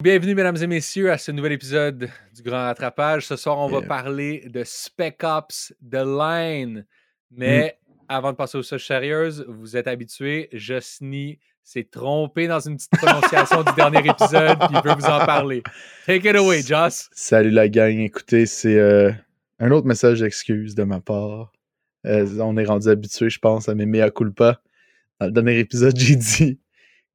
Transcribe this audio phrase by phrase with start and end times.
[0.00, 3.26] Bienvenue, mesdames et messieurs, à ce nouvel épisode du Grand Rattrapage.
[3.26, 6.86] Ce soir, on va parler de Spec Ops The Line.
[7.32, 7.92] Mais Mm.
[8.08, 12.92] avant de passer aux choses sérieuses, vous êtes habitués, Josny s'est trompé dans une petite
[12.92, 15.64] prononciation du dernier épisode, puis il veut vous en parler.
[16.06, 17.10] Take it away, Joss.
[17.12, 19.10] Salut la gang, écoutez, c'est euh,
[19.58, 21.52] un autre message d'excuse de ma part.
[22.06, 24.62] Euh, on est rendu habitué, je pense, à mes mea culpa.
[25.18, 26.60] Dans le dernier épisode, j'ai dit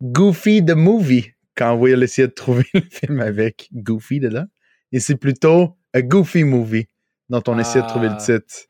[0.01, 4.45] Goofy the Movie quand Will essayait de trouver le film avec Goofy dedans.
[4.91, 6.87] Et c'est plutôt A Goofy Movie
[7.29, 8.25] dont on essayait de trouver le Ah.
[8.25, 8.67] titre.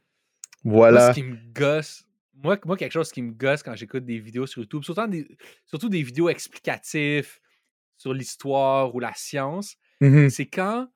[0.64, 1.14] Moi, Voilà.
[1.14, 4.46] ce qui me gosse, moi, moi, quelque chose qui me gosse quand j'écoute des vidéos
[4.46, 5.28] sur YouTube, surtout des,
[5.66, 7.40] surtout des vidéos explicatives
[7.98, 10.30] sur l'histoire ou la science, Mhm.
[10.30, 10.88] c'est quand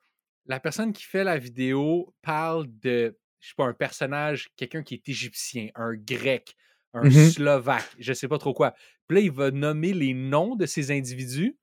[0.46, 4.94] la personne qui fait la vidéo parle de, je sais pas, un personnage, quelqu'un qui
[4.96, 6.56] est égyptien, un grec,
[6.94, 7.30] un Mhm.
[7.30, 8.74] slovaque, je sais pas trop quoi.
[9.08, 11.58] Puis là, il va nommer les noms de ces individus.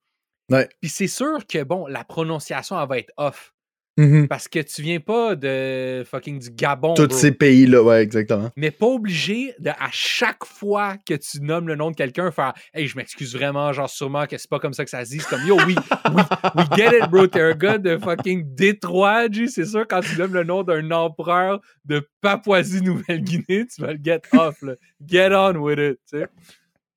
[0.51, 0.69] Ouais.
[0.81, 3.55] Puis c'est sûr que, bon, la prononciation, elle va être off.
[3.97, 4.27] Mhm.
[4.27, 6.95] Parce que tu viens pas de fucking du Gabon.
[6.95, 7.17] Tous bro.
[7.17, 8.51] ces pays-là, ouais, exactement.
[8.57, 12.53] Mais pas obligé de, à chaque fois que tu nommes le nom de quelqu'un, faire
[12.73, 15.19] Hey, je m'excuse vraiment, genre sûrement que c'est pas comme ça que ça se dit.
[15.21, 15.75] C'est comme Yo, oui,
[16.13, 16.21] oui,
[16.55, 17.25] we get it, bro.
[17.27, 19.47] T'es un gars de fucking Détroit, G.
[19.47, 24.23] C'est sûr, quand tu nommes le nom d'un empereur de Papouasie-Nouvelle-Guinée, tu vas le get
[24.33, 24.73] off, là.
[25.07, 26.27] Get on with it, tu sais.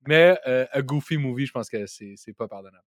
[0.09, 2.83] Mais euh, a goofy movie, je pense que c'est pas pardonnable.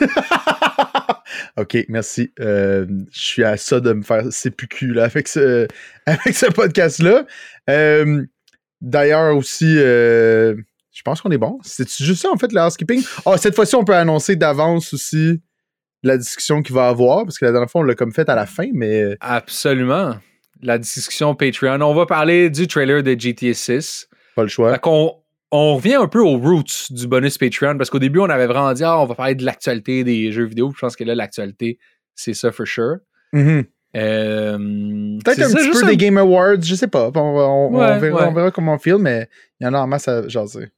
[1.56, 2.32] ok, merci.
[2.40, 5.66] Euh, je suis à ça de me faire CPQ là, avec ce,
[6.06, 7.26] avec ce podcast-là.
[7.68, 8.24] Euh,
[8.80, 10.54] D'ailleurs aussi, euh,
[10.90, 11.58] je pense qu'on est bon.
[11.62, 13.04] C'est juste ça en fait, le housekeeping?
[13.26, 15.42] Ah, cette fois-ci, on peut annoncer d'avance aussi
[16.02, 18.34] la discussion qu'il va avoir, parce que la dernière fois, on l'a comme fait à
[18.34, 20.16] la fin, mais Absolument.
[20.62, 21.82] La discussion Patreon.
[21.82, 24.08] On va parler du trailer de GTA 6.
[24.34, 24.72] pas le choix.
[24.72, 24.80] Fait
[25.52, 28.72] on revient un peu aux roots du bonus Patreon parce qu'au début, on avait vraiment
[28.72, 30.72] dit, ah, on va parler de l'actualité des jeux vidéo.
[30.74, 31.78] Je pense que là, l'actualité,
[32.14, 32.96] c'est ça for sure.
[33.32, 33.64] Mhm.
[33.96, 34.58] Euh,
[35.24, 37.10] Peut-être c'est un ça, petit peu des Game Awards, je sais pas.
[37.14, 38.26] On, on- on Ouais, verra, ouais.
[38.28, 39.28] on verra comment on file, mais
[39.60, 40.68] il y en a en masse à jaser.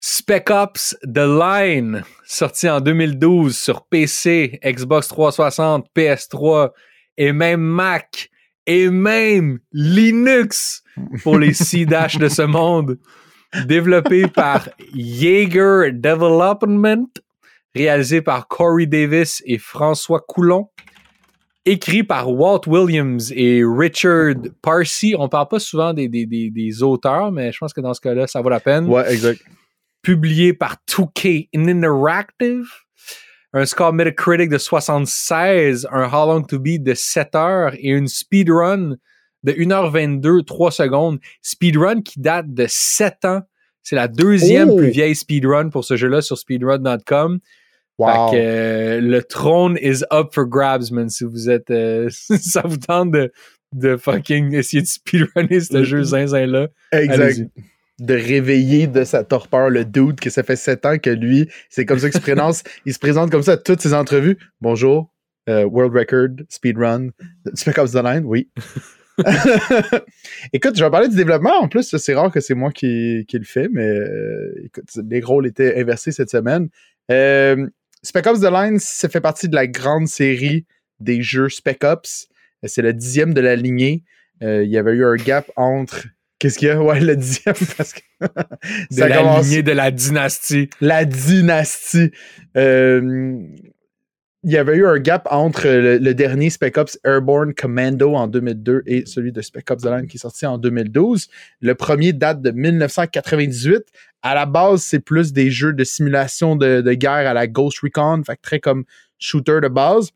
[0.00, 6.70] Spec Ops The Line, sorti en 2012 sur PC, Xbox 360, PS3
[7.18, 8.30] et même Mac
[8.66, 10.82] et même Linux
[11.22, 12.98] pour les C-Dash de ce monde.
[13.66, 17.06] Développé par Jaeger Development,
[17.74, 20.68] réalisé par Corey Davis et François Coulon.
[21.66, 25.14] Écrit par Walt Williams et Richard Parsi.
[25.18, 28.00] On parle pas souvent des, des- des- des auteurs, mais je pense que dans ce
[28.02, 29.40] cas-là, ça vaut la peine Ouais, exact.
[30.02, 32.66] publié par 2K Interactive.
[33.56, 38.08] Un score Metacritic de 76, un How Long to Beat de 7 heures et une
[38.08, 38.96] speedrun
[39.44, 41.18] de 1h22, 3 secondes.
[41.40, 43.42] Speedrun qui date de 7 ans.
[43.84, 44.76] C'est la deuxième Oh!
[44.76, 47.38] plus vieille speedrun pour ce jeu-là sur speedrun.com.
[47.98, 48.08] Wow.
[48.08, 51.08] Fait que euh, le trône is up for grabs, man.
[51.08, 51.70] Si vous êtes.
[51.70, 53.30] euh, ça vous tente de,
[53.72, 56.68] de fucking essayer de speedrunner ce jeu zinzin-là.
[56.90, 57.48] Exact.
[58.00, 61.86] De réveiller de sa torpeur le dude que ça fait sept ans que lui, c'est
[61.86, 62.64] comme ça qu'il se présente.
[62.86, 64.36] il se présente comme ça à toutes ses entrevues.
[64.60, 65.12] Bonjour,
[65.48, 67.10] euh, World Record, Speedrun,
[67.54, 68.48] Spec Ops The Line, oui.
[70.52, 71.60] écoute, je vais parler du développement.
[71.60, 75.20] En plus, c'est rare que c'est moi qui, qui le fais, mais euh, écoute, les
[75.20, 76.68] rôles étaient inversés cette semaine.
[77.10, 77.68] Euh,
[78.02, 80.66] Spec Ops The Line, ça fait partie de la grande série
[81.00, 82.28] des jeux Spec Ops.
[82.64, 84.02] C'est le dixième de la lignée.
[84.42, 86.06] Euh, il y avait eu un gap entre.
[86.44, 86.78] Qu'est-ce qu'il y a?
[86.82, 88.00] Ouais, le dixième, parce que.
[88.20, 88.28] De
[88.90, 90.68] ça la commence- lignée de la dynastie.
[90.82, 92.10] la dynastie.
[92.58, 93.38] Euh,
[94.42, 98.26] il y avait eu un gap entre le, le dernier Spec Ops Airborne Commando en
[98.26, 101.28] 2002 et celui de Spec Ops The Line qui est sorti en 2012.
[101.62, 103.84] Le premier date de 1998.
[104.20, 107.78] À la base, c'est plus des jeux de simulation de, de guerre à la Ghost
[107.82, 108.84] Recon, fait très comme
[109.18, 110.10] shooter de base.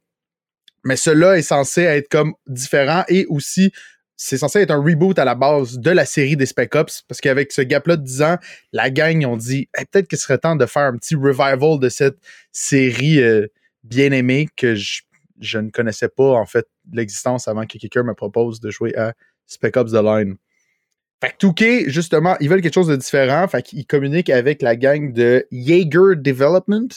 [0.84, 3.72] Mais cela est censé être comme différent et aussi
[4.20, 7.20] c'est censé être un reboot à la base de la série des Spec Ops parce
[7.20, 8.36] qu'avec ce gap-là de 10 ans,
[8.72, 12.18] la gang, ont dit peut-être qu'il serait temps de faire un petit revival de cette
[12.50, 13.46] série euh,
[13.84, 15.02] bien aimée que je,
[15.40, 19.14] je ne connaissais pas en fait l'existence avant que quelqu'un me propose de jouer à
[19.46, 20.36] Spec Ops The Line.
[21.20, 23.46] Fait que 2K, justement, ils veulent quelque chose de différent.
[23.46, 26.88] Fait qu'ils communiquent avec la gang de Jaeger Development.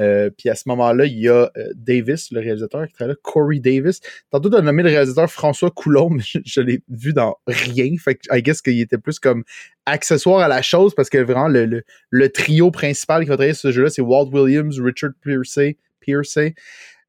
[0.00, 3.20] Euh, puis à ce moment-là, il y a euh, Davis, le réalisateur qui travaille là,
[3.22, 4.00] Corey Davis.
[4.30, 7.90] Tantôt, tu as nommé le réalisateur François Coulomb, mais je, l'ai vu dans rien.
[7.98, 9.44] Fait que I guess qu'il était plus comme
[9.86, 13.54] accessoire à la chose parce que vraiment, le, le, le trio principal qui va travailler
[13.54, 15.58] sur ce jeu-là, c'est Walt Williams, Richard Pierce,
[16.00, 16.38] Pierce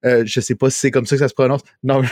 [0.06, 1.62] Euh, je sais pas si c'est comme ça que ça se prononce.
[1.84, 2.10] Non, je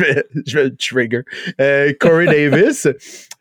[0.00, 1.22] vais, je vais le trigger.
[1.60, 2.88] Euh, Corey Davis.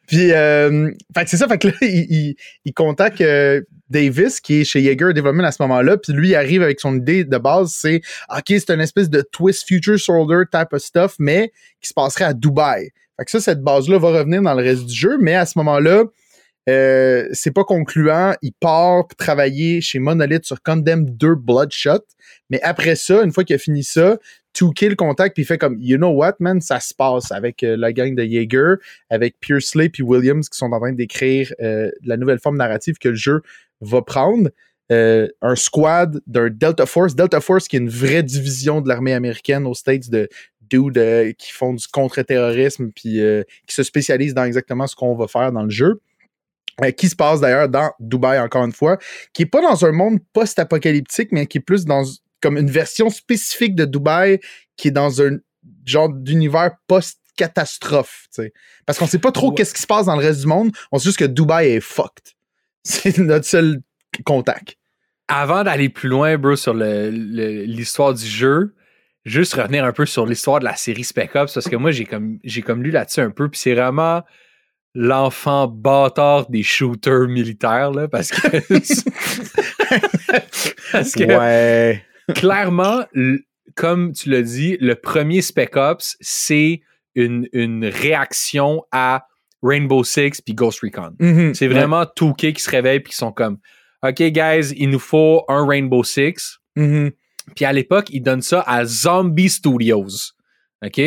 [0.08, 1.48] Puis, euh, fait c'est ça.
[1.48, 5.62] Fait que là, il, il, contacte euh, Davis, qui est chez Jaeger Development à ce
[5.64, 5.98] moment-là.
[5.98, 9.22] Puis lui, il arrive avec son idée de base, c'est OK, c'est une espèce de
[9.22, 11.52] twist future soldier type of stuff, mais
[11.82, 12.90] qui se passerait à Dubaï.
[13.18, 15.58] Fait que ça, cette base-là va revenir dans le reste du jeu, mais à ce
[15.60, 16.04] moment-là,
[16.68, 18.34] euh, c'est pas concluant.
[18.42, 22.04] Il part travailler chez Monolith sur Condemn 2 Bloodshot.
[22.50, 24.18] Mais après ça, une fois qu'il a fini ça,
[24.56, 27.64] 2K le contact puis il fait comme You know what, man, ça se passe avec
[27.64, 28.78] euh, la gang de Jaeger,
[29.10, 33.10] avec Piersley puis Williams qui sont en train d'écrire euh, la nouvelle forme narrative que
[33.10, 33.42] le jeu
[33.82, 34.50] va prendre.
[34.92, 37.16] Euh, un squad d'un Delta Force.
[37.16, 40.30] Delta Force qui est une vraie division de l'armée américaine aux States de
[40.62, 43.20] dudes qui font du contre-terrorisme puis
[43.68, 46.02] qui se spécialisent dans exactement ce qu'on va faire dans le jeu.
[46.84, 48.98] Euh, qui se passe d'ailleurs dans Dubaï encore une fois,
[49.32, 52.04] qui est pas dans un monde post-apocalyptique, mais qui est plus dans
[52.42, 54.42] comme une version spécifique de Dubaï,
[54.76, 55.38] qui est dans un
[55.86, 58.28] genre d'univers post-catastrophe,
[58.86, 61.00] Parce qu'on sait pas trop qu'est-ce qui se passe dans le reste du monde, on
[61.00, 62.34] sait juste que Dubaï est fucked.
[62.84, 63.80] C'est notre seul
[64.26, 64.76] contact.
[65.30, 68.76] Avant d'aller plus loin, bro, sur l'histoire du jeu,
[69.24, 72.06] juste revenir un peu sur l'histoire de la série Spec Ops, parce que moi, j'ai
[72.06, 74.24] comme, j'ai comme lu là-dessus un peu, puis c'est vraiment
[74.96, 78.48] l'enfant bâtard des shooters militaires, là, parce que.
[80.92, 81.26] parce que.
[81.26, 82.04] Ouais.
[82.34, 83.06] Clairement,
[83.76, 86.82] comme tu l'as dit, le premier Spec Ops, c'est
[87.14, 89.28] une, une réaction à
[89.62, 91.14] Rainbow Six puis Ghost Recon.
[91.20, 91.54] Mm-hmm.
[91.54, 92.08] c'est vraiment ouais.
[92.18, 93.58] 2K qui se réveille puis qui sont comme
[94.04, 96.60] OK, guys, il nous faut un Rainbow Six.
[96.78, 97.12] Mm-hmm.
[97.56, 100.34] Puis à l'époque, ils donnent ça à Zombie Studios.
[100.86, 101.02] OK?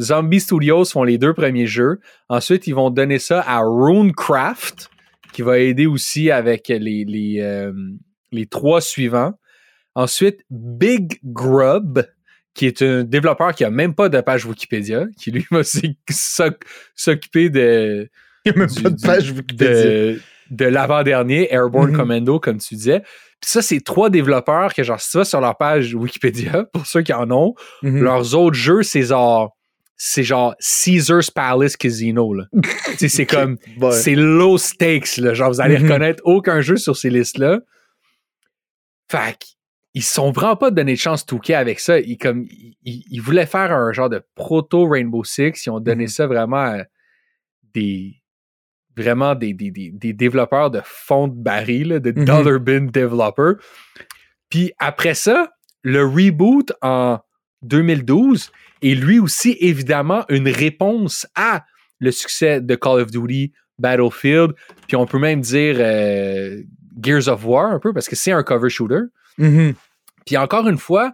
[0.00, 2.00] Zombie Studios font les deux premiers jeux.
[2.28, 4.90] Ensuite, ils vont donner ça à Runecraft,
[5.32, 7.72] qui va aider aussi avec les, les, euh,
[8.32, 9.34] les trois suivants.
[9.94, 12.04] Ensuite, Big Grub,
[12.54, 15.62] qui est un développeur qui a même pas de page Wikipédia, qui lui va
[16.94, 18.08] s'occuper de.
[18.44, 20.20] Il a même pas de page Wikipédia.
[20.50, 21.96] De, l'avant-dernier, Airborne mm-hmm.
[21.96, 23.00] Commando, comme tu disais.
[23.40, 26.86] Puis ça, c'est trois développeurs que, genre, si tu vas sur leur page Wikipédia, pour
[26.86, 27.98] ceux qui en ont, mm-hmm.
[27.98, 29.57] leurs autres jeux, c'est genre
[29.98, 32.32] c'est genre Caesar's Palace Casino.
[32.32, 32.44] Là.
[32.96, 33.58] c'est comme,
[33.90, 35.18] c'est low stakes.
[35.18, 35.34] Là.
[35.34, 35.82] Genre, vous allez mm-hmm.
[35.82, 37.60] reconnaître aucun jeu sur ces listes-là.
[39.10, 39.36] Fait
[39.94, 41.98] ils sont vraiment pas donné de chance touquer avec ça.
[41.98, 42.46] Ils, comme,
[42.84, 45.66] ils, voulaient faire un genre de proto Rainbow Six.
[45.66, 46.08] Ils ont donné mm-hmm.
[46.08, 46.84] ça vraiment à
[47.74, 48.14] des
[48.96, 52.24] vraiment des, des, des, développeurs de fond de baril, de mm-hmm.
[52.24, 53.52] dollar bin developer.
[54.50, 55.50] Puis après ça,
[55.82, 57.18] le reboot en
[57.62, 58.52] 2012,
[58.82, 61.64] et lui aussi, évidemment, une réponse à
[62.00, 64.52] le succès de Call of Duty, Battlefield,
[64.86, 66.62] puis on peut même dire euh,
[67.00, 69.02] Gears of War un peu, parce que c'est un cover shooter.
[69.38, 69.74] Mm-hmm.
[70.26, 71.12] Puis encore une fois,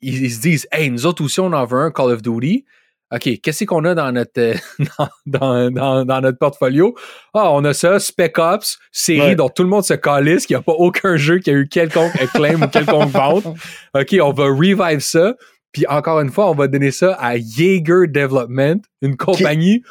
[0.00, 2.64] ils, se disent, hey, nous autres aussi, on en veut un Call of Duty.
[3.12, 4.54] OK, qu'est-ce qu'on a dans notre, euh,
[5.26, 6.96] dans, dans, dans, notre portfolio?
[7.32, 10.60] Ah, on a ça, Spec Ops, série dont tout le monde se calisse, qu'il n'y
[10.60, 13.44] a pas aucun jeu qui a eu quelconque acclaim ou quelconque vente.
[13.94, 15.34] OK, on va revive ça.
[15.76, 19.82] Puis encore une fois, on va donner ça à Jaeger Development, une compagnie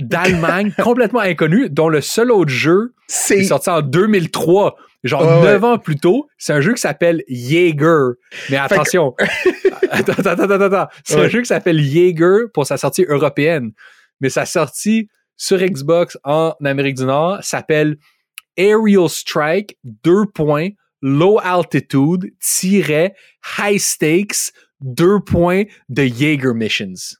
[0.00, 4.74] d'Allemagne complètement inconnue, dont le seul autre jeu est, sorti en 2003.
[5.04, 8.14] Genre neuf ans plus tôt, c'est un jeu qui s'appelle Jaeger.
[8.50, 9.14] Mais attention,
[9.92, 10.88] attends, attends, attends, attends.
[11.04, 13.70] C'est un jeu qui s'appelle Jaeger pour sa sortie européenne.
[14.20, 17.98] Mais sa sortie sur Xbox en Amérique du Nord s'appelle
[18.56, 20.70] Aerial Strike 2 points
[21.02, 23.14] low altitude, tiret,
[23.58, 27.16] high stakes, deux points de Jaeger Missions.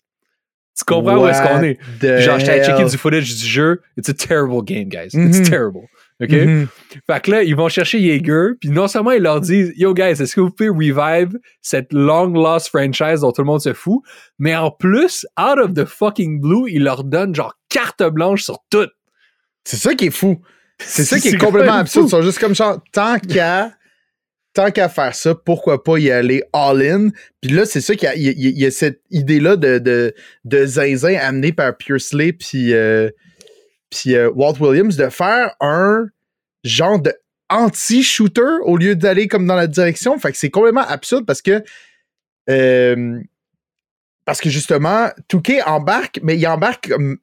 [0.77, 1.79] Tu comprends où est-ce qu'on est?
[2.23, 3.83] Genre, j'étais checké du footage du jeu.
[3.99, 5.09] It's a terrible game, guys.
[5.09, 5.51] It's mm-hmm.
[5.51, 5.89] terrible.
[6.23, 6.31] OK?
[6.31, 6.67] Mm-hmm.
[7.07, 10.23] Fait que là, ils vont chercher Jaeger, puis non seulement ils leur disent Yo, guys,
[10.23, 14.03] est-ce que vous pouvez revive cette long lost franchise dont tout le monde se fout,
[14.39, 18.59] mais en plus, out of the fucking blue, ils leur donnent genre carte blanche sur
[18.71, 18.89] tout.
[19.65, 20.41] C'est ça qui est fou.
[20.81, 22.07] C'est ça qui est, complètement absurde.
[22.07, 23.73] Ils sont juste comme genre, tant qu'à
[24.53, 27.11] tant qu'à faire ça, pourquoi pas y aller all-in?
[27.41, 30.13] Puis là, c'est ça qu'il y, a, cette idée-là de, de,
[30.45, 33.11] de zinzin amené par Piersley puis, euh,
[33.91, 36.07] puis euh, Walt Williams de faire un
[36.65, 37.13] genre de
[37.49, 40.19] anti-shooter au lieu d'aller comme dans la direction.
[40.19, 41.63] Fait que c'est complètement absurde parce que
[42.49, 43.21] euh,
[44.25, 47.19] parce que justement, Touquet embarque, mais il embarque comme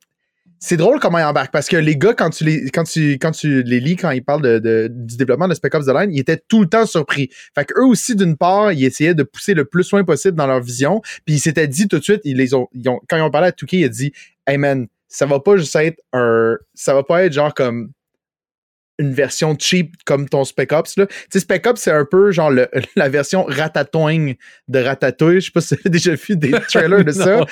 [0.60, 3.32] c'est drôle comment ils embarquent parce que les gars, quand tu les, quand tu, quand
[3.32, 6.20] tu les lis, quand ils parlent de, du développement de Spec Ops The Line, ils
[6.20, 7.30] étaient tout le temps surpris.
[7.54, 10.62] Fait qu'eux aussi, d'une part, ils essayaient de pousser le plus loin possible dans leur
[10.62, 11.02] vision.
[11.26, 12.68] Puis ils s'étaient dit tout de suite, ils les ont,
[13.08, 14.12] quand ils ont parlé à Touquet, il a dit
[14.48, 16.58] Hey man, ça va pas juste être un.
[16.74, 17.92] Ça va pas être genre comme
[19.00, 20.98] une version cheap comme ton Spec Ops.
[20.98, 21.06] Là.
[21.06, 24.38] Tu sais, Spec Ops, c'est un peu genre le, la version ratatouille
[24.68, 25.42] de Ratatouille.
[25.42, 27.46] Je sais pas si avez déjà vu des trailers de ça.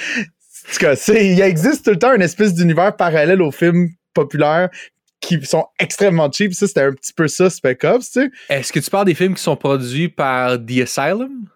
[0.68, 4.70] En tout cas, il existe tout le temps une espèce d'univers parallèle aux films populaires
[5.22, 6.54] qui sont extrêmement cheap.
[6.54, 8.32] Ça, c'était un petit peu ça, Spec Ops, tu sais.
[8.50, 11.48] Est-ce que tu parles des films qui sont produits par The Asylum?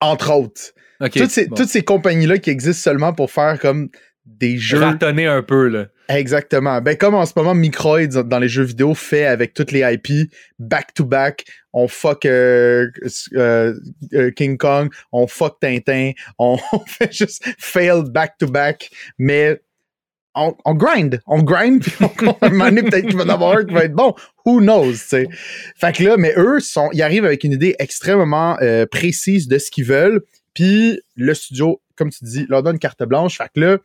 [0.00, 0.72] Entre autres.
[1.00, 3.90] toutes, ces, toutes ces compagnies-là qui existent seulement pour faire comme
[4.24, 4.80] des jeux.
[4.80, 5.86] Ratonner un peu, là.
[6.10, 6.80] Exactement.
[6.80, 10.32] Ben, comme en ce moment, Microids dans les jeux vidéo fait avec toutes les IP,
[10.58, 12.88] back-to-back, on fuck euh,
[13.34, 13.74] euh,
[14.14, 19.60] euh, King Kong, on fuck Tintin, on, fait juste fail back-to-back, mais
[20.34, 23.74] on, grind, on grind, puis on, un moment peut-être qu'il va en avoir un qui
[23.74, 24.14] va être bon.
[24.44, 25.28] Who knows, tu sais.
[25.76, 28.56] Fait que là, mais eux, sont, ils arrivent avec une idée extrêmement
[28.90, 30.22] précise de ce qu'ils veulent,
[30.54, 33.38] puis le studio, comme tu dis, leur donne carte blanche.
[33.38, 33.78] Fait que là,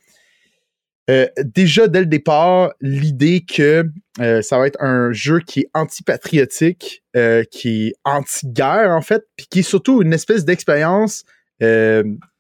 [1.09, 3.85] euh, déjà dès le départ, l'idée que
[4.19, 9.24] euh, ça va être un jeu qui est anti-patriotique, euh, qui est anti-guerre en fait,
[9.35, 11.24] puis qui est surtout une espèce d'expérience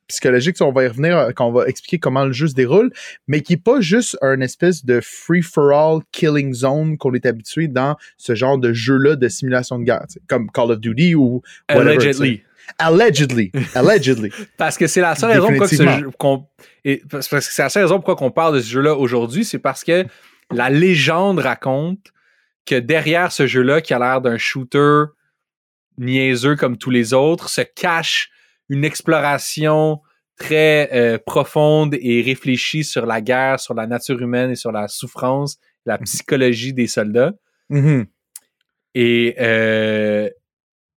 [0.07, 2.91] psychologique, on va y revenir quand on va expliquer comment le jeu se déroule,
[3.27, 7.95] mais qui est pas juste un espèce de free-for-all killing zone qu'on est habitué dans
[8.17, 12.43] ce genre de jeu-là de simulation de guerre, comme Call of Duty ou whatever, Allegedly.
[12.77, 13.51] Allegedly.
[13.73, 14.31] Allegedly.
[14.57, 16.47] parce que c'est la seule raison pourquoi qu'on
[17.09, 19.83] parce que c'est la seule raison pourquoi on parle de ce jeu-là aujourd'hui, c'est parce
[19.83, 20.05] que
[20.51, 22.11] la légende raconte
[22.65, 25.03] que derrière ce jeu-là, qui a l'air d'un shooter
[25.97, 28.29] niaiseux comme tous les autres, se cache
[28.69, 30.01] une exploration
[30.37, 34.87] très euh, profonde et réfléchie sur la guerre, sur la nature humaine et sur la
[34.87, 37.33] souffrance, la psychologie des soldats.
[37.69, 38.05] Mm-hmm.
[38.95, 40.29] Et euh,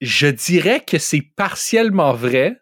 [0.00, 2.60] je dirais que c'est partiellement vrai,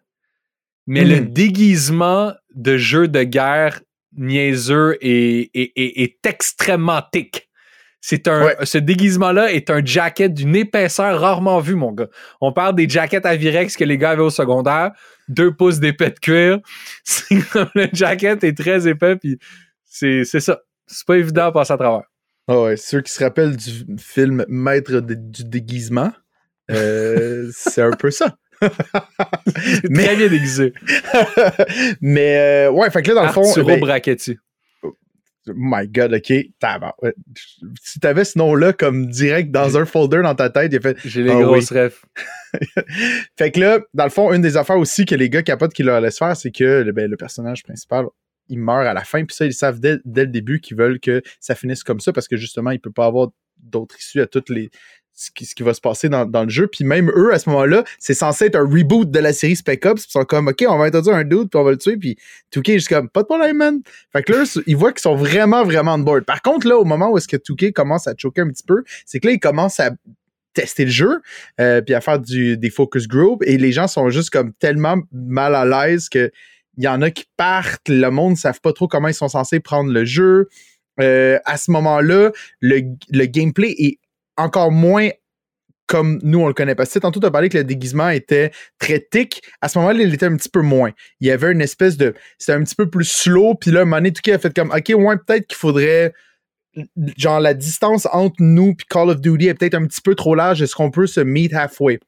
[0.86, 1.32] mais le hmm.
[1.32, 3.80] déguisement de jeu de guerre
[4.16, 7.48] niaiseux est, est, extrêmement thick.
[8.00, 12.08] C'est un, ce déguisement-là est un jacket d'une épaisseur rarement vue, mon gars.
[12.40, 14.92] On parle des jackets à Virex que les gars avaient au secondaire,
[15.28, 16.60] deux pouces d'épais de cuir.
[17.74, 19.38] le jacket est très épais, puis
[19.84, 20.60] c'est, ça.
[20.86, 22.02] C'est pas évident à passer à travers.
[22.46, 26.12] Ah ouais, ceux qui se rappellent du film Maître du déguisement,
[26.70, 28.36] euh, c'est un peu ça.
[29.90, 30.04] mais...
[30.04, 30.72] Très bien déguisé.
[32.00, 33.62] mais euh, ouais, fait que là, dans le fond.
[33.62, 34.38] Ben, Brachetti.
[35.46, 36.32] My god, ok.
[37.82, 40.96] Si t'avais ce nom-là comme direct dans un folder dans ta tête, il a fait.
[41.04, 42.00] J'ai les ah grosses rêves.
[43.38, 45.84] fait que là, dans le fond, une des affaires aussi que les gars capotent qu'ils
[45.84, 48.06] leur laissent faire, c'est que ben, le personnage principal,
[48.48, 49.22] il meurt à la fin.
[49.24, 52.14] Puis ça, ils savent dès, dès le début qu'ils veulent que ça finisse comme ça
[52.14, 53.28] parce que justement, il peut pas avoir
[53.58, 54.70] d'autres issues à toutes les,
[55.14, 56.66] ce qui, va se passer dans, le jeu.
[56.66, 59.86] Puis même eux, à ce moment-là, c'est censé être un reboot de la série Spec
[59.86, 60.04] Ops.
[60.04, 61.96] Ils sont comme, OK, on va introduire un dude, puis on va le tuer.
[61.96, 62.16] Puis
[62.50, 63.80] Touquet est juste comme, pas de problème, man.
[64.12, 66.24] Fait que là, ils voient qu'ils sont vraiment, vraiment on board.
[66.24, 68.82] Par contre, là, au moment où est-ce que Touquet commence à choquer un petit peu,
[69.06, 69.90] c'est que là, il commence à
[70.52, 71.20] tester le jeu,
[71.60, 73.42] euh, puis à faire des focus group.
[73.44, 76.30] Et les gens sont juste comme tellement mal à l'aise que
[76.76, 79.28] il y en a qui partent, le monde ne savent pas trop comment ils sont
[79.28, 80.48] censés prendre le jeu.
[81.00, 83.98] Euh, à ce moment-là, le gameplay est
[84.36, 85.10] encore moins
[85.86, 86.86] comme nous, on le connaît pas.
[86.86, 89.42] Sais, tantôt, tu as parlé que le déguisement était très tic.
[89.60, 90.90] À ce moment-là, il était un petit peu moins.
[91.20, 92.14] Il y avait une espèce de.
[92.38, 93.54] C'était un petit peu plus slow.
[93.54, 96.14] Puis là, moment donné, a fait comme OK, ouais, peut-être qu'il faudrait.
[97.16, 100.34] Genre, la distance entre nous et Call of Duty est peut-être un petit peu trop
[100.34, 100.62] large.
[100.62, 102.00] Est-ce qu'on peut se meet halfway?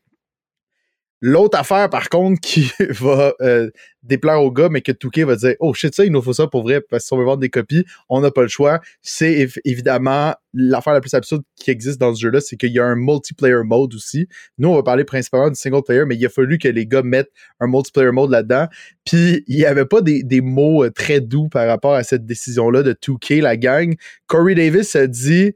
[1.22, 3.70] L'autre affaire, par contre, qui va euh,
[4.02, 6.46] déplaire au gars, mais que Touquet va dire Oh shit, ça, il nous faut ça
[6.46, 8.80] pour vrai, parce que si on veut vendre des copies, on n'a pas le choix.
[9.00, 12.84] C'est évidemment l'affaire la plus absurde qui existe dans ce jeu-là, c'est qu'il y a
[12.84, 14.28] un multiplayer mode aussi.
[14.58, 17.02] Nous, on va parler principalement du single player, mais il a fallu que les gars
[17.02, 17.30] mettent
[17.60, 18.66] un multiplayer mode là-dedans.
[19.04, 22.26] Puis, il n'y avait pas des, des, mots euh, très doux par rapport à cette
[22.26, 23.94] décision-là de Touquet, la gang.
[24.26, 25.54] Corey Davis a dit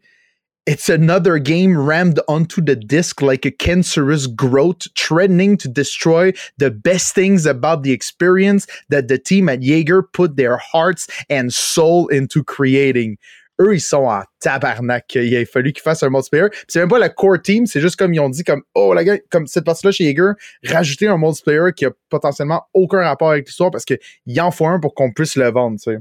[0.66, 6.70] It's another game rammed onto the disc like a cancerous growth, threatening to destroy the
[6.70, 12.08] best things about the experience that the team at Jaeger put their hearts and soul
[12.08, 13.16] into creating.
[13.60, 15.14] Eux, ils sont en tabarnak.
[15.14, 16.48] Il a fallu qu'ils fassent un multiplayer.
[16.68, 19.04] C'est même pas la core team, c'est juste comme ils ont dit, comme, oh, la
[19.04, 20.32] gars, comme cette partie-là chez Jaeger,
[20.64, 23.98] rajouter un multiplayer qui a potentiellement aucun rapport avec l'histoire parce qu'il
[24.40, 25.98] en faut un pour qu'on puisse le vendre, tu sais.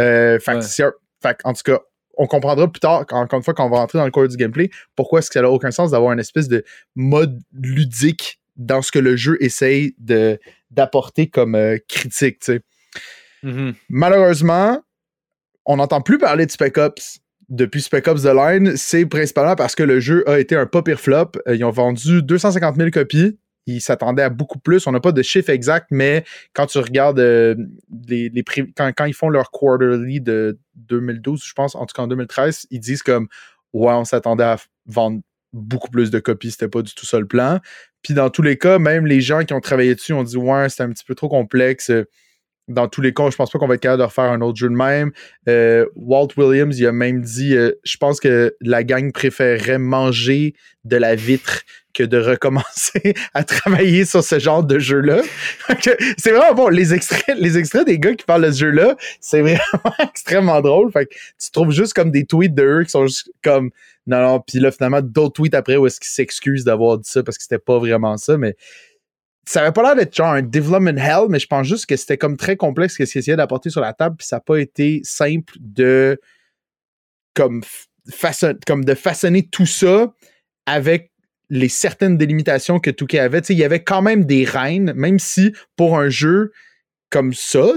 [0.00, 0.90] Euh, fait, ouais.
[1.22, 1.80] fait en tout cas,
[2.18, 4.36] on comprendra plus tard, encore une fois, quand on va rentrer dans le corps du
[4.36, 6.64] gameplay, pourquoi est-ce que ça n'a aucun sens d'avoir une espèce de
[6.96, 10.38] mode ludique dans ce que le jeu essaye de,
[10.70, 12.42] d'apporter comme euh, critique.
[13.44, 13.74] Mm-hmm.
[13.88, 14.82] Malheureusement,
[15.64, 18.76] on n'entend plus parler de Spec Ops depuis Spec Ops The Line.
[18.76, 21.32] C'est principalement parce que le jeu a été un pop flop.
[21.46, 23.38] Euh, ils ont vendu 250 000 copies
[23.76, 24.86] ils s'attendaient à beaucoup plus.
[24.86, 27.54] On n'a pas de chiffre exact, mais quand tu regardes euh,
[28.08, 28.32] les,
[28.76, 32.80] quand, ils font leur quarterly de 2012, je pense, en tout cas en 2013, ils
[32.80, 33.28] disent comme
[33.72, 34.56] ouais, on s'attendait à
[34.86, 35.20] vendre
[35.52, 37.60] beaucoup plus de copies, c'était pas du tout ça le plan.
[38.02, 40.68] Puis dans tous les cas, même les gens qui ont travaillé dessus ont dit ouais,
[40.68, 41.90] c'est un petit peu trop complexe.
[42.68, 44.58] Dans tous les cas, je pense pas qu'on va être capable de refaire un autre
[44.58, 45.10] jeu de même.
[45.48, 50.54] Euh, Walt Williams, il a même dit euh, Je pense que la gang préférerait manger
[50.84, 51.62] de la vitre
[51.94, 55.22] que de recommencer à travailler sur ce genre de jeu-là.
[56.18, 56.68] c'est vraiment bon.
[56.68, 59.60] Les extraits, les extraits des gars qui parlent de ce jeu-là, c'est vraiment
[59.98, 60.92] extrêmement drôle.
[60.92, 63.70] Fait que tu trouves juste comme des tweets de eux qui sont juste comme
[64.08, 67.22] non, non, puis là, finalement, d'autres tweets après où est-ce qu'ils s'excusent d'avoir dit ça
[67.22, 68.56] parce que c'était pas vraiment ça, mais
[69.48, 72.18] ça avait pas l'air d'être genre un development hell, mais je pense juste que c'était
[72.18, 75.00] comme très complexe ce qu'ils essayaient d'apporter sur la table, puis ça n'a pas été
[75.04, 76.20] simple de
[77.32, 77.62] comme,
[78.66, 80.12] comme de façonner tout ça
[80.66, 81.12] avec
[81.48, 83.38] les certaines délimitations que Touquet avait.
[83.38, 86.52] il y avait quand même des reines, même si pour un jeu
[87.08, 87.72] comme ça,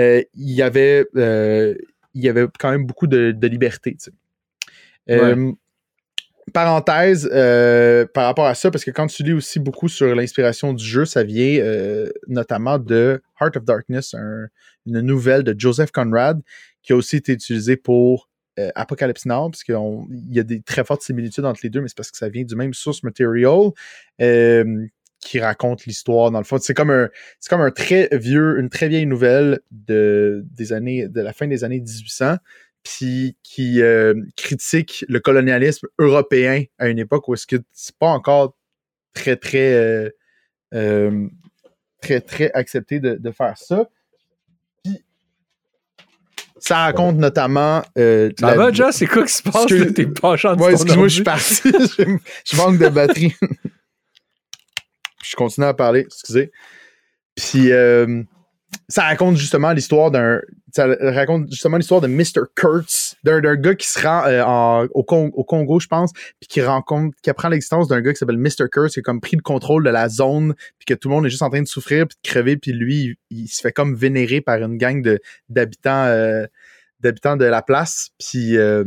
[0.00, 1.76] euh, il, y avait, euh,
[2.14, 3.96] il y avait quand même beaucoup de, de liberté.
[5.10, 5.52] Euh,
[6.50, 10.72] parenthèse euh, par rapport à ça, parce que quand tu lis aussi beaucoup sur l'inspiration
[10.72, 14.14] du jeu, ça vient euh, notamment de Heart of Darkness,
[14.86, 16.40] une nouvelle de Joseph Conrad
[16.82, 18.28] qui a aussi été utilisée pour
[18.74, 19.76] Apocalypse Now, parce qu'il
[20.30, 22.42] y a des très fortes similitudes entre les deux, mais c'est parce que ça vient
[22.42, 23.70] du même source material
[25.20, 26.58] qui raconte l'histoire dans le fond.
[26.60, 27.08] C'est comme un
[27.40, 31.46] c'est comme un très vieux, une très vieille nouvelle de des années de la fin
[31.46, 32.36] des années 1800
[32.82, 38.08] puis qui euh, critique le colonialisme européen à une époque où est-ce que c'est pas
[38.08, 38.56] encore
[39.14, 40.10] très très euh,
[40.74, 41.28] euh,
[42.00, 43.88] très très accepté de, faire ça.
[44.84, 45.04] Puis,
[46.58, 47.82] ça raconte notamment.
[47.96, 48.92] ça va, déjà?
[48.92, 49.66] C'est quoi qui se passe?
[49.66, 51.62] T'es penchant de ouais, excuse-moi, je suis parti.
[52.44, 53.34] je, manque de batterie.
[55.24, 56.52] je continue à parler, excusez.
[57.34, 57.70] Puis
[58.88, 60.40] ça raconte justement l'histoire d'un.
[60.72, 62.42] Ça raconte justement l'histoire de Mr.
[62.54, 67.30] Kurtz, d'un, gars qui se rend euh, au, Congo, je pense, puis qui rencontre, qui
[67.30, 68.68] apprend l'existence d'un gars qui s'appelle Mr.
[68.70, 71.30] Kurtz, qui a pris le contrôle de la zone, puis que tout le monde est
[71.30, 74.42] juste en train de souffrir, puis de crever, puis lui, il, se fait comme vénérer
[74.42, 76.46] par une gang de, d'habitants, euh,
[77.00, 78.84] de la place, puis euh,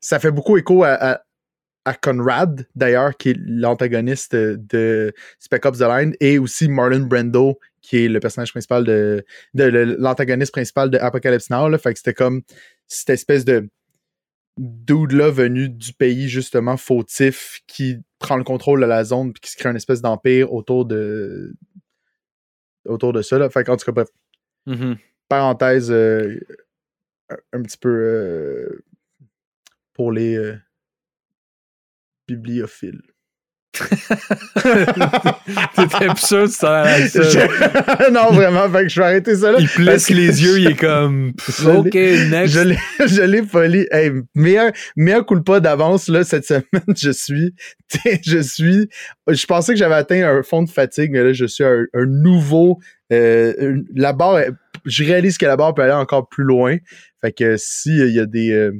[0.00, 1.20] ça fait beaucoup écho à,
[1.88, 7.58] à Conrad, d'ailleurs, qui est l'antagoniste de Spec Ops The Line, et aussi Marlon Brando,
[7.88, 9.24] qui est le personnage principal de,
[9.54, 11.70] l'antagoniste principal de Apocalypse Now.
[11.70, 12.42] Là, fait que c'était comme
[12.86, 13.70] cette espèce de
[14.58, 19.50] dude-là venu du pays justement fautif qui prend le contrôle de la zone puis qui
[19.52, 21.54] se crée une espèce d'empire autour de
[22.84, 23.38] autour de ça.
[23.38, 23.48] Là.
[23.48, 24.08] Fait qu'en tout cas, bref.
[24.66, 24.98] Mm-hmm.
[25.30, 26.38] Parenthèse euh,
[27.54, 28.84] un petit peu euh,
[29.94, 30.58] pour les euh,
[32.26, 33.00] bibliophiles.
[35.74, 36.84] T'étais sûr ça
[38.10, 39.58] Non, vraiment, fait que je vais arrêter ça là.
[39.60, 41.32] Il plisse les yeux, il est comme
[41.66, 42.54] OK, next.
[43.06, 43.86] Je l'ai poli.
[43.90, 46.64] Hey, meilleur, meilleur coup pas d'avance là cette semaine,
[46.96, 47.54] je suis
[48.22, 48.88] je suis
[49.28, 52.06] je pensais que j'avais atteint un fond de fatigue, mais là je suis un, un
[52.06, 52.78] nouveau
[53.12, 54.40] euh, la barre
[54.84, 56.76] je réalise que la barre peut aller encore plus loin.
[57.20, 58.72] Fait que si il y a des euh,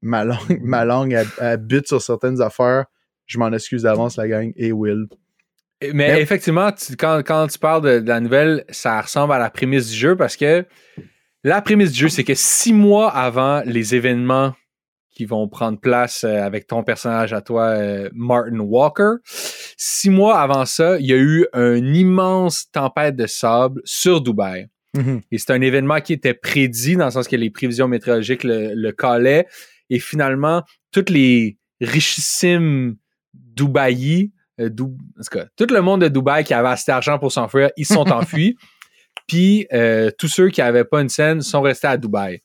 [0.00, 2.86] ma langue ma langue elle, bute sur certaines affaires
[3.32, 5.06] je m'en excuse d'avance, la gang, et Will.
[5.94, 10.16] Mais, effectivement, quand, tu parles de, la nouvelle, ça ressemble à la prémisse du jeu
[10.16, 10.64] parce que
[11.42, 14.54] la prémisse du jeu, c'est que six mois avant les événements
[15.10, 19.14] qui vont prendre place euh, avec ton personnage à toi, euh, Martin Walker,
[19.76, 24.68] six mois avant ça, il y a eu une immense tempête de sable sur Dubaï.
[24.96, 25.20] Mm-hmm.
[25.32, 28.72] Et c'est un événement qui était prédit dans le sens que les prévisions météorologiques le,
[28.74, 29.46] le callaient.
[29.90, 32.96] Et finalement, toutes les richissimes
[33.54, 34.96] Dubaï, euh, en tout,
[35.30, 38.56] cas, tout le monde de Dubaï qui avait assez d'argent pour s'enfuir, ils sont enfuis.
[39.26, 42.40] Puis euh, tous ceux qui n'avaient pas une scène sont restés à Dubaï.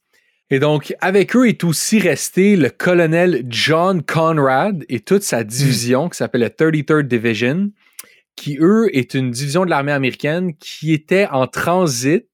[0.49, 6.07] Et donc, avec eux est aussi resté le colonel John Conrad et toute sa division
[6.07, 7.71] qui s'appelle la 33rd Division,
[8.37, 12.27] qui, eux, est une division de l'armée américaine qui était en transit,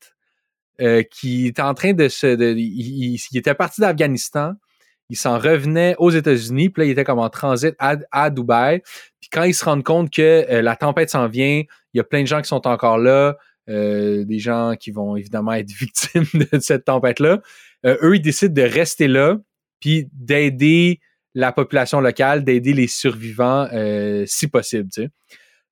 [0.80, 2.28] euh, qui était en train de se...
[2.56, 4.54] il, était parti d'Afghanistan,
[5.10, 8.82] il s'en revenait aux États-Unis, puis là, il était comme en transit à, à Dubaï.
[9.20, 11.64] Puis quand ils se rendent compte que euh, la tempête s'en vient,
[11.94, 13.38] il y a plein de gens qui sont encore là,
[13.70, 17.42] euh, des gens qui vont évidemment être victimes de cette tempête-là.
[17.86, 19.38] Euh, eux, ils décident de rester là,
[19.80, 21.00] puis d'aider
[21.36, 23.68] la population locale, d'aider les survivants
[24.26, 24.90] si possible.
[24.94, 25.10] Tu sais.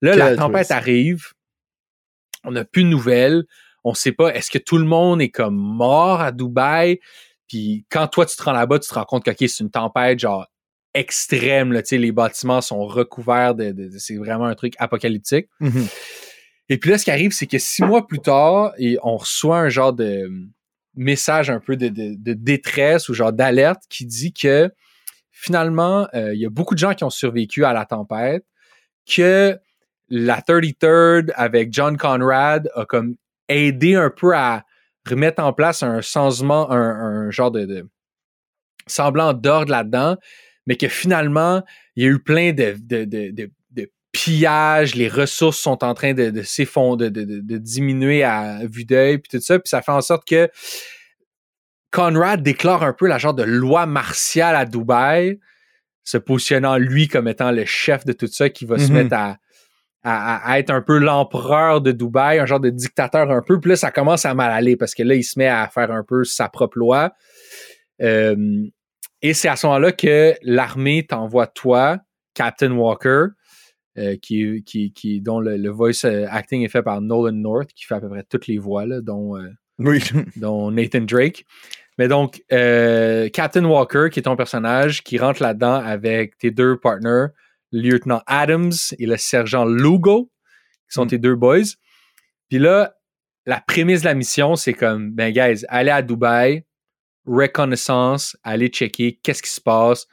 [0.02, 1.28] Là, la tempête arrive,
[2.44, 3.44] on n'a plus de nouvelles,
[3.84, 7.00] on ne sait pas, est-ce que tout le monde est comme mort à Dubaï?
[7.52, 10.20] Puis quand toi, tu te rends là-bas, tu te rends compte que c'est une tempête
[10.20, 10.48] genre
[10.94, 11.74] extrême.
[11.74, 13.90] Là, les bâtiments sont recouverts de.
[13.98, 15.50] c'est vraiment un truc apocalyptique.
[15.60, 15.94] Mm-hmm.
[16.70, 19.60] Et puis là, ce qui arrive, c'est que six mois plus tard, et on reçoit
[19.60, 20.32] un genre de
[20.96, 24.72] message un peu de, détresse ou genre d'alerte qui dit que
[25.30, 28.46] finalement, euh, il y a beaucoup de gens qui ont survécu à la tempête,
[29.06, 29.60] que
[30.08, 33.16] la 33rd avec John Conrad a comme
[33.50, 34.64] aidé un peu à
[35.08, 37.88] remettre en place un changement, un, genre de,
[38.88, 40.18] semblant d'ordre là-dedans,
[40.68, 41.64] mais que finalement,
[41.96, 43.52] il y a eu plein de, de, de,
[44.14, 49.44] pillages, les ressources sont en train de, s'effondrer, de, diminuer à vue d'œil, puis tout
[49.44, 50.50] ça, puis ça fait en sorte que
[51.92, 55.40] Conrad déclare un peu la genre de loi martiale à Dubaï,
[56.04, 58.92] se positionnant lui comme étant le chef de tout ça, qui va se mm-hmm.
[58.92, 59.38] mettre à,
[60.04, 63.60] à, être un peu l'empereur de Dubaï, un genre de dictateur un peu.
[63.60, 65.92] Puis là, ça commence à mal aller parce que là, il se met à faire
[65.92, 67.14] un peu sa propre loi.
[68.02, 68.66] Euh,
[69.22, 72.00] et c'est à ce moment-là que l'armée t'envoie toi,
[72.34, 73.26] Captain Walker,
[74.00, 77.86] euh, qui, qui, qui, dont le, voice euh, acting est fait par Nolan North, qui
[77.86, 79.38] fait à peu près toutes les voix, là, dont,
[80.36, 81.46] dont Nathan Drake.
[82.00, 87.28] Mais donc, Captain Walker, qui est ton personnage, qui rentre là-dedans avec tes deux partners,
[87.71, 90.31] lieutenant Adams et le sergent Lugo,
[90.89, 91.10] qui sont mm.
[91.10, 91.75] tes deux boys.
[92.49, 92.95] Puis là,
[93.45, 96.65] la prémisse de la mission, c'est comme, ben, guys, allez à Dubaï,
[97.25, 100.07] reconnaissance, allez checker qu'est-ce qui se passe,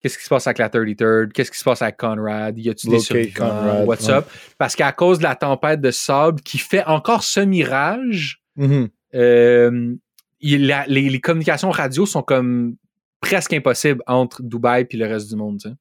[0.00, 2.88] qu'est-ce qui se passe avec la 33rd, qu'est-ce qui se passe avec Conrad, y a-tu
[2.88, 4.26] des survivants, what's up?
[4.58, 8.88] Parce qu'à cause de la tempête de sable qui fait encore ce mirage, mm-hmm.
[9.14, 9.94] euh,
[10.40, 12.76] les, communications radio sont comme
[13.20, 15.60] presque impossibles entre Dubaï et le reste du monde.
[15.60, 15.72] Sais.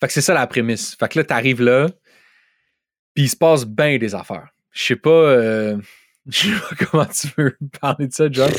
[0.00, 0.96] Fait que c'est ça la prémisse.
[0.98, 1.88] Fait que là, t'arrives là,
[3.14, 4.48] puis il se passe bien des affaires.
[4.72, 5.76] Je sais pas, euh,
[6.26, 8.50] je sais pas comment tu veux parler de ça, John.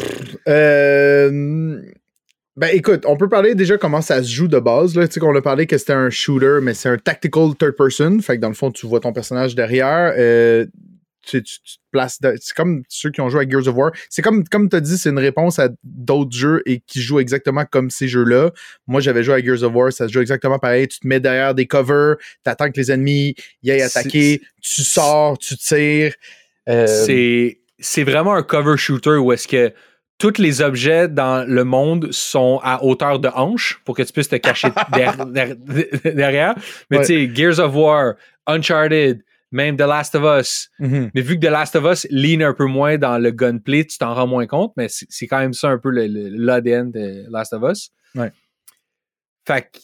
[0.48, 1.82] Euh,
[2.58, 4.96] ben écoute, on peut parler déjà comment ça se joue de base.
[4.96, 5.08] Là.
[5.08, 8.20] Tu sais qu'on a parlé que c'était un shooter, mais c'est un tactical third person.
[8.20, 10.14] Fait que dans le fond, tu vois ton personnage derrière.
[10.18, 10.66] Euh,
[11.22, 12.20] tu, tu, te places.
[12.40, 13.92] C'est comme ceux qui ont joué à Gears of War.
[14.10, 17.20] C'est comme, comme tu as dit, c'est une réponse à d'autres jeux et qui jouent
[17.20, 18.52] exactement comme ces jeux-là.
[18.88, 20.88] Moi, j'avais joué à Gears of War, ça se joue exactement pareil.
[20.88, 25.38] Tu te mets derrière des covers, t'attends que les ennemis y aillent attaquer, tu sors,
[25.38, 26.14] tu tires.
[26.70, 29.74] Euh, c'est, c'est vraiment un cover shooter où est-ce que
[30.22, 34.30] tous les objets dans le monde sont à hauteur de hanche pour que tu puisses
[34.30, 36.56] te cacher derrière.
[36.92, 38.14] Mais tu sais, Gears of War,
[38.46, 40.70] Uncharted, même The Last of Us.
[40.80, 41.12] Mm-hmm.
[41.14, 43.98] Mais vu que The Last of Us lean un peu moins dans le gunplay, tu
[43.98, 47.64] t'en rends moins compte, mais c'est quand même ça un peu l'ADN de Last of
[47.70, 47.92] Us.
[48.16, 48.32] Ouais.
[49.48, 49.80] Fait que,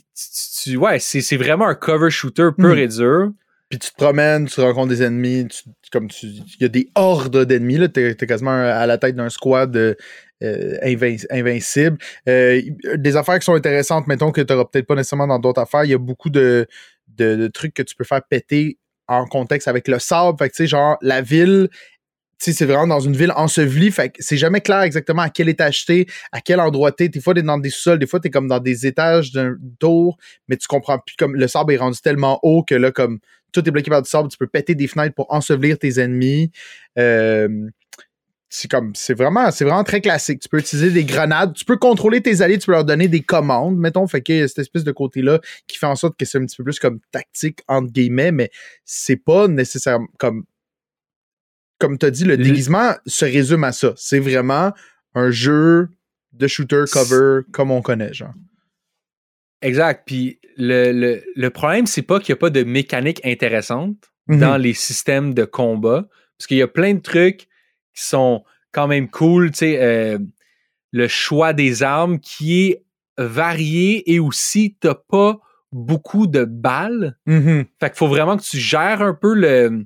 [0.63, 2.77] tu, ouais, c'est vraiment un cover shooter pur mm-hmm.
[2.77, 3.31] et dur.
[3.69, 5.47] Puis tu te promènes, tu rencontres des ennemis,
[5.91, 9.29] comme tu, il y a des hordes d'ennemis, là, t'es, quasiment à la tête d'un
[9.29, 9.95] squad euh,
[10.81, 11.97] invincible.
[12.29, 12.61] Euh,
[12.95, 15.83] des affaires qui sont intéressantes, mettons que tu n'auras peut-être pas nécessairement dans d'autres affaires,
[15.83, 16.65] il y a beaucoup de,
[17.17, 20.37] de, trucs que tu peux faire péter en contexte avec le sable.
[20.37, 21.69] Fait que, tu sais, genre, la ville,
[22.39, 23.91] tu sais, c'est vraiment dans une ville ensevelie.
[23.91, 27.09] Fait que c'est jamais clair exactement à quel étage t'es, à quel endroit t'es.
[27.09, 30.17] Des fois, t'es dans des sols, des fois, t'es comme dans des étages d'un tour,
[30.47, 33.19] mais tu comprends plus comme le sable est rendu tellement haut que là, comme
[33.51, 36.51] tout est bloqué par du sable, tu peux péter des fenêtres pour ensevelir tes ennemis.
[36.99, 37.47] Euh,
[38.49, 40.39] c'est comme c'est vraiment c'est vraiment très classique.
[40.39, 43.21] Tu peux utiliser des grenades, tu peux contrôler tes alliés, tu peux leur donner des
[43.21, 46.37] commandes, mettons, fait que cette espèce de côté là qui fait en sorte que c'est
[46.37, 48.49] un petit peu plus comme tactique entre guillemets, mais
[48.85, 50.45] c'est pas nécessairement comme
[51.79, 53.93] comme tu as dit le déguisement se résume à ça.
[53.97, 54.71] C'est vraiment
[55.13, 55.89] un jeu
[56.33, 58.33] de shooter cover comme on connaît genre.
[59.61, 60.03] Exact.
[60.05, 63.97] Puis le, le, le problème, c'est pas qu'il n'y a pas de mécanique intéressante
[64.29, 64.39] mm-hmm.
[64.39, 66.07] dans les systèmes de combat.
[66.37, 67.47] Parce qu'il y a plein de trucs
[67.97, 69.51] qui sont quand même cool.
[69.51, 70.19] Tu sais, euh,
[70.91, 72.83] le choix des armes qui est
[73.17, 75.39] varié et aussi t'as pas
[75.71, 77.17] beaucoup de balles.
[77.27, 77.65] Mm-hmm.
[77.79, 79.85] Fait qu'il faut vraiment que tu gères un peu le,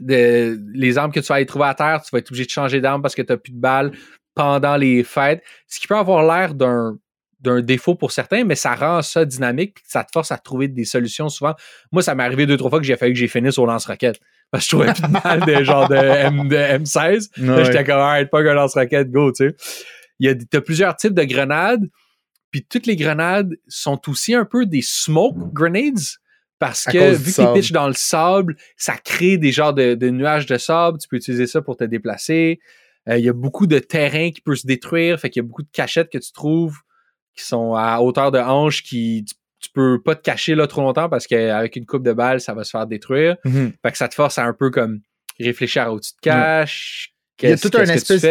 [0.00, 2.02] les armes que tu vas aller trouver à terre.
[2.02, 3.92] Tu vas être obligé de changer d'arme parce que tu n'as plus de balles
[4.34, 5.42] pendant les fêtes.
[5.66, 6.98] Ce qui peut avoir l'air d'un
[7.40, 10.86] d'un défaut pour certains, mais ça rend ça dynamique, ça te force à trouver des
[10.86, 11.54] solutions souvent.
[11.92, 14.18] Moi, ça m'est arrivé deux, trois fois que j'ai fallu que j'ai fini sur lance-roquette.
[14.50, 17.30] Parce que je trouvais plus de mal des genres de, M, de M16.
[17.38, 19.56] là, j'étais comme, arrête pas qu'un lance-roquette, go, tu sais.
[20.18, 21.88] Il y a, t'as plusieurs types de grenades,
[22.50, 25.98] puis toutes les grenades sont aussi un peu des smoke grenades.
[26.58, 30.56] Parce que vu qu'ils pitchent dans le sable, ça crée des genres de, nuages de
[30.56, 30.98] sable.
[30.98, 32.60] Tu peux utiliser ça pour te déplacer.
[33.10, 35.20] Euh, il y a beaucoup de terrain qui peut se détruire.
[35.20, 36.78] Fait qu'il y a beaucoup de cachettes que tu trouves
[37.36, 39.34] qui sont à hauteur de hanche qui tu,
[39.72, 42.64] peux pas te cacher là trop longtemps parce qu'avec une coupe de balles, ça va
[42.64, 43.36] se faire détruire.
[43.44, 43.72] Mm-hmm.
[43.82, 45.00] Fait que ça te force à un peu comme
[45.40, 47.12] réfléchir où tu te caches.
[47.42, 48.24] Il y a tout un espèce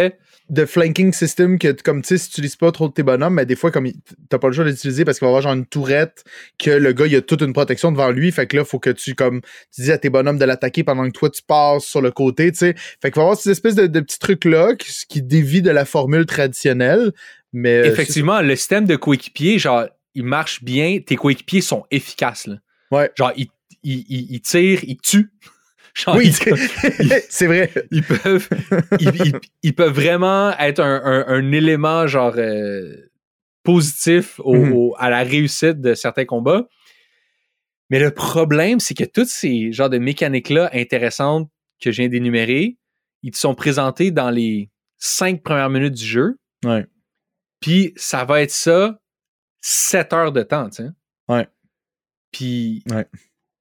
[0.50, 3.34] de flanking system que, comme tu sais, si tu utilises pas trop de tes bonhommes,
[3.34, 3.88] mais des fois, comme
[4.30, 6.24] t'as pas le choix d'utiliser parce qu'il va y avoir genre une tourette
[6.60, 8.32] que le gars, il a toute une protection devant lui.
[8.32, 9.42] Fait que là, faut que tu, comme,
[9.74, 12.52] tu dis à tes bonhommes de l'attaquer pendant que toi, tu passes sur le côté,
[12.52, 12.76] tu sais.
[13.02, 15.86] Fait qu'il va y avoir ces espèces de, petits trucs-là qui, qui dévient de la
[15.86, 17.12] formule traditionnelle,
[17.52, 21.00] Mais euh, Effectivement, le système de coéquipier, genre, il marche bien.
[21.06, 22.48] Tes coéquipiers sont efficaces.
[22.48, 22.56] Là.
[22.92, 23.12] Ouais.
[23.18, 23.48] Genre, ils,
[23.84, 25.32] ils, ils, ils tirent, ils tuent.
[25.96, 27.72] Genre, Oui, c'est vrai.
[27.92, 28.50] ils peuvent,
[29.00, 32.94] ils, ils- ils peuvent vraiment être un, un- un élément genre euh,
[33.64, 34.74] positif au- Mhm.
[34.74, 36.68] au- à la réussite de certains combats.
[37.90, 41.50] Mais le problème, c'est que toutes ces genres de mécaniques-là intéressantes
[41.82, 42.78] que je viens d'énumérer,
[43.24, 46.38] ils te sont présentés dans les cinq premières minutes du jeu.
[46.66, 46.86] Ouais.
[47.62, 49.00] Puis ça va être ça,
[49.68, 50.90] sept heures de temps, tu sais.
[51.28, 51.48] Ouais.
[52.32, 53.08] Puis Ouais.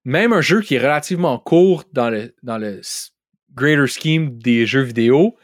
[0.05, 3.13] même un jeu qui est relativement court dans le, dans le s-
[3.55, 5.37] greater scheme des jeux vidéo,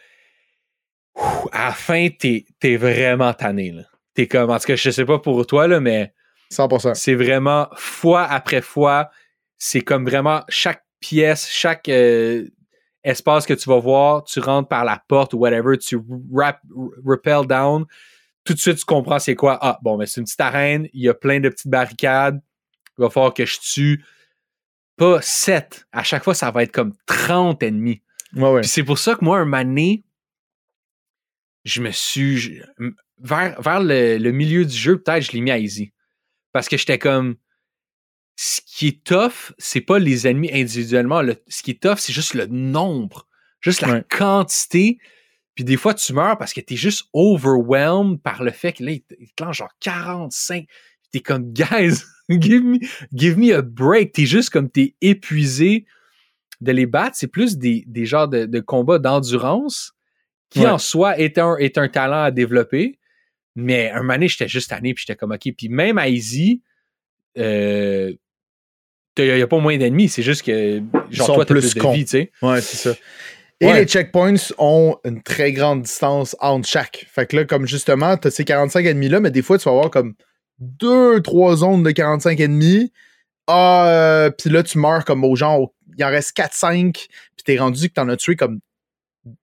[1.14, 3.74] ouf, à la fin, t'es es vraiment tanné.
[4.14, 6.12] T'es comme, en tout cas, je sais pas pour toi, là, mais
[6.52, 6.94] 100%.
[6.94, 9.10] c'est vraiment fois après fois,
[9.56, 12.46] c'est comme vraiment chaque pièce, chaque euh,
[13.02, 15.98] espace que tu vas voir, tu rentres par la porte ou whatever, tu
[16.34, 16.60] rap,
[17.06, 17.86] rappel down,
[18.44, 19.58] tout de suite tu comprends c'est quoi.
[19.60, 22.40] Ah, bon, mais c'est une petite arène, il y a plein de petites barricades,
[22.98, 24.04] il va falloir que je tue
[24.96, 25.86] pas 7.
[25.92, 28.02] À chaque fois, ça va être comme 30 ennemis.
[28.34, 28.62] Ouais, ouais.
[28.62, 30.04] C'est pour ça que moi, un donné,
[31.64, 32.36] je me suis.
[32.38, 32.62] je-
[33.22, 35.92] vers vers le, le milieu du jeu, peut-être, je l'ai mis à easy.
[36.52, 37.36] Parce que j'étais comme.
[38.36, 41.20] Ce qui est tough, c'est pas les ennemis individuellement.
[41.20, 43.28] le- ce qui est tough, c'est juste le nombre.
[43.60, 44.04] Juste la Ouais.
[44.08, 44.98] quantité.
[45.54, 48.92] Puis des fois, tu meurs parce que t'es juste overwhelmed par le fait que là,
[48.92, 50.66] il te lance genre 45.
[51.12, 52.78] T'es comme, guys, give me,
[53.12, 54.12] give me a break.
[54.12, 55.86] T'es juste comme, t'es épuisé
[56.60, 57.16] de les battre.
[57.16, 59.94] C'est plus des, des genres de, de combats d'endurance
[60.50, 60.66] qui Ouais.
[60.66, 62.98] en soi est un, est un talent à développer.
[63.56, 65.52] Mais un moment donné, j'étais juste tanné, puis j'étais comme, OK.
[65.56, 66.62] Puis même à Easy,
[67.38, 68.12] euh,
[69.18, 71.92] il n'y a, pas moins d'ennemis, c'est juste que, genre, sont toi, plus plus de
[71.92, 72.32] vie, tu sais.
[72.42, 72.96] Ouais, c'est ça.
[73.60, 73.80] Et Ouais.
[73.80, 77.06] les checkpoints ont une très grande distance entre chaque.
[77.10, 79.90] Fait que là, comme justement, t'as ces 45 ennemis-là, mais des fois, tu vas avoir
[79.90, 80.14] comme
[80.58, 82.92] deux, trois zones de 45 ennemis.
[83.46, 87.08] Ah, euh, puis là, tu meurs comme au genre, il en reste 4-5, puis
[87.44, 88.60] t'es rendu que t'en as tué comme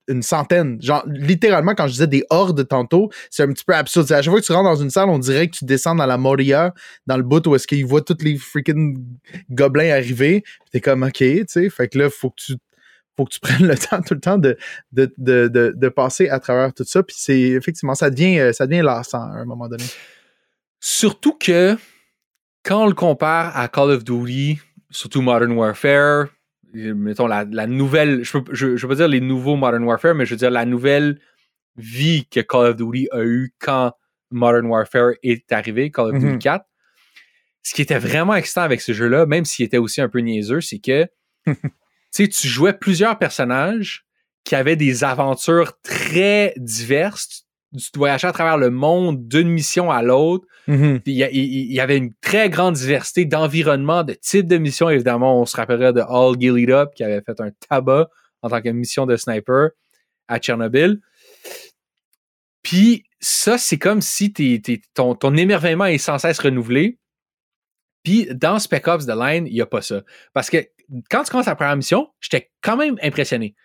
[0.08, 0.82] une centaine.
[0.82, 4.12] Genre, littéralement, quand je disais des hordes tantôt, c'est un petit peu absurde.
[4.12, 6.06] À chaque fois que tu rentres dans une salle, on dirait que tu descends dans
[6.08, 6.73] la Moria,
[7.06, 8.97] dans le bout où est-ce qu'ils voient tous les freaking
[9.51, 10.43] gobelins arriver.
[10.71, 11.69] T'es comme, OK, tu sais.
[11.69, 12.53] Fait que là, faut que tu
[13.17, 14.58] faut que tu prennes le temps tout le temps de,
[14.93, 17.03] de, de, de, de passer à travers tout ça.
[17.03, 19.84] Puis c'est effectivement, ça devient, euh, ça devient lassant à un moment donné.
[20.80, 21.75] Surtout que
[22.63, 24.60] quand on le compare à Call of Duty,
[24.91, 26.27] surtout Modern Warfare,
[26.73, 30.13] mettons la, la nouvelle, je peux, je, je veux pas dire les nouveaux Modern Warfare,
[30.15, 31.19] mais je veux dire la nouvelle
[31.75, 33.93] vie que Call of Duty a eu quand
[34.32, 36.34] Modern Warfare est arrivé, Call of Mhm.
[36.34, 36.65] Duty 4.
[37.63, 40.62] Ce qui était vraiment excitant avec ce jeu-là, même s'il était aussi un peu niaiseux,
[40.62, 41.06] c'est que
[42.23, 44.06] sais, tu jouais plusieurs personnages
[44.43, 47.43] qui avaient des aventures très diverses.
[47.73, 50.45] Tu, tu voyageais à travers le monde d'une mission à l'autre.
[50.67, 51.01] Mhm.
[51.01, 54.47] Puis Il y, a- il- il y avait une très grande diversité d'environnements, de types
[54.47, 54.89] de missions.
[54.89, 58.08] Évidemment, on se rappellerait de All Gillied Up qui avait fait un tabac
[58.41, 59.69] en tant que mission de sniper
[60.30, 60.99] à Tchernobyl.
[62.63, 64.34] Puis ça, c'est comme si
[64.93, 66.97] ton émerveillement est sans cesse renouvelé.
[68.03, 70.01] Puis dans Spec Ops The Line, il n'y a pas ça.
[70.34, 70.58] Parce que
[71.10, 73.56] quand tu commences la première mission, j'étais quand même impressionné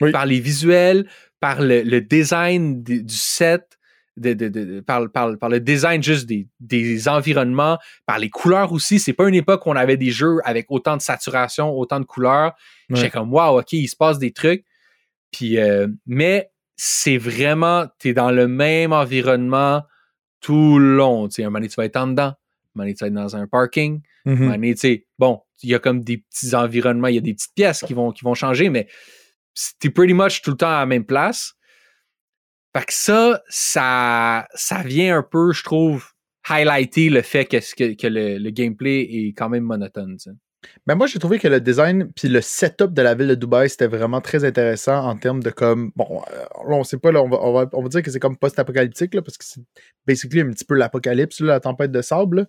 [0.00, 0.12] Oui.
[0.12, 1.08] par les visuels,
[1.40, 3.78] par le, le design du du set,
[4.16, 8.98] de, de- par, par- par le design juste des, des environnements, par les couleurs aussi.
[8.98, 12.06] C'est pas une époque où on avait des jeux avec autant de saturation, autant de
[12.06, 12.54] couleurs.
[12.88, 14.64] J'étais comme, wow, OK, il se passe des trucs.
[15.32, 19.82] Puis, euh, mais c'est vraiment, tu es dans le même environnement
[20.40, 21.28] tout le long.
[21.28, 22.32] Tu sais, un moment donné, tu vas être en dedans.
[22.76, 24.02] Vas être dans un parking.
[24.24, 24.76] Mhm.
[24.76, 27.82] sais, bon, il y a comme des petits environnements, il y a des petites pièces
[27.82, 28.88] qui vont, qui vont changer, mais
[29.78, 31.54] t'es pretty much tout le temps à la même place.
[32.76, 36.12] Fait que ça, ça, ça vient un peu, je trouve,
[36.48, 40.18] highlighter le fait que, que, que le, le gameplay est quand même monotone.
[40.86, 43.68] Ben moi, j'ai trouvé que le design puis le setup de la ville de Dubaï,
[43.68, 45.92] c'était vraiment très intéressant en termes de comme.
[45.96, 48.20] Bon, euh, on sait pas, là, on va, on va, on va dire que c'est
[48.20, 49.60] comme post-apocalyptique, parce que c'est
[50.06, 52.46] basically un petit peu l'apocalypse, la tempête de sable,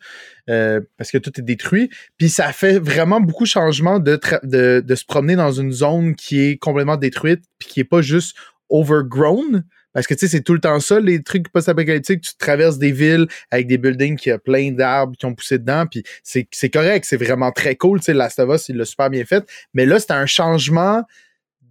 [0.49, 1.89] euh, parce que tout est détruit.
[2.17, 6.15] Puis ça fait vraiment beaucoup de changements de, de, de se promener dans une zone
[6.15, 8.35] qui est complètement détruite, puis qui est pas juste
[8.69, 9.63] overgrown.
[9.97, 12.21] Parce que tu sais, c'est tout le temps ça, les trucs post-apocalyptiques.
[12.21, 15.87] Tu traverses des villes avec des buildings qui ont plein d'arbres qui ont poussé dedans,
[15.89, 17.97] puis c'est correct, c'est vraiment très cool.
[17.99, 19.43] Tu sais, Last of il l'a super bien fait.
[19.73, 21.01] Mais là, c'était un changement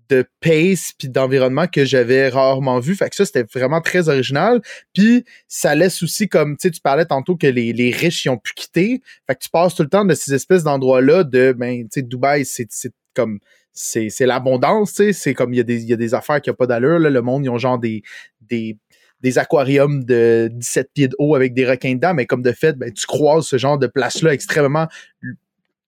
[0.08, 2.96] de pace puis d'environnement que j'avais rarement vu.
[2.96, 4.60] Fait que ça, c'était vraiment très original.
[4.92, 8.38] Puis ça laisse aussi comme, tu sais, tu parlais tantôt que les, riches y ont
[8.38, 9.02] pu quitter.
[9.28, 12.02] Fait que tu passes tout le temps de ces espèces d'endroits-là de, ben, tu sais,
[12.02, 12.66] Dubaï, c'est
[13.14, 13.38] comme
[13.76, 15.12] c'est c'est l'abondance, tu sais.
[15.12, 16.98] C'est comme il y, a des- il y a des affaires qui n'ont pas d'allure.
[16.98, 17.10] Là.
[17.10, 18.02] Le monde, ils ont genre des,
[18.40, 18.78] des,
[19.20, 22.76] des aquariums de 17 pieds de haut avec des requins dedans, mais comme de fait,
[22.76, 24.88] ben, tu croises ce genre de place-là extrêmement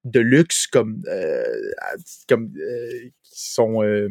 [0.04, 1.44] de luxe comme, euh,
[2.28, 4.08] comme euh, qui sont euh,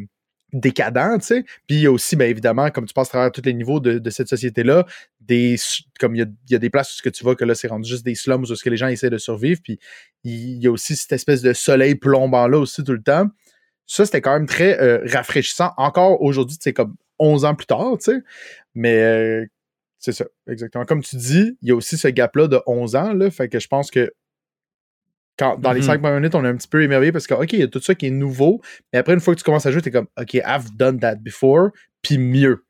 [0.52, 1.42] décadents, tu sais.
[1.66, 3.80] Puis il y a aussi, bien évidemment, comme tu passes à travers tous les niveaux
[3.80, 4.86] de, de cette société-là,
[5.20, 5.56] des
[6.00, 7.44] comme il y, a, il y, a, des places où ce que tu vois que
[7.44, 9.60] là, c'est rendu juste des slums où ce que les gens essaient de survivre.
[9.62, 9.78] Puis
[10.24, 13.26] il y a aussi cette espèce de soleil plombant là aussi tout le temps.
[13.88, 15.72] Ça, c'était quand même très euh, rafraîchissant.
[15.78, 18.18] Encore aujourd'hui, c'est comme 11 ans plus tard, tu sais.
[18.74, 19.46] Mais euh,
[19.98, 20.84] c'est ça, exactement.
[20.84, 23.30] Comme tu dis, il y a aussi ce gap-là de 11 ans, là.
[23.30, 24.12] Fait que je pense que
[25.38, 26.14] quand, dans les 5 mm-hmm.
[26.16, 27.94] minutes, on est un petit peu émerveillé parce que, OK, il y a tout ça
[27.94, 28.60] qui est nouveau.
[28.92, 31.16] Mais après, une fois que tu commences à jouer, t'es comme, OK, I've done that
[31.16, 31.70] before,
[32.02, 32.64] puis mieux.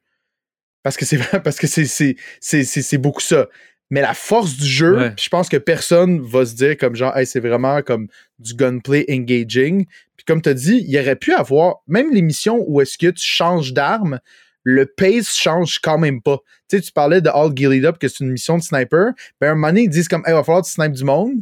[0.85, 3.49] Parce que c'est parce que c'est beaucoup ça.
[3.91, 7.27] Mais la force du jeu, je pense que personne va se dire comme genre, hey,
[7.27, 9.87] c'est vraiment comme du gunplay engaging.
[10.29, 13.07] Comme tu as dit, il y aurait pu avoir, même les missions où est-ce que
[13.07, 14.21] tu changes d'arme,
[14.63, 16.37] le pace change quand même pas.
[16.69, 19.13] Tu sais, tu parlais de All Gillied Up, que c'est une mission de sniper.
[19.41, 21.05] Ben, un moment donné, ils disent comme, hey, il va falloir que tu snipes du
[21.05, 21.33] monde.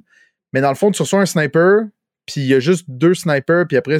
[0.53, 1.87] Mais dans le fond, tu reçois un sniper,
[2.27, 3.99] puis il y a juste deux snipers, puis après,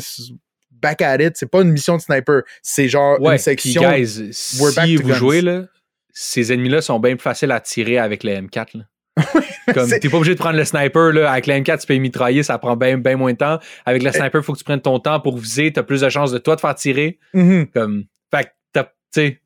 [0.70, 1.37] back at it.
[1.37, 2.42] C'est pas une mission de sniper.
[2.62, 3.83] C'est genre une section.
[3.83, 5.64] guys, si vous jouez, là,
[6.12, 8.79] ces ennemis-là sont bien plus faciles à tirer avec les M4.
[8.79, 8.85] Là.
[9.74, 11.31] Comme t'es pas obligé de prendre le sniper là.
[11.31, 13.59] Avec le M4, tu peux y mitrailler, ça prend bien ben moins de temps.
[13.85, 16.09] Avec le sniper, il faut que tu prennes ton temps pour viser, t'as plus de
[16.09, 17.18] chances de toi de faire tirer.
[17.35, 17.70] Mm-hmm.
[17.70, 18.05] Comme.
[18.31, 18.81] Fait que
[19.12, 19.40] tu.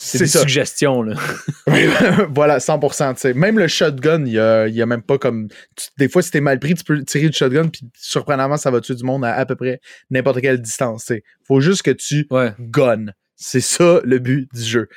[0.00, 1.16] C'est des suggestions, là.
[2.30, 3.16] voilà, 100%.
[3.16, 5.48] sais Même le shotgun, il y a, y a, même pas comme.
[5.98, 8.80] des fois, si t'es mal pris, tu peux tirer du shotgun, puis surprenamment, ça va
[8.80, 11.08] tuer du monde à à peu près n'importe quelle distance.
[11.10, 12.52] Il faut juste que tu ouais.
[12.60, 13.12] gunnes.
[13.34, 14.88] C'est ça le but du jeu.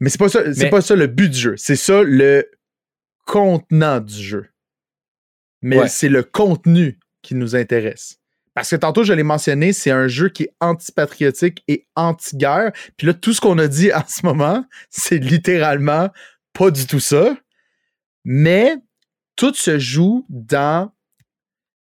[0.00, 1.54] Mais c'est pas ça, c'est pas ça le but du jeu.
[1.56, 2.48] C'est ça le
[3.24, 4.48] contenant du jeu.
[5.62, 8.18] Mais c'est le contenu qui nous intéresse.
[8.54, 12.72] Parce que tantôt, je l'ai mentionné, c'est un jeu qui est antipatriotique et anti-guerre.
[12.96, 16.10] Puis là, tout ce qu'on a dit en ce moment, c'est littéralement
[16.52, 17.36] pas du tout ça.
[18.24, 18.76] Mais
[19.36, 20.92] tout se joue dans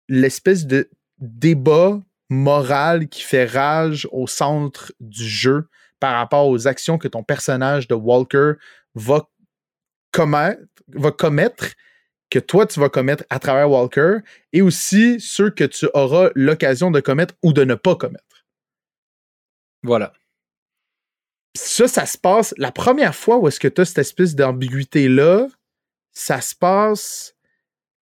[0.08, 5.68] l'espèce de débat moral qui fait rage au centre du jeu
[6.00, 8.52] par rapport aux actions que ton personnage de Walker
[8.94, 9.28] va
[10.12, 11.74] commettre, va commettre
[12.30, 14.18] que toi, tu vas commettre à travers Walker
[14.52, 18.46] et aussi ceux que tu auras l'occasion de commettre ou de ne pas commettre.
[19.82, 20.12] Voilà.
[21.56, 22.54] Ça, ça se passe.
[22.58, 25.48] La première fois où est-ce que tu as cette espèce d'ambiguïté-là,
[26.12, 27.34] ça se passe.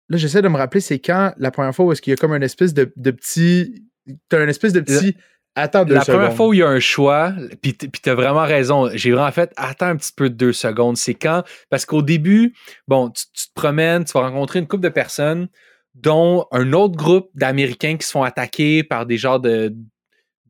[0.10, 2.17] Là, j'essaie de me rappeler, c'est quand la première fois où est-ce qu'il y a
[2.17, 3.86] comme une espèce de, de petit.
[4.06, 5.15] Tu as un espèce de petit.
[5.55, 8.89] Attends deux La première fois où il y a un choix, puis t'as vraiment raison,
[8.93, 10.95] j'ai vraiment fait attends un petit peu de deux secondes.
[10.95, 11.43] C'est quand?
[11.69, 12.53] Parce qu'au début,
[12.87, 15.49] bon, tu, te promènes, tu vas rencontrer une couple de personnes,
[15.93, 19.75] dont un autre groupe d'Américains qui se font attaquer par des genres de,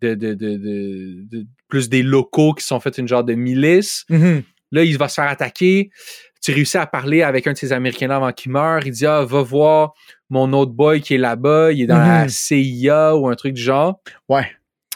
[0.02, 4.06] de, de, de, plus des locaux qui sont faits une genre de milice.
[4.12, 4.44] Mm-hmm.
[4.74, 5.90] Là, il va se faire attaquer.
[6.44, 8.86] Tu réussis à parler avec un de ces Américains-là avant qu'il meure.
[8.86, 9.94] Il dit Ah, va voir
[10.30, 12.76] mon autre boy qui est là-bas, il est dans la mm-hmm.
[12.78, 14.00] CIA ou un truc du genre.
[14.30, 14.48] Ouais.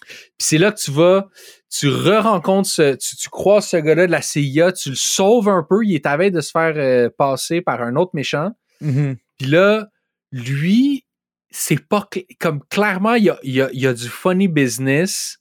[0.07, 1.27] Puis c'est là que tu vas,
[1.69, 5.65] tu re-rencontres, ce, tu, tu croises ce gars-là de la CIA, tu le sauves un
[5.67, 8.51] peu, il est à veille de se faire euh, passer par un autre méchant.
[8.81, 9.17] Mm-hmm.
[9.37, 9.87] Puis là,
[10.31, 11.05] lui,
[11.49, 12.07] c'est pas
[12.39, 15.37] comme clairement, il y a, il, y a, il y a, du funny business,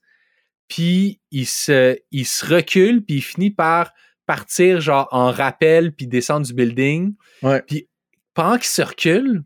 [0.68, 3.92] puis il se, il se recule, puis il finit par
[4.26, 7.14] partir genre en rappel, puis descendre du building.
[7.42, 7.62] Ouais.
[7.62, 7.88] Puis
[8.32, 9.44] pendant qu'il se recule,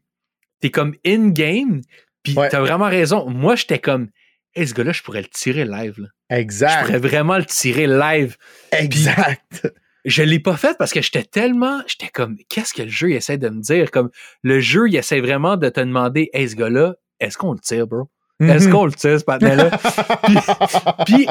[0.61, 1.81] t'es comme in-game,
[2.23, 2.49] puis ouais.
[2.49, 3.29] t'as vraiment raison.
[3.29, 4.11] Moi, j'étais comme
[4.55, 5.95] hey, ce gars-là, je pourrais le tirer live.
[5.99, 6.09] Là.
[6.37, 6.81] Exact.
[6.81, 8.37] Je pourrais vraiment le tirer live.
[8.73, 9.43] Exact.
[9.63, 9.71] Puis,
[10.05, 11.81] je l'ai pas fait parce que j'étais tellement.
[11.87, 13.91] J'étais comme, qu'est-ce que le jeu essaie de me dire?
[13.91, 14.11] Comme,
[14.43, 17.87] le jeu, il essaie vraiment de te demander, hey, ce gars-là, est-ce qu'on le tire,
[17.87, 18.09] bro?
[18.41, 18.71] Est-ce mm-hmm.
[18.71, 19.71] qu'on le tire, ce patin-là?
[21.07, 21.27] puis,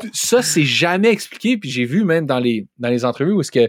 [0.00, 1.58] puis, ça, c'est jamais expliqué.
[1.58, 3.68] Puis j'ai vu même dans les, dans les entrevues où est-ce que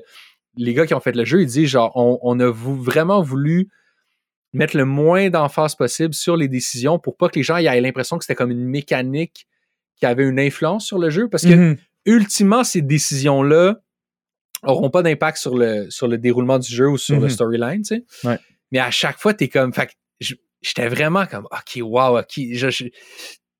[0.56, 3.70] les gars qui ont fait le jeu, ils disent genre, on, on a vraiment voulu
[4.54, 8.18] mettre le moins d'emphase possible sur les décisions pour pas que les gens aient l'impression
[8.18, 9.48] que c'était comme une mécanique
[9.98, 11.30] qui avait une influence sur le jeu.
[11.30, 11.78] Parce que, mm -hmm.
[12.06, 13.76] ultimement, ces décisions-là
[14.64, 17.22] auront pas d'impact sur le, sur le déroulement du jeu ou sur mm -hmm.
[17.22, 17.34] le mm-hmm.
[17.34, 18.28] storyline, tu sais.
[18.28, 18.40] Ouais.
[18.72, 19.92] Mais à chaque fois, t'es comme, fait
[20.62, 22.34] j'étais vraiment comme, OK, wow, OK.
[22.54, 22.86] Je, je...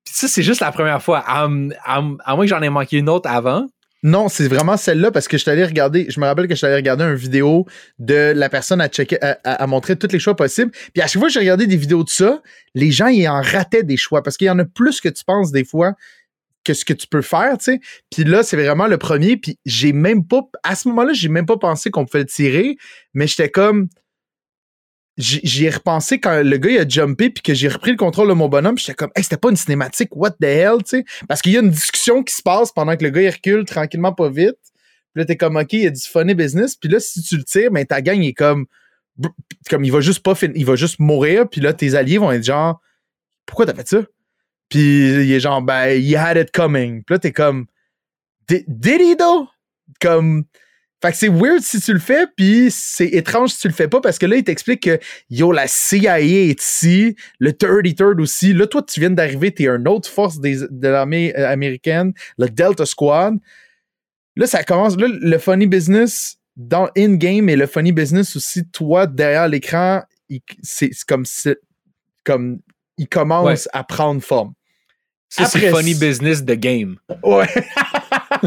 [0.04, 1.20] ça, c'est juste la première fois.
[1.26, 1.48] À,
[1.84, 3.66] à, à moins que j'en ai manqué une autre avant.
[4.02, 6.76] Non, c'est vraiment celle-là parce que je t'allais regarder, je me rappelle que je t'allais
[6.76, 7.66] regarder une vidéo
[7.98, 9.18] de la personne à checker,
[9.66, 10.70] montrer tous les choix possibles.
[10.94, 12.40] Puis à chaque fois que j'ai regardé des vidéos de ça,
[12.74, 15.22] les gens, ils en rataient des choix parce qu'il y en a plus que tu
[15.22, 15.92] penses des fois
[16.64, 17.80] que ce que tu peux faire, tu sais.
[18.10, 19.36] Puis là, c'est vraiment le premier.
[19.36, 22.76] Puis j'ai même pas, à ce moment-là, j'ai même pas pensé qu'on pouvait le tirer,
[23.12, 23.88] mais j'étais comme,
[25.20, 28.28] j'y ai repensé quand le gars il a jumpé puis que j'ai repris le contrôle
[28.28, 31.04] de mon bonhomme j'étais comme hey, c'était pas une cinématique what the hell tu sais?
[31.28, 33.64] Parce qu'il y a une discussion qui se passe pendant que le gars il recule
[33.64, 34.58] tranquillement pas vite
[35.12, 36.76] Puis là, t'es comme, OK, il y a du funny business.
[36.76, 38.66] Puis là, si tu le tires, ben, ta gang est comme,
[39.68, 41.48] comme, il va juste pas il va juste mourir.
[41.48, 42.80] Puis là, tes alliés vont être genre,
[43.46, 44.02] pourquoi t'as fait ça?
[44.68, 47.02] Puis il est genre, ben, he had it coming.
[47.04, 47.66] Puis là, t'es comme,
[48.48, 49.48] did he though?
[50.00, 50.44] Comme,
[51.02, 53.88] fait que c'est weird si tu le fais, puis c'est étrange si tu le fais
[53.88, 54.98] pas, parce que là, il t'explique que,
[55.30, 58.52] yo, la CIA est ici, le 33rd aussi.
[58.52, 62.48] Là, toi, tu viens d'arriver, t'es une autre force des, de l'armée euh, américaine, le
[62.50, 63.38] Delta Squad.
[64.36, 69.06] Là, ça commence, là, le funny business dans in-game et le funny business aussi, toi,
[69.06, 70.02] derrière l'écran,
[70.62, 71.24] c'est comme,
[72.24, 72.58] comme,
[72.98, 74.52] il commence à prendre forme.
[75.32, 76.96] Ça, c'est Après, funny business de game.
[77.22, 77.46] Ouais.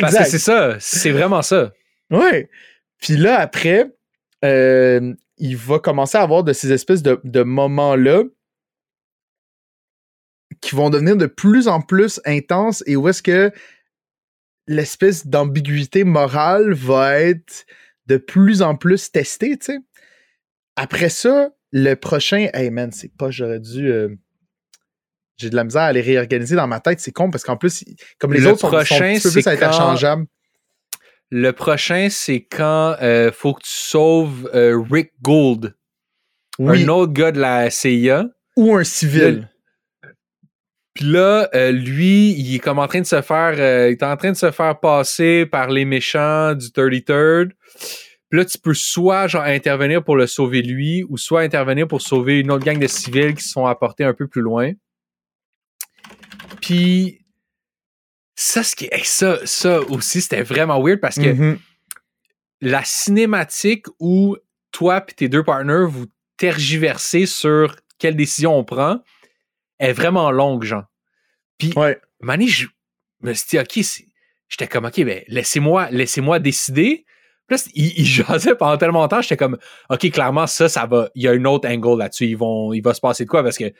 [0.00, 0.76] Parce que c'est ça.
[0.78, 1.72] C'est vraiment ça.
[2.10, 2.48] Ouais.
[2.98, 3.92] Puis là, après,
[4.44, 8.22] euh, il va commencer à avoir de ces espèces de, de moments-là
[10.60, 13.50] qui vont devenir de plus en plus intenses et où est-ce que
[14.68, 17.66] l'espèce d'ambiguïté morale va être
[18.06, 19.78] de plus en plus testée, tu sais.
[20.76, 23.90] Après ça, le prochain, hey man, c'est pas, j'aurais dû.
[23.90, 24.14] euh,
[25.36, 27.84] j'ai de la misère à les réorganiser dans ma tête, c'est con parce qu'en plus,
[28.18, 30.26] comme les Le autres sont, sont un prochain, petit peu plus c'est interchangeables.
[31.30, 35.74] Le prochain, c'est quand euh, faut que tu sauves euh, Rick Gould,
[36.58, 38.26] Oui, un autre gars de la CIA.
[38.56, 39.48] ou un civil.
[40.94, 44.02] Puis là, euh, lui, il est comme en train de se faire, euh, il est
[44.02, 47.50] en train de se faire passer par les méchants du 33rd.
[48.30, 52.00] Puis là, tu peux soit genre intervenir pour le sauver lui, ou soit intervenir pour
[52.00, 54.72] sauver une autre gang de civils qui se sont apportés un peu plus loin.
[56.60, 57.24] Puis
[58.34, 61.58] ça, ce qui est, ça, ça aussi, c'était vraiment weird parce que Mhm.
[62.60, 64.36] la cinématique où
[64.72, 69.00] toi et tes deux partners vous tergiversez sur quelle décision on prend
[69.78, 70.84] est vraiment longue, genre.
[71.58, 71.98] Puis, Ouais.
[72.20, 72.66] Mané, je
[73.20, 73.78] me suis dit, OK,
[74.48, 77.04] j'étais comme, OK, ben, laissez-moi, laissez-moi décider.
[77.46, 79.56] Puis là, il, il jasait pendant tellement longtemps, j'étais comme,
[79.90, 82.26] OK, clairement, ça, ça va, il y a une autre angle là-dessus.
[82.26, 83.42] Ils vont, il va se passer de quoi?
[83.42, 83.72] Parce que,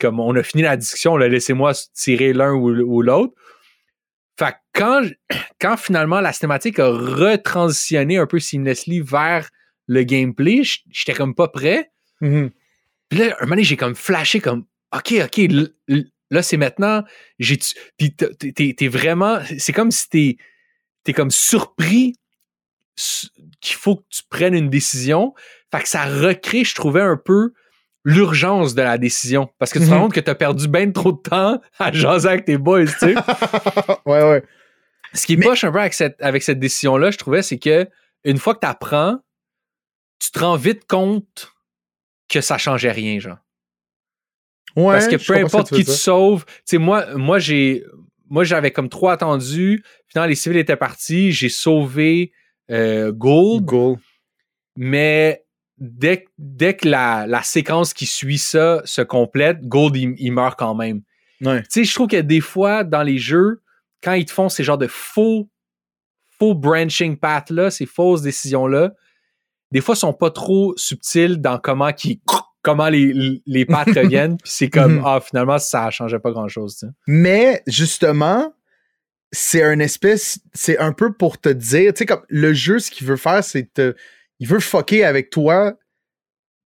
[0.00, 3.34] comme on a fini la discussion, laissez-moi tirer l'un ou, ou l'autre.
[4.38, 5.02] Fait que quand,
[5.60, 9.48] quand finalement la cinématique a retransitionné un peu seamlessly vers
[9.86, 11.90] le gameplay, j'étais comme pas prêt.
[12.20, 12.50] Mhm.
[13.08, 14.64] Puis là, un moment donné, j'ai comme flashé comme
[14.96, 15.40] OK, OK,
[16.30, 17.04] là, c'est maintenant.
[17.38, 17.58] J'ai
[17.96, 19.40] Puis t'es- t'es t'es vraiment.
[19.58, 20.36] C'est comme si t'es
[21.06, 22.14] es comme surpris
[23.60, 25.34] qu'il faut que tu prennes une décision.
[25.72, 27.52] Fait que ça recrée, je trouvais, un peu
[28.04, 29.50] l'urgence de la décision.
[29.58, 29.96] Parce que tu te Mhm.
[29.96, 32.92] rends compte que t'as perdu bien trop de temps à jaser avec tes boys, tu
[32.92, 33.14] sais.
[34.06, 34.42] ouais, ouais.
[35.12, 37.58] Ce qui est Mais- poche un peu avec cette, avec cette décision-là, je trouvais, c'est
[37.58, 37.88] que
[38.24, 39.18] une fois que tu apprends,
[40.18, 41.52] tu te rends vite compte
[42.28, 43.38] que ça changeait rien, genre.
[44.76, 47.84] Ouais, Parce que peu importe tu qui tu sauves, tu sais, moi, moi j'ai.
[48.32, 49.82] Moi, j'avais comme trop attendu.
[50.06, 51.32] Finalement, les civils étaient partis.
[51.32, 52.30] J'ai sauvé
[52.70, 53.96] euh, Gould, Goal.
[54.76, 55.44] mais
[55.80, 60.30] dès, que- dès que la, la séquence qui suit ça se complète, Gold, il, il
[60.32, 61.02] meurt quand même.
[61.42, 61.62] Ouais.
[61.62, 63.62] Tu sais, je trouve que des fois, dans les jeux,
[64.02, 65.48] quand ils te font ces genres de faux,
[66.38, 68.92] faux branching paths-là, ces fausses décisions-là,
[69.72, 72.20] des fois, sont pas trop subtils dans comment qui
[72.62, 74.36] comment les, les paths reviennent.
[74.36, 75.02] Puis c'est comme, Mhm.
[75.06, 76.84] ah, finalement, ça changeait pas grand-chose.
[77.06, 78.52] Mais justement,
[79.32, 82.90] c'est un espèce, c'est un peu pour te dire, tu sais, comme le jeu, ce
[82.90, 83.94] qu'il veut faire, c'est te,
[84.40, 85.74] il veut fucker avec toi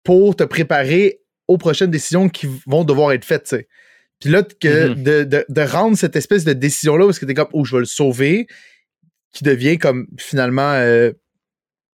[0.03, 3.69] pour te préparer aux prochaines décisions qui vont devoir être faites, tu sais.
[4.21, 5.03] Puis là, que Mhm.
[5.03, 7.81] de, de, de rendre cette espèce de décision-là, parce que t'es comme, oh, je vais
[7.81, 8.47] le sauver,
[9.33, 11.13] qui devient comme finalement euh,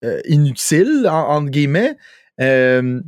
[0.03, 1.95] euh, inutile, en- entre guillemets,
[2.41, 2.99] euh,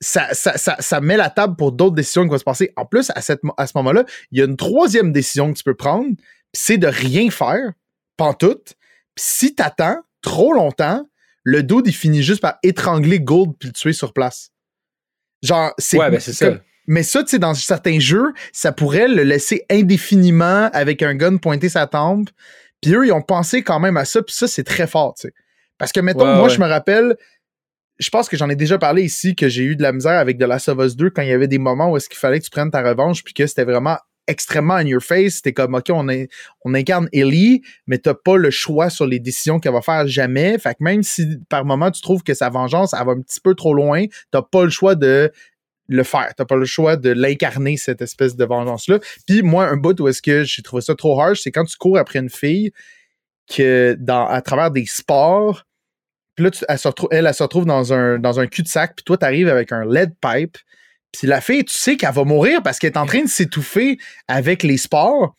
[0.00, 2.72] ça, ça, ça, ça met la table pour d'autres décisions qui vont se passer.
[2.76, 5.64] En plus, à, cette, à ce moment-là, il y a une troisième décision que tu
[5.64, 6.10] peux prendre,
[6.52, 7.72] c'est de rien faire,
[8.16, 8.74] pantoute.
[9.14, 11.07] Puis si t'attends trop longtemps,
[11.48, 14.50] le dude, il finit juste par étrangler Gold puis le tuer sur place.
[15.42, 15.98] Genre, c'est.
[15.98, 16.58] Ouais, ben c'est ça.
[16.86, 21.36] Mais ça, tu sais, dans certains jeux, ça pourrait le laisser indéfiniment avec un gun
[21.36, 22.30] pointé sa tempe.
[22.82, 25.28] Puis eux, ils ont pensé quand même à ça, puis ça, c'est très fort, tu
[25.28, 25.34] sais.
[25.78, 26.50] Parce que, mettons, Ouais, moi, ouais.
[26.50, 27.16] je me rappelle,
[27.98, 30.38] je pense que j'en ai déjà parlé ici, que j'ai eu de la misère avec
[30.38, 32.40] The Last of Us 2 quand il y avait des moments où est-ce qu'il fallait
[32.40, 33.98] que tu prennes ta revanche, puis que c'était vraiment
[34.28, 35.36] extrêmement in your face.
[35.36, 39.72] C'était comme, OK, on, incarne Ellie, mais t'as pas le choix sur les décisions qu'elle
[39.72, 40.58] va faire jamais.
[40.58, 43.40] Fait que même si par moment tu trouves que sa vengeance, elle va un petit
[43.40, 45.32] peu trop loin, t'as pas le choix de
[45.88, 46.32] le faire.
[46.36, 49.00] T'as pas le choix de l'incarner, cette espèce de vengeance-là.
[49.26, 51.76] Puis moi, un bout où est-ce que j'ai trouvé ça trop harsh, c'est quand tu
[51.76, 52.70] cours après une fille
[53.48, 55.64] que à travers des sports,
[56.34, 58.94] puis là, tu- elle, se retrouve, elle, elle se retrouve dans un, dans un cul-de-sac,
[58.94, 60.58] puis toi, t'arrives avec un lead pipe,
[61.12, 63.98] puis la fille, tu sais qu'elle va mourir parce qu'elle est en train de s'étouffer
[64.28, 65.34] avec les sports,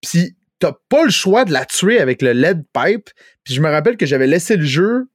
[0.00, 3.10] puis t'as pas le choix de la tuer avec le lead pipe.
[3.42, 5.08] Puis je me rappelle que j'avais laissé le jeu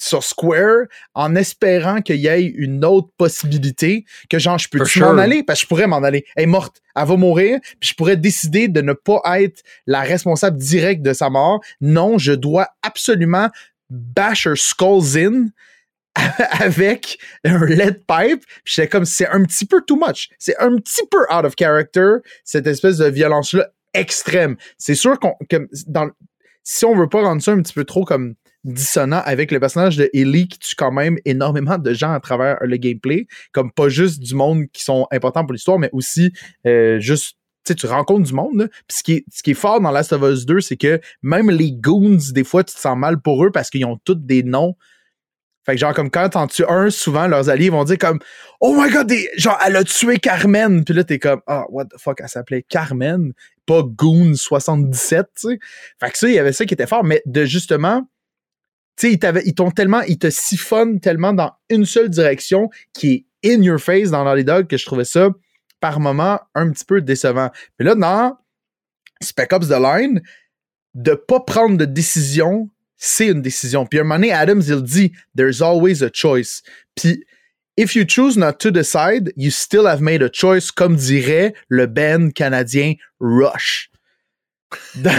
[0.00, 5.02] sur Square en espérant qu'il y ait une autre possibilité que genre je peux For
[5.02, 5.18] m'en sure.
[5.18, 5.42] aller?
[5.42, 6.24] Parce que je pourrais m'en aller.
[6.36, 10.00] Elle est morte, elle va mourir, puis je pourrais décider de ne pas être la
[10.00, 11.60] responsable directe de sa mort.
[11.80, 13.50] Non, je dois absolument
[13.90, 15.48] bash her skulls in
[16.60, 18.44] avec un lead pipe.
[18.64, 20.28] J'étais comme c'est un petit peu too much.
[20.38, 24.56] C'est un petit peu out of character cette espèce de violence là extrême.
[24.78, 25.68] C'est sûr qu'on que
[26.62, 28.34] si on veut pas rendre ça un petit peu trop comme
[28.64, 32.58] dissonant avec le personnage de Ellie qui tue quand même énormément de gens à travers
[32.60, 36.32] le gameplay, comme pas juste du monde qui sont importants pour l'histoire, mais aussi
[36.66, 38.70] euh, juste tu sais, tu rencontres du monde.
[39.04, 42.18] Qui, ce qui est fort dans Last of Us 2, c'est que même les goons,
[42.32, 44.76] des fois, tu te sens mal pour eux parce qu'ils ont tous des noms.
[45.66, 48.18] Fait que genre, comme quand t'en tues un, souvent, leurs alliés vont dire comme
[48.60, 49.06] «Oh my God!
[49.06, 49.28] Des...
[49.36, 52.62] Genre, elle a tué Carmen!» Puis là, t'es comme «Ah, what the fuck, elle s'appelait
[52.62, 53.32] Carmen,
[53.66, 55.58] pas Goon 77, tu sais.»
[56.00, 58.08] Fait que ça, il y avait ça qui était fort, mais de justement
[59.00, 63.54] tu sais, ils t'ont tellement, ils te siphonnent tellement dans une seule direction qui est
[63.54, 65.30] in your face dans Naughty Dog que je trouvais ça
[65.80, 67.50] par moment un petit peu décevant.
[67.78, 68.36] Mais là, dans
[69.22, 70.20] Spec Ops The Line,
[70.92, 72.68] de pas prendre de décision,
[73.02, 73.86] c'est une décision.
[73.86, 76.62] Puis à un moment donné, Adams, il dit There's always a choice.
[76.94, 77.24] Puis
[77.76, 81.86] If you choose not to decide, you still have made a choice, comme dirait le
[81.86, 83.90] band canadien Rush.
[84.96, 85.10] Dans-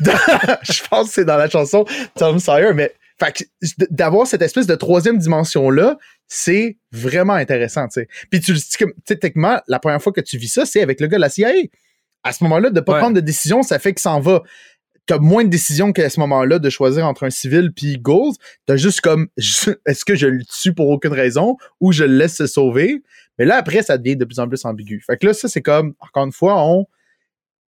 [0.00, 1.84] dans- je pense que c'est dans la chanson
[2.16, 3.44] Tom Sawyer, mais fait que
[3.90, 5.98] d'avoir cette espèce de troisième dimension-là,
[6.28, 8.08] c'est vraiment intéressant, tu sais.
[8.30, 10.64] Puis tu le dis comme, tu sais, techniquement, la première fois que tu vis ça,
[10.64, 11.50] c'est avec le gars de la CIA.
[12.22, 12.98] À ce moment-là, de pas Ouais.
[13.00, 14.42] prendre de décision, ça fait que ça en va.
[15.06, 18.34] T'as moins de décisions qu'à ce moment-là de choisir entre un civil puis Goals.
[18.66, 22.36] T'as juste comme, est-ce que je le tue pour aucune raison ou je le laisse
[22.36, 23.02] se sauver?
[23.38, 25.02] Mais là, après, ça devient de plus en plus ambigu.
[25.04, 26.86] Fait que là, ça, c'est comme, encore une fois, on,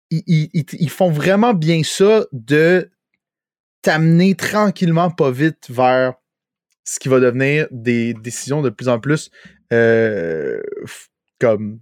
[0.09, 2.89] ils, ils- ils- font vraiment bien ça de
[3.81, 6.15] t'amener tranquillement, pas vite, vers
[6.83, 9.29] ce qui va devenir des décisions de plus en plus
[9.71, 10.59] euh,
[11.39, 11.79] comme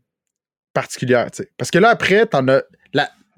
[0.74, 1.30] particulières.
[1.58, 2.62] Parce que là, après, t'en as.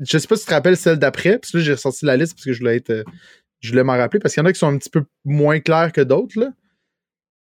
[0.01, 2.17] Je sais pas si tu te rappelles celle d'après, parce que là, j'ai ressorti la
[2.17, 2.89] liste parce que je voulais être.
[2.89, 3.03] euh,
[3.59, 5.59] je voulais m'en rappeler, parce qu'il y en a qui sont un petit peu moins
[5.59, 6.49] clairs que d'autres, là.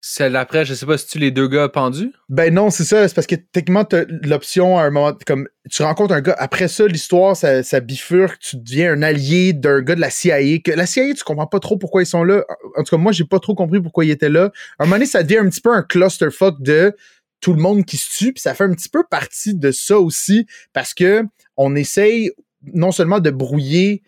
[0.04, 2.12] Celle d'après, je sais pas si tu les deux gars pendus.
[2.28, 3.08] Ben non, c'est ça.
[3.08, 3.88] C'est parce que techniquement,
[4.24, 5.16] l'option à un moment.
[5.28, 9.54] Comme tu rencontres un gars, après ça, l'histoire, ça, ça bifurque, tu deviens un allié
[9.54, 10.58] d'un gars de la CIA.
[10.66, 12.44] Que la CIA, tu comprends pas trop pourquoi ils sont là.
[12.78, 14.46] En tout cas, moi, j'ai pas trop compris pourquoi ils étaient là.
[14.80, 16.96] À un moment donné, ça devient un petit peu un clusterfuck de
[17.42, 20.00] tout le monde qui se tue, puis ça fait un petit peu partie de ça
[20.00, 21.24] aussi, parce que
[21.58, 22.32] on essaye
[22.74, 24.04] non seulement de brouiller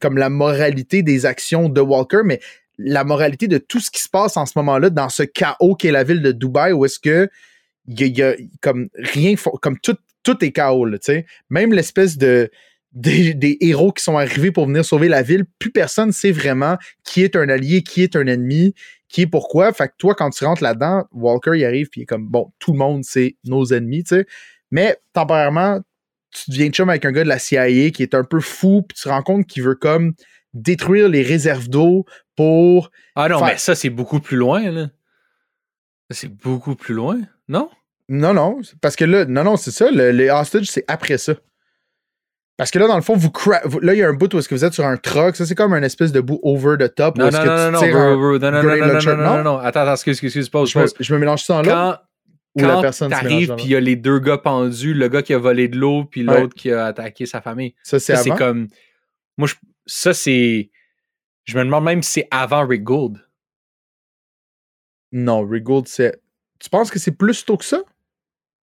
[0.00, 2.40] comme la moralité des actions de Walker, mais
[2.78, 5.92] la moralité de tout ce qui se passe en ce moment-là dans ce chaos qu'est
[5.92, 7.28] la ville de Dubaï où est-ce que
[7.88, 11.26] il y a, comme rien comme tout tout est chaos tu sais.
[11.50, 12.50] Même l'espèce de
[12.92, 17.22] des, héros qui sont arrivés pour venir sauver la ville plus personne sait vraiment qui
[17.22, 18.74] est un allié qui est un ennemi
[19.08, 19.72] qui est pourquoi?
[19.72, 22.52] Fait que toi quand tu rentres là-dedans Walker il arrive puis il est comme bon
[22.58, 24.26] tout le monde c'est nos ennemis tu sais
[24.70, 25.80] mais temporairement
[26.32, 28.96] tu deviens chum avec un gars de la CIA qui est un peu fou puis
[28.96, 30.12] tu te rends compte qu'il veut comme
[30.54, 32.04] détruire les réserves d'eau
[32.34, 34.88] pour Ah non, Faire- mais ça, c'est beaucoup plus loin, là.
[36.10, 37.68] C'est beaucoup plus loin, non?
[38.08, 41.34] Non, non, parce que là, non, non, c'est ça, le- les hostages, c'est après ça.
[42.56, 44.38] Parce que là, dans le fond, vous, cra- là, il y a un bout où
[44.38, 46.76] est-ce que vous êtes sur un truck, ça, c'est comme un espèce de bout over
[46.78, 47.18] the top.
[47.18, 49.42] Non, non, non, non, non, non, non, non, grenade non, non, launcher, non, non, non?
[49.44, 52.02] non, attends, attends, excuse, excuse, pause, je, me, je me mélange ça en là.
[52.58, 55.34] Quand, la personne t'arrives puis il y a les deux gars pendus, le gars qui
[55.34, 56.40] a volé de l'eau puis Ouais.
[56.40, 57.74] l'autre qui a attaqué sa famille.
[57.82, 58.38] Ça, c'est Ça, c'est avant?
[58.38, 58.68] comme...
[59.36, 59.54] Moi, je-
[59.84, 60.70] ça, c'est...
[61.44, 63.18] Je me demande même si c'est avant Rick Gould.
[65.12, 66.20] Non, Rick Gould, c'est.
[66.58, 67.82] Tu penses que c'est plus tôt que ça?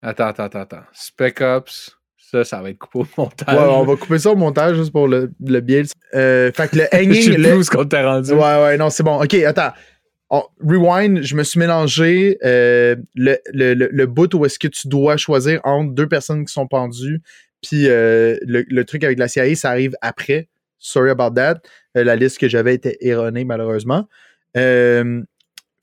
[0.01, 0.83] Attends, attends, attends, attends.
[0.93, 1.97] Spec Ops,
[2.29, 3.55] ça, ça va être coupé au montage.
[3.55, 5.83] Ouais, on va couper ça au montage juste pour le, le bien.
[6.13, 7.21] Euh, fait que le Je hanging.
[7.33, 8.31] sais le- plus ce qu'on t'a rendu.
[8.31, 9.21] Ouais, ouais, non, c'est bon.
[9.23, 9.71] OK, attends.
[10.29, 14.67] On- rewind, je me suis mélangé euh, le, le, le, le bout où est-ce que
[14.67, 17.21] tu dois choisir entre deux personnes qui sont pendues,
[17.61, 20.49] puis euh, le, le truc avec la CIA, ça arrive après.
[20.79, 21.61] Sorry about that.
[21.95, 24.07] Euh, la liste que j'avais était erronée, malheureusement.
[24.57, 25.21] Euh,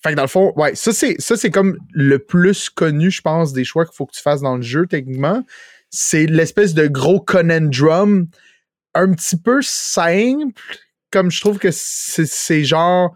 [0.03, 3.23] fait que dans le fond, ouais, ça c'est, ça c'est comme le plus connu, je
[3.23, 5.43] pense, des choix qu'il faut que tu fasses dans le jeu, techniquement.
[5.97, 8.27] C'est l'espèce de gros conundrum
[8.95, 10.53] un petit peu simple,
[11.11, 13.15] comme je trouve que c'est, genre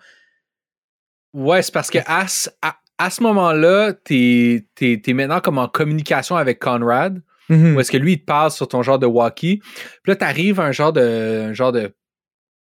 [1.34, 5.68] Ouais, c'est parce que à, ce- à, à ce moment-là, t'es es, maintenant comme en
[5.68, 7.22] communication avec Conrad,
[7.76, 9.58] où est-ce que lui, il te parle sur ton genre de walkie.
[9.58, 11.46] Puis là, t'arrives à un genre de.
[11.50, 11.94] Un genre de.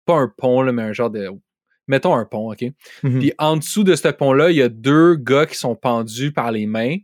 [0.06, 1.30] Pas un pont, là, mais un genre de.
[1.88, 2.64] Mettons un pont, OK?
[3.04, 3.20] Mhm.
[3.20, 6.52] Puis en dessous de ce pont-là, il y a deux gars qui sont pendus par
[6.52, 6.96] les mains.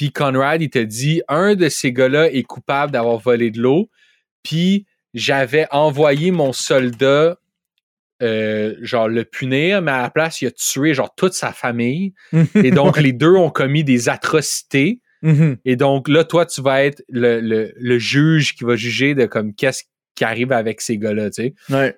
[0.00, 3.90] Puis Conrad, il te dit un de ces gars-là est coupable d'avoir volé de l'eau.
[4.42, 7.36] Puis j'avais envoyé mon soldat,
[8.22, 12.14] euh, genre, le punir, mais à la place, il a tué, genre, toute sa famille.
[12.54, 15.02] Et donc, les deux ont commis des atrocités.
[15.20, 15.58] Mhm.
[15.66, 19.26] Et donc, là, toi, tu vas être le, le, le juge qui va juger de
[19.26, 19.82] comme qu'est-ce
[20.14, 21.54] qui arrive avec ces gars-là, tu sais.
[21.68, 21.94] Ouais.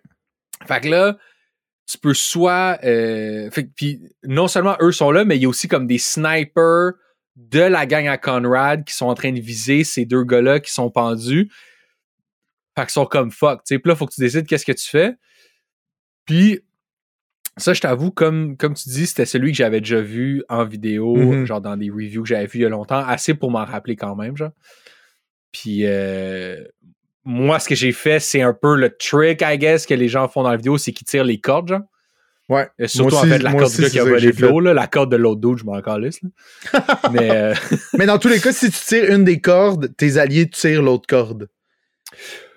[0.67, 1.19] Fait que là,
[1.87, 2.81] tu peux soit.
[2.83, 5.99] euh, fait puis non seulement eux sont là, mais il y a aussi comme des
[5.99, 6.95] snipers
[7.37, 10.73] de la gang à Conrad qui sont en train de viser ces deux gars-là qui
[10.73, 11.51] sont pendus.
[12.77, 13.63] Fait qu'ils sont comme fuck.
[13.67, 15.15] Puis là, faut que tu décides qu'est-ce que tu fais.
[16.25, 16.61] Puis
[17.59, 21.17] ça, je t'avoue, comme, comme tu dis, c'était celui que j'avais déjà vu en vidéo,
[21.17, 21.45] Mhm.
[21.45, 23.97] genre dans des reviews que j'avais vu il y a longtemps, assez pour m'en rappeler
[23.97, 24.53] quand même, genre.
[25.53, 26.65] Puis euh,
[27.25, 30.29] moi, ce que j'ai fait, c'est un peu le trick, I guess, que les gens
[30.29, 31.83] font dans la vidéo, c'est qu'ils tirent les cordes, genre.
[32.53, 32.69] Ouais.
[32.87, 34.41] Surtout, Moi en aussi- fait, la corde aussi, du gars c'est qui a volé de
[34.47, 36.21] l'eau, la corde de l'autre dude, je m'en calisse.
[37.13, 37.55] Mais euh,
[37.99, 41.07] Mais dans tous les cas, si tu tires une des cordes, tes alliés tirent l'autre
[41.09, 41.49] corde.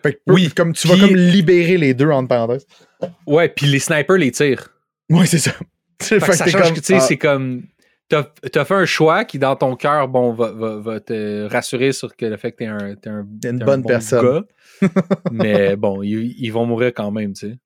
[0.04, 2.66] Fait que, Oui, comme tu vas comme libérer les deux entre parenthèses.
[3.26, 4.70] ouais, puis les snipers les tirent.
[5.10, 5.52] Ouais, c'est ça.
[6.02, 7.64] Fait Fait que ça change, comme, que, tu sais, ah, c'est comme.
[8.10, 11.92] T'as as fait un choix qui, dans ton cœur, bon, va, va, va te rassurer
[11.92, 14.44] sur que le fait que t'es un, T'es une un bonne bon personne.
[14.82, 14.90] gars.
[15.32, 17.58] mais bon, ils, ils vont mourir quand même, tu sais.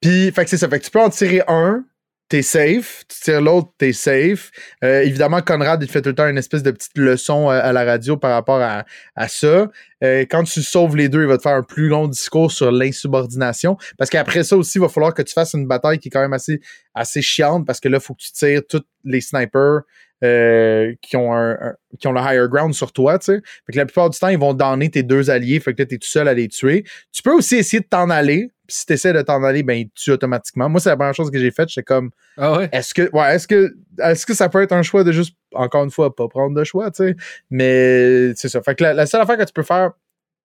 [0.00, 0.68] Puis, fait que c'est ça.
[0.68, 1.84] Fait que tu peux en tirer un,
[2.28, 3.04] t'es safe.
[3.08, 4.50] Tu tires l'autre, t'es safe.
[4.84, 7.72] Euh, évidemment, Conrad, il fait tout le temps une espèce de petite leçon à, à
[7.72, 8.84] la radio par rapport à,
[9.16, 9.68] à ça.
[10.04, 12.70] Euh, quand tu sauves les deux, il va te faire un plus long discours sur
[12.70, 13.76] l'insubordination.
[13.98, 16.20] Parce qu'après ça aussi, il va falloir que tu fasses une bataille qui est quand
[16.22, 16.60] même assez,
[16.94, 19.80] assez chiante parce que là, il faut que tu tires tous les snipers.
[20.22, 21.56] euh, qui ont un,
[21.98, 23.18] qui ont le higher ground sur toi.
[23.20, 23.40] Fait
[23.72, 25.98] que la plupart du temps, ils vont donner tes deux alliés, fait que là, t'es
[25.98, 26.84] tout seul à les tuer.
[27.12, 28.50] Tu peux aussi essayer de t'en aller.
[28.70, 30.68] Puis si t'essaies de t'en aller, ben, te tuent automatiquement.
[30.68, 31.68] Moi, c'est la première chose que j'ai faite.
[31.70, 32.68] J'étais comme, Ah ouais?
[32.72, 35.82] est-ce que, ouais, est-ce que, est-ce que ça peut être un choix de juste, encore
[35.82, 37.16] une fois, pas prendre de choix, tu sais?
[37.50, 38.62] Mais c'est ça.
[38.62, 39.90] Fait que la, la seule affaire que tu peux faire,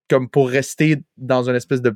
[0.10, 1.96] comme pour rester dans une espèce de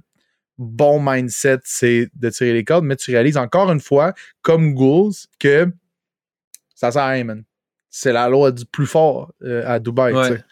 [0.60, 5.14] bon mindset, c'est de tirer les cordes, mais tu réalises encore une fois, comme Ghouls,
[5.40, 5.66] que
[6.76, 7.44] ça sert à rien, man.
[7.90, 10.28] C'est la loi du plus fort euh, à Dubaï, Ouais.
[10.30, 10.44] tu sais.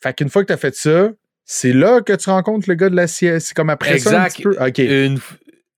[0.00, 1.10] Fait qu'une fois que tu as fait ça,
[1.50, 3.40] c'est là que tu rencontres le gars de la CIA.
[3.40, 4.36] C'est comme après ça un Exact.
[4.36, 4.62] petit peu?
[4.62, 5.18] OK.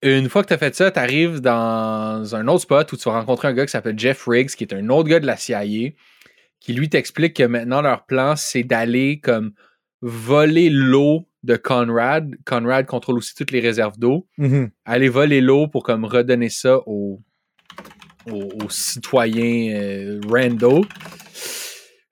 [0.02, 3.08] Une, fois que tu as fait ça, tu arrives dans un autre spot où tu
[3.08, 5.36] vas rencontrer un gars qui s'appelle Jeff Riggs, qui est un autre gars de la
[5.36, 5.90] CIA,
[6.58, 9.52] qui lui t'explique que maintenant leur plan, c'est d'aller comme
[10.02, 12.34] voler l'eau de Conrad.
[12.44, 14.26] Conrad contrôle aussi toutes les réserves d'eau.
[14.38, 14.70] Mhm.
[14.84, 17.22] Aller voler l'eau pour comme redonner ça aux,
[18.28, 20.84] aux, aux citoyens euh, rando.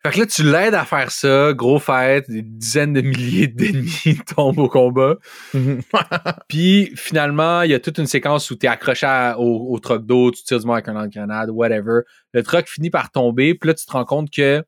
[0.04, 4.20] Fait que là, tu l'aides à faire ça, gros fête, des dizaines de milliers d'ennemis
[4.36, 5.16] tombent au combat.
[5.54, 5.80] Mhm.
[6.48, 9.78] Puis finalement, il y a toute une séquence où tu es accroché à- au, au
[9.80, 12.02] truck d'eau, tu tires du monde avec un lance-grenade, whatever.
[12.32, 14.62] Le truck finit par tomber, puis là, tu te rends compte que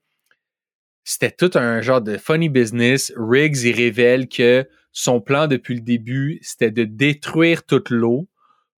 [1.04, 3.12] c'était tout un genre de funny business.
[3.16, 8.28] Riggs, il révèle que son plan depuis le début, c'était de détruire toute l'eau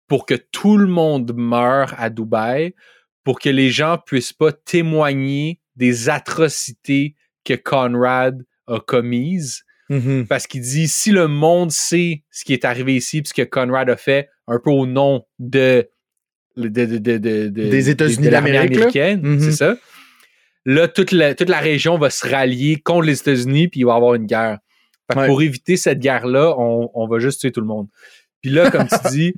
[0.09, 2.75] pour que tout le monde meure à Dubaï,
[3.23, 7.15] pour que les gens puissent pas témoigner des atrocités
[7.45, 10.25] que Conrad a commises Mhm.
[10.27, 13.41] parce qu'il dit si le monde sait ce qui est arrivé ici, puis ce que
[13.41, 15.89] Conrad a fait, un peu au nom de,
[16.55, 18.77] de, de- de- de- de- Des États-Unis d'Amérique, là?
[18.77, 19.39] américaine, Mhm.
[19.41, 19.75] c'est ça.
[20.65, 23.93] Là, toute la, toute la région va se rallier contre les États-Unis, puis il va
[23.93, 24.59] y avoir une guerre.
[25.15, 25.25] Ouais.
[25.27, 27.87] Pour éviter cette guerre-là, on, on va juste tuer tout le monde.
[28.41, 29.33] Puis là, comme tu dis,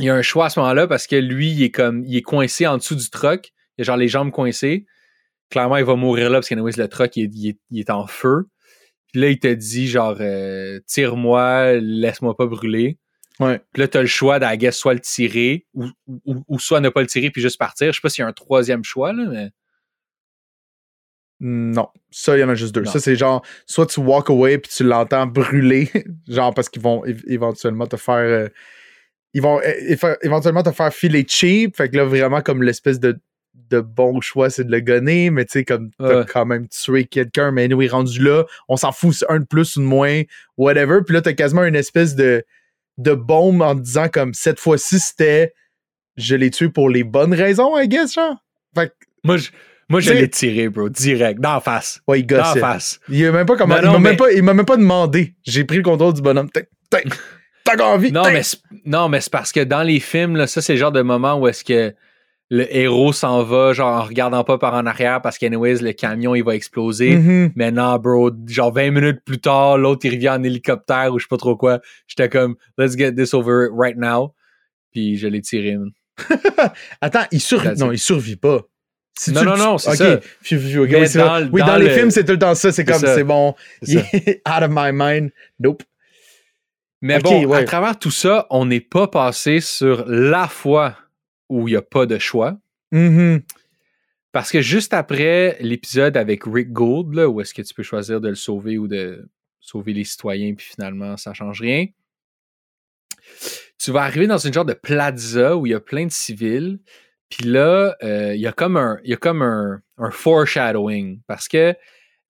[0.00, 2.16] il y a un choix à ce moment-là parce que lui, il est comme il
[2.16, 3.52] est coincé en dessous du truck.
[3.78, 4.84] Il a genre les jambes coincées.
[5.50, 7.90] Clairement, il va mourir là parce que le truck, il est, il est- il est
[7.90, 8.46] en feu.
[9.12, 12.98] Puis là, il te dit genre euh, tire-moi, laisse-moi pas brûler.
[13.40, 13.60] Ouais.
[13.72, 15.86] Puis là, t'as le choix d'à soit le tirer ou,
[16.24, 17.88] ou, ou soit ne pas le tirer puis juste partir.
[17.92, 19.50] Je sais pas s'il y a un troisième choix, là, mais.
[21.40, 22.82] Non, ça, il y en a juste deux.
[22.82, 22.90] Non.
[22.90, 25.90] Ça, c'est genre, soit tu walk away puis tu l'entends brûler,
[26.28, 28.14] genre parce qu'ils vont év- éventuellement te faire.
[28.14, 28.48] euh,
[29.34, 29.60] ils vont
[30.22, 31.76] éventuellement te faire filer cheap.
[31.76, 33.18] Fait que là, vraiment, comme l'espèce de,
[33.70, 36.24] de bon choix, c'est de le gonner, mais tu sais, comme t'as Ouais.
[36.30, 39.44] quand même tué quelqu'un, mais nous, est rendu là, on s'en fout, c'est un de
[39.44, 40.22] plus ou de moins,
[40.56, 40.98] whatever.
[41.04, 42.44] Puis là, t'as quasiment une espèce de,
[42.98, 45.52] de bombe en te disant comme cette fois-ci, c'était
[46.16, 48.36] je l'ai tué pour les bonnes raisons, I guess, genre.
[48.74, 48.92] Fait que,
[49.24, 49.50] Moi, je,
[49.88, 52.00] moi, je l'ai tiré, bro, direct, d'en face.
[52.06, 52.60] ouais, il D'en gossait.
[52.60, 53.00] face.
[53.08, 55.34] Il même il m'a mais- même il même pas demandé.
[55.44, 56.48] J'ai pris le contrôle du bonhomme.
[56.90, 57.00] T'as
[57.74, 58.12] encore envie?
[58.12, 58.42] Non, mais
[58.84, 61.34] non, mais c'est parce que dans les films, là, ça, c'est le genre de moment
[61.40, 61.94] où est-ce que
[62.50, 66.34] le héros s'en va, genre en regardant pas par en arrière parce qu'anyways, le camion,
[66.34, 67.16] il va exploser.
[67.16, 67.52] Mhm.
[67.56, 71.24] Mais non, bro, genre 20 minutes plus tard, l'autre, il revient en hélicoptère ou je
[71.24, 71.80] sais pas trop quoi.
[72.06, 74.34] J'étais comme, let's get this over right now.
[74.92, 75.90] Puis je l'ai tiré, man.
[77.00, 77.76] Attends, il survit.
[77.78, 78.60] Non, il survit pas.
[79.18, 80.20] Si Non, tu- non, non, c'est ça.
[80.42, 82.38] Phew, phew, ok, Mais oui, dans- oui, dans, dans les le- films, c'est tout le
[82.38, 82.72] temps ça.
[82.72, 83.54] C'est comme, c'est bon.
[83.88, 85.30] Out of my mind.
[85.60, 85.82] Nope.
[87.00, 87.58] Mais bon, ouais.
[87.58, 90.96] à travers tout ça, on n'est pas passé sur la fois
[91.48, 92.58] où il n'y a pas de choix.
[92.92, 93.42] Mhm.
[94.32, 98.20] Parce que juste après l'épisode avec Rick Gould, là, où est-ce que tu peux choisir
[98.20, 99.28] de le sauver ou de
[99.60, 101.86] sauver les citoyens, puis finalement, ça change rien,
[103.78, 106.78] tu vas arriver dans une genre de plaza où il y a plein de civils.
[107.28, 111.20] Puis là, euh, il y a comme un, il y a comme un, un foreshadowing
[111.26, 111.74] parce que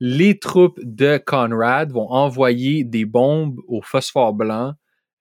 [0.01, 4.75] les troupes de Conrad vont envoyer des bombes au phosphore blanc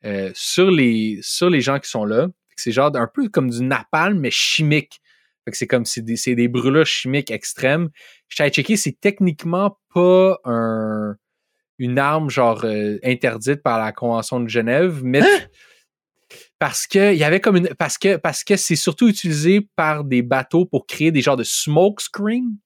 [0.06, 2.28] euh, sur, les, sur les gens qui sont là.
[2.58, 5.02] C'est genre un peu comme du napalm, mais chimique.
[5.46, 7.90] Fait que c'est comme c'est des, c'est des brûlures chimiques extrêmes.
[8.30, 11.16] Je t'avais checké, c'est techniquement pas un,
[11.80, 15.22] une arme genre euh, interdite par la Convention de Genève, mais
[16.60, 20.04] parce que il y avait comme une parce que parce que c'est surtout utilisé par
[20.04, 22.58] des bateaux pour créer des genres de smoke screen.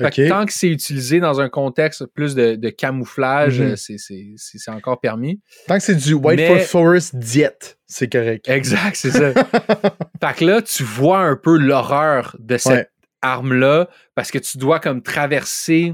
[0.00, 3.72] Fait que tant que c'est utilisé dans un contexte plus de, de camouflage, Mhm.
[3.72, 5.40] euh, c'est- encore permis.
[5.68, 8.48] Tant que c'est du White Mais- Forest Diet, c'est correct.
[8.48, 9.32] Exact, c'est ça.
[10.20, 12.88] fait que là, tu vois un peu l'horreur de cette Ouais.
[13.20, 15.92] arme-là parce que tu dois comme traverser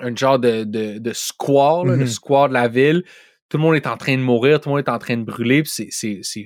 [0.00, 2.06] un genre de, de, de square, là, le Mhm.
[2.08, 3.04] square de la ville.
[3.48, 5.22] Tout le monde est en train de mourir, tout le monde est en train de
[5.24, 5.90] brûler, c'est-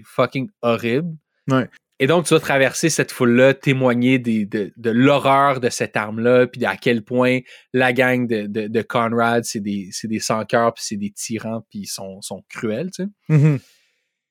[0.05, 1.17] fucking horrible.
[1.51, 1.67] Ouais.
[2.01, 6.47] Et donc, tu vas traverser cette foule-là, témoigner des- de, de l'horreur de cette arme-là,
[6.47, 7.41] puis à quel point
[7.73, 11.65] la gang de, de, de Conrad, c'est des, c'est des sans-cœurs, puis c'est des tyrans,
[11.69, 13.09] puis ils sont, sont cruels, tu sais.
[13.29, 13.59] Mhm.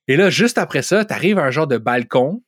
[0.07, 2.41] Et là, juste après ça, tu arrives à un genre de balcon.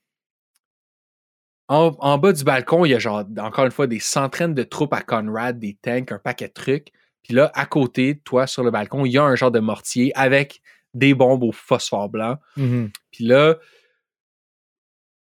[1.68, 4.64] En, en bas du balcon, il y a genre, encore une fois, des centaines de
[4.64, 6.88] troupes à Conrad, des tanks, un paquet de trucs.
[7.24, 9.60] Puis là, à côté de toi, sur le balcon, il y a un genre de
[9.60, 10.62] mortier avec
[10.96, 12.38] des bombes au phosphore blanc.
[12.58, 12.90] Mhm.
[13.12, 13.58] Puis là,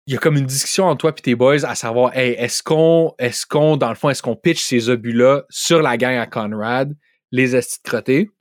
[0.10, 2.64] il y a comme une discussion entre toi et tes boys à savoir, hey, est-ce
[2.64, 6.26] qu'on, est-ce qu'on, dans le fond, est-ce qu'on pitch ces obus-là sur la gang à
[6.26, 6.95] Conrad,
[7.32, 8.32] les estis crottés?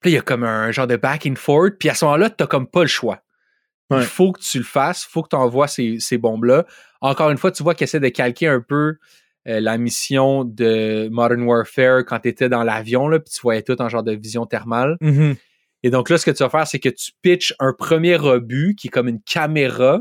[0.00, 1.78] Puis là, il y a comme un genre de back and forth.
[1.80, 3.24] Puis à ce moment-là, t'as comme pas le choix.
[3.90, 4.02] Ouais.
[4.02, 6.64] Il faut que tu le fasses, il faut que tu envoies ces, ces bombes-là.
[7.00, 8.98] Encore une fois, tu vois qu'ils essaient de calquer un peu
[9.48, 13.82] euh, la mission de Modern Warfare quand tu étais dans l'avion, puis tu voyais tout
[13.82, 14.96] en genre de vision thermale.
[15.00, 15.34] Mhm.
[15.84, 18.74] Et donc là, ce que tu vas faire, c'est que tu pitches un premier obus
[18.74, 20.00] qui est comme une caméra.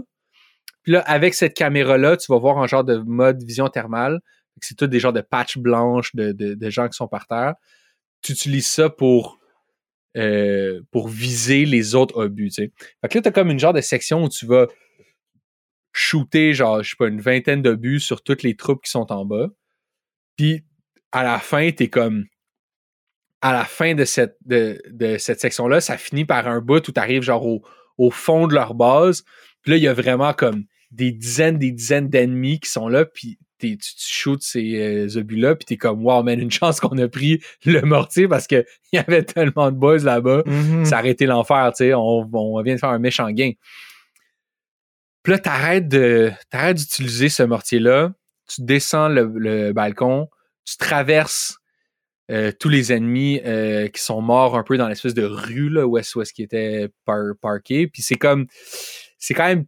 [0.81, 4.21] Puis là, avec cette caméra-là, tu vas voir un genre de mode vision thermale.
[4.61, 7.55] C'est tout des genres de patchs blanches de, de, gens qui sont par terre.
[8.21, 9.39] Tu utilises ça pour,
[10.15, 12.51] euh, pour viser les autres obus.
[12.51, 12.71] Tu.
[13.01, 14.67] Fait que là, tu as comme une genre de section où tu vas
[15.91, 19.25] shooter, genre, je sais pas, une vingtaine d'obus sur toutes les troupes qui sont en
[19.25, 19.49] bas.
[20.37, 20.63] Puis
[21.11, 22.23] à la fin, tu es comme
[23.43, 26.91] à la fin de cette, de, de cette section-là, ça finit par un bout où
[26.93, 27.61] tu arrives genre au,
[27.97, 29.23] au fond de leur base.
[29.61, 33.03] Puis là, il y a vraiment comme des dizaines, des dizaines d'ennemis qui sont là,
[33.03, 36.97] puis tu, tu shootes ces euh, obus-là, puis t'es comme, wow, man, une chance qu'on
[36.97, 40.43] a pris le mortier parce qu'il y avait tellement de boys là-bas.
[40.45, 40.85] Mhm.
[40.85, 41.93] Ça a arrêté l'enfer, tu sais.
[41.93, 43.51] On, on vient de faire un méchant gain.
[45.21, 48.13] Puis là, t'arrêtes d'utiliser ce mortier-là.
[48.47, 50.29] Tu descends le, le balcon.
[50.65, 51.59] Tu traverses
[52.31, 55.85] euh, tous les ennemis euh, qui sont morts un peu dans l'espèce de rue là,
[55.85, 57.87] où est-ce, qu'ils étaient par, parqués.
[57.87, 58.47] Puis c'est comme,
[59.17, 59.65] c'est quand même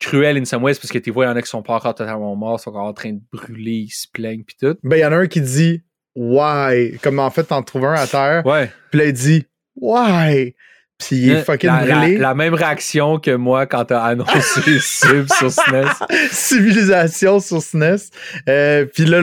[0.00, 1.74] cruel in some ways parce que tu vois, il y en a qui sont pas
[1.74, 4.76] encore totalement morts, sont encore en train de brûler, ils se plaignent puis tout.
[4.82, 5.82] Ben, il y en a un qui dit
[6.14, 6.98] Why?
[7.02, 8.70] Comme en fait, t'en trouves un à terre, Ouais.
[8.90, 9.44] puis là, il dit
[9.76, 10.54] Why?
[10.98, 12.18] Puis il est fucking la, brûlé.
[12.18, 15.88] la même réaction que moi quand t'as annoncé Sub sur SNES.
[16.30, 18.10] Civilisation sur SNES.
[18.48, 19.20] Euh, puis là,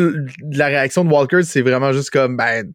[0.52, 2.72] la réaction de Walker, c'est vraiment juste comme Ben.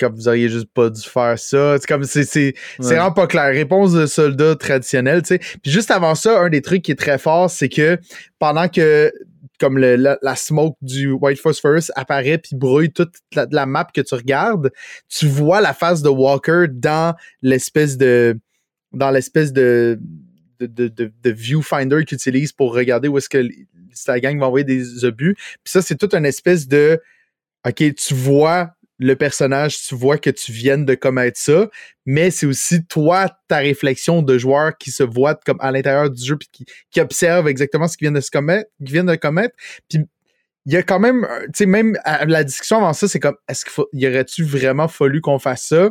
[0.00, 1.76] Comme vous auriez juste pas dû faire ça.
[1.78, 3.52] C'est comme c'est c'est c'est vraiment pas clair.
[3.52, 5.38] Réponse de soldat traditionnel, tu sais.
[5.38, 7.98] Puis juste avant ça, un des trucs qui est très fort, c'est que
[8.38, 9.12] pendant que
[9.58, 13.84] comme le- la, la smoke du White Phosphorus apparaît puis brouille toute la, la map
[13.94, 14.70] que tu regardes,
[15.08, 18.38] tu vois la face de Walker dans l'espèce de
[18.92, 19.98] dans l'espèce de
[20.60, 23.50] de, de, de- de viewfinder qu'ils utilisent pour regarder où est-ce que l-
[23.92, 25.34] sa gang va envoyer des obus.
[25.34, 27.00] Puis ça, c'est toute une espèce de
[27.66, 28.70] OK, tu vois
[29.02, 31.68] le personnage, tu vois que tu viennes de commettre ça,
[32.06, 36.24] mais c'est aussi toi, ta réflexion de joueur qui se voit comme à l'intérieur du
[36.24, 39.14] jeu puis qui, qui observe exactement ce qu'ils viennent de se commettre, qu'ils viennent de
[39.16, 39.54] commettre.
[39.88, 40.00] Puis
[40.66, 43.20] il y a quand même, euh, tu sais, même à la discussion avant ça, c'est
[43.20, 45.90] comme, est-ce qu'il y aurait-tu vraiment fallu qu'on fasse ça?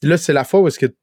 [0.00, 0.94] Puis là, c'est la fois où est-ce que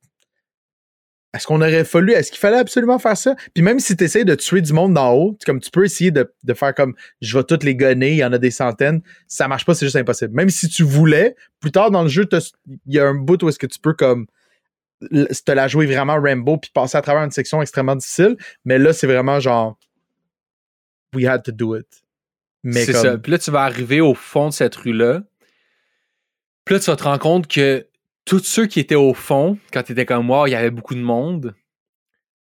[1.35, 3.35] est-ce qu'on aurait fallu, est-ce qu'il fallait absolument faire ça?
[3.53, 6.11] Puis même si tu essaies de tuer du monde d'en haut, comme tu peux essayer
[6.11, 9.01] de, de faire comme je vais toutes les gonner, il y en a des centaines,
[9.27, 10.33] ça marche pas, c'est juste impossible.
[10.33, 12.27] Même si tu voulais, plus tard dans le jeu,
[12.85, 14.27] il y a un bout où est-ce que tu peux comme
[15.01, 18.93] te la jouer vraiment Rambo puis passer à travers une section extrêmement difficile, mais là
[18.93, 19.77] c'est vraiment genre
[21.13, 21.87] we had to do it.
[22.63, 23.17] Mais C'est comme, ça.
[23.17, 25.21] Puis là, tu vas arriver au fond de cette rue-là.
[26.65, 27.87] Puis là, tu vas te rendre compte que
[28.25, 30.95] tous ceux qui étaient au fond, quand tu étais comme moi, il y avait beaucoup
[30.95, 31.55] de monde,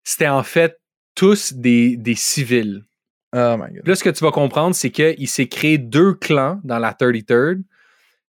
[0.03, 0.80] c'était en fait
[1.13, 2.86] tous des, des civils.
[3.36, 3.88] Oh my god.
[3.88, 7.63] Là, ce que tu vas comprendre, c'est qu'il s'est créé deux clans dans la 33rd.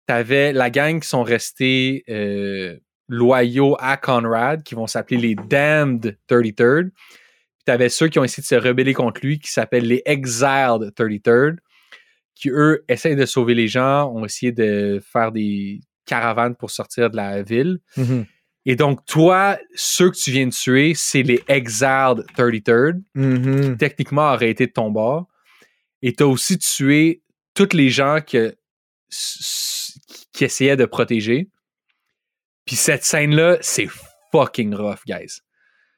[0.07, 2.77] T'avais la gang qui sont restés euh,
[3.09, 6.91] loyaux à Conrad, qui vont s'appeler les Damned 33rd.
[6.91, 10.93] Puis t'avais ceux qui ont essayé de se rebeller contre lui, qui s'appellent les Exiled
[10.95, 11.57] 33rd,
[12.35, 17.11] qui eux essayent de sauver les gens, ont essayé de faire des caravanes pour sortir
[17.11, 17.79] de la ville.
[17.97, 18.27] Mhm.
[18.65, 23.77] Et donc, toi, ceux que tu viens de tuer, c'est les Exiled 33rd Mhm.
[23.77, 25.27] techniquement aurait été de ton bord.
[26.01, 27.23] Et t'as aussi tué
[27.55, 28.57] tous les gens que,
[30.33, 31.49] qui essayaient de protéger.
[32.65, 33.89] Puis cette scène-là, c'est
[34.31, 35.41] fucking rough, guys.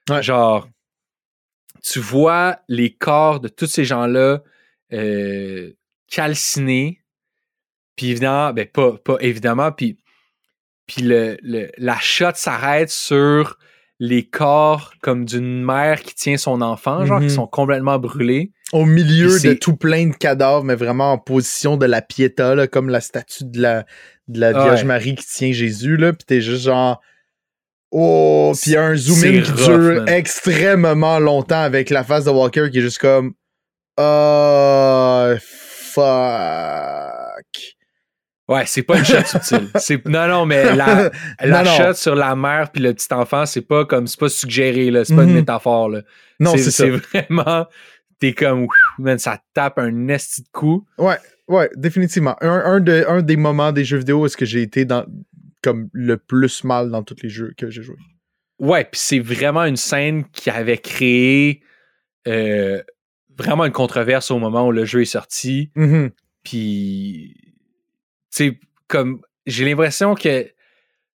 [0.08, 0.22] Ouais.
[0.22, 0.68] Genre,
[1.82, 4.42] tu vois les corps de tous ces gens-là
[4.92, 5.72] euh,
[6.10, 7.02] calcinés.
[7.96, 9.98] Puis évidemment, ben pas, pas évidemment, puis,
[10.86, 13.56] puis le, le- la shot s'arrête sur
[14.00, 18.50] les corps comme d'une mère qui tient son enfant, genre, qui sont complètement brûlés.
[18.72, 22.66] Au milieu de tout plein de cadavres, mais vraiment en position de la Pietà, là,
[22.66, 23.84] comme la statue de la,
[24.26, 24.64] de la Ouais.
[24.64, 27.00] Vierge Marie qui tient Jésus, là, puis t'es juste genre.
[27.92, 30.08] Oh, puis il y a un zoom-in qui rough, dure man.
[30.08, 33.34] extrêmement longtemps avec la face de Walker qui est juste comme.
[33.96, 35.34] Oh,
[36.34, 37.73] fuck.
[38.48, 39.68] Ouais, c'est pas une shot subtile.
[39.76, 41.76] C'est, non, non, mais la, la Non, non.
[41.76, 45.04] shot sur la mère puis le petit enfant, c'est pas comme, c'est pas suggéré, là.
[45.04, 45.36] C'est pas une Mhm.
[45.36, 46.02] métaphore, là.
[46.40, 46.84] Non, c'est ça.
[46.84, 47.66] C'est vraiment,
[48.18, 48.66] t'es comme,
[48.98, 50.86] man, ça tape un esti de coup.
[51.48, 52.36] Ouais, définitivement.
[52.42, 55.06] Un, un, de- un des moments des jeux vidéo où est-ce que j'ai été dans
[55.62, 57.96] comme le plus mal dans tous les jeux que j'ai joué.
[58.58, 61.62] Ouais, puis c'est vraiment une scène qui avait créé
[62.28, 62.82] euh,
[63.38, 65.70] vraiment une controverse au moment où le jeu est sorti.
[65.76, 66.10] Mhm.
[66.42, 67.34] Puis,
[68.34, 68.58] sais,
[68.88, 70.46] comme j'ai l'impression que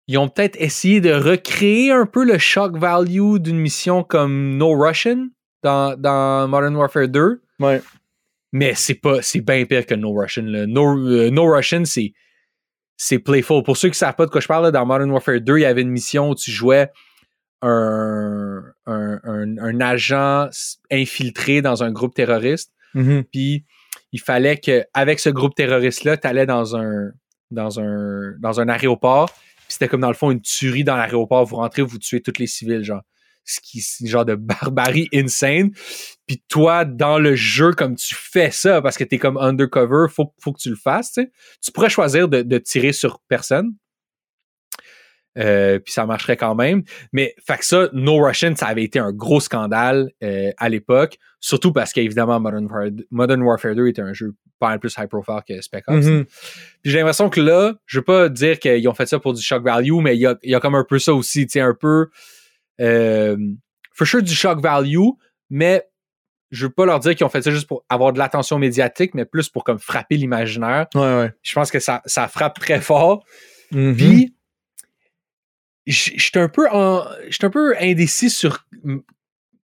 [0.08, 4.74] ils ont peut-être essayé de recréer un peu le shock value d'une mission comme No
[4.76, 5.28] Russian
[5.62, 7.82] dans, dans Modern Warfare 2, Ouais.
[8.52, 10.44] mais c'est pas c'est bien pire que No Russian.
[10.46, 10.66] là.
[10.66, 12.14] No, euh, no Russian, c'est
[12.98, 13.64] c'est playful.
[13.64, 15.62] Pour ceux qui savent pas de quoi je parle, là, dans Modern Warfare 2, il
[15.62, 16.90] y avait une mission où tu jouais
[17.62, 20.50] un, un, un- un agent
[20.92, 23.24] infiltré dans un groupe terroriste Mhm.
[23.32, 23.66] puis
[24.12, 27.12] il fallait que avec ce groupe terroriste là tu allais dans un
[27.52, 29.30] dans un dans un aéroport
[29.70, 31.46] c'était comme dans le fond une tuerie dans l'aéroport.
[31.46, 33.04] Vous rentrez vous tuez tous les civils genre.
[33.46, 35.72] Ce qui genre de barbarie insane.
[36.28, 40.34] Puis toi dans le jeu comme tu fais ça parce que t'es comme undercover faut
[40.40, 41.32] faut que tu le fasses tu sais.
[41.62, 43.74] Tu pourrais choisir de tirer sur personne
[45.40, 46.84] euh, puis ça marcherait quand même.
[47.14, 51.18] Mais fait que ça, No Russian, ça avait été un gros scandale euh, à l'époque,
[51.40, 55.08] surtout parce qu'évidemment Modern, Warfare- Modern Warfare 2 était un jeu pas mal plus high
[55.08, 56.06] profile que Spec Ops.
[56.06, 56.26] Mhm.
[56.26, 59.42] Puis j'ai l'impression que là, je veux pas dire qu'ils ont fait ça pour du
[59.42, 61.54] shock value, mais il y a, il y a comme un peu ça aussi, tu
[61.54, 62.08] sais, un peu
[62.82, 63.38] euh,
[63.94, 64.98] for sure du shock value,
[65.50, 65.86] mais
[66.52, 69.14] je veux pas leur dire qu'ils ont fait ça juste pour avoir de l'attention médiatique,
[69.14, 70.88] mais plus pour comme frapper l'imaginaire.
[70.96, 71.32] Ouais, ouais.
[71.44, 73.24] Je pense que ça, ça frappe très fort.
[73.72, 73.96] Mhm.
[73.96, 74.36] Puis,
[75.90, 78.66] j- j'étais un peu en, j'étais un peu indécis sur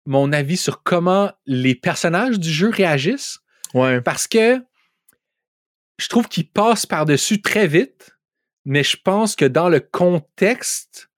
[0.06, 3.40] mon avis sur comment les personnages du jeu réagissent
[3.74, 4.02] Ouais.
[4.02, 4.64] parce que
[6.00, 8.18] je trouve qu'ils passent par-dessus très vite,
[8.66, 11.11] mais je pense que dans le contexte,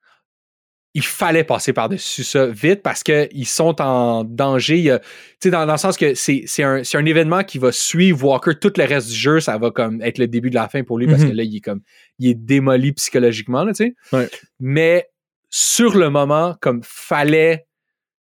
[0.96, 4.98] il fallait passer par-dessus ça vite parce qu'ils sont en danger.
[5.42, 8.72] Tu sais, dans, dans le sens que c'est un, événement qui va suivre Walker tout
[8.78, 9.40] le reste du jeu.
[9.40, 11.32] Ça va comme être le début de la fin pour lui parce Mhm.
[11.32, 11.82] que là, il est comme
[12.20, 13.96] il est démoli psychologiquement, là, tu sais.
[14.16, 14.30] Ouais.
[14.60, 15.10] Mais
[15.50, 17.66] sur le moment, comme fallait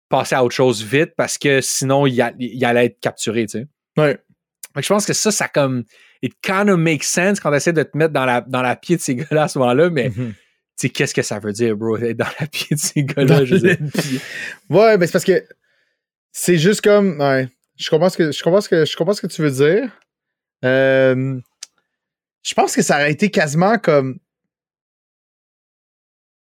[0.09, 3.59] passer à autre chose vite parce que sinon, il, a- il allait être capturé, tu
[3.61, 3.67] sais.
[3.97, 4.19] Ouais.
[4.77, 5.85] Je pense que ça, ça comme.
[6.23, 8.75] It kind of makes sense quand tu essaies de te mettre dans la, dans la
[8.75, 10.35] pied de ces gars-là à ce moment-là, mais Mhm.
[10.79, 13.41] Sais, qu'est-ce que ça veut dire, bro, être dans la pied de ces gars-là?
[14.71, 15.45] Ouais, mais c'est parce que
[16.33, 17.21] c'est juste comme.
[17.21, 17.49] Ouais.
[17.77, 19.91] Je comprends ce que, je comprends ce que, je comprends ce que tu veux dire.
[20.65, 21.41] Euh,
[22.43, 24.19] je pense que ça aurait été quasiment comme.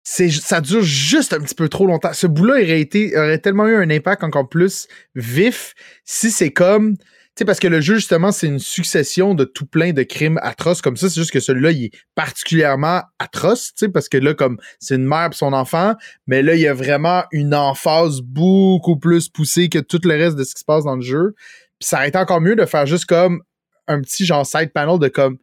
[0.03, 2.13] C'est, ça dure juste un petit peu trop longtemps.
[2.13, 5.73] Ce bout-là aurait, été, aurait tellement eu un impact encore plus vif
[6.03, 6.95] si c'est comme.
[7.37, 10.81] Sais, parce que le jeu, justement, c'est une succession de tout plein de crimes atroces
[10.81, 11.09] comme ça.
[11.09, 14.95] C'est juste que celui-là, il est particulièrement atroce, tu sais, parce que là, comme c'est
[14.95, 15.95] une mère et son enfant,
[16.27, 20.37] mais là, il y a vraiment une emphase beaucoup plus poussée que tout le reste
[20.37, 21.35] de ce qui se passe dans le jeu.
[21.77, 23.43] Puis ça aurait été encore mieux de faire juste comme
[23.87, 25.37] un petit genre side panel de comme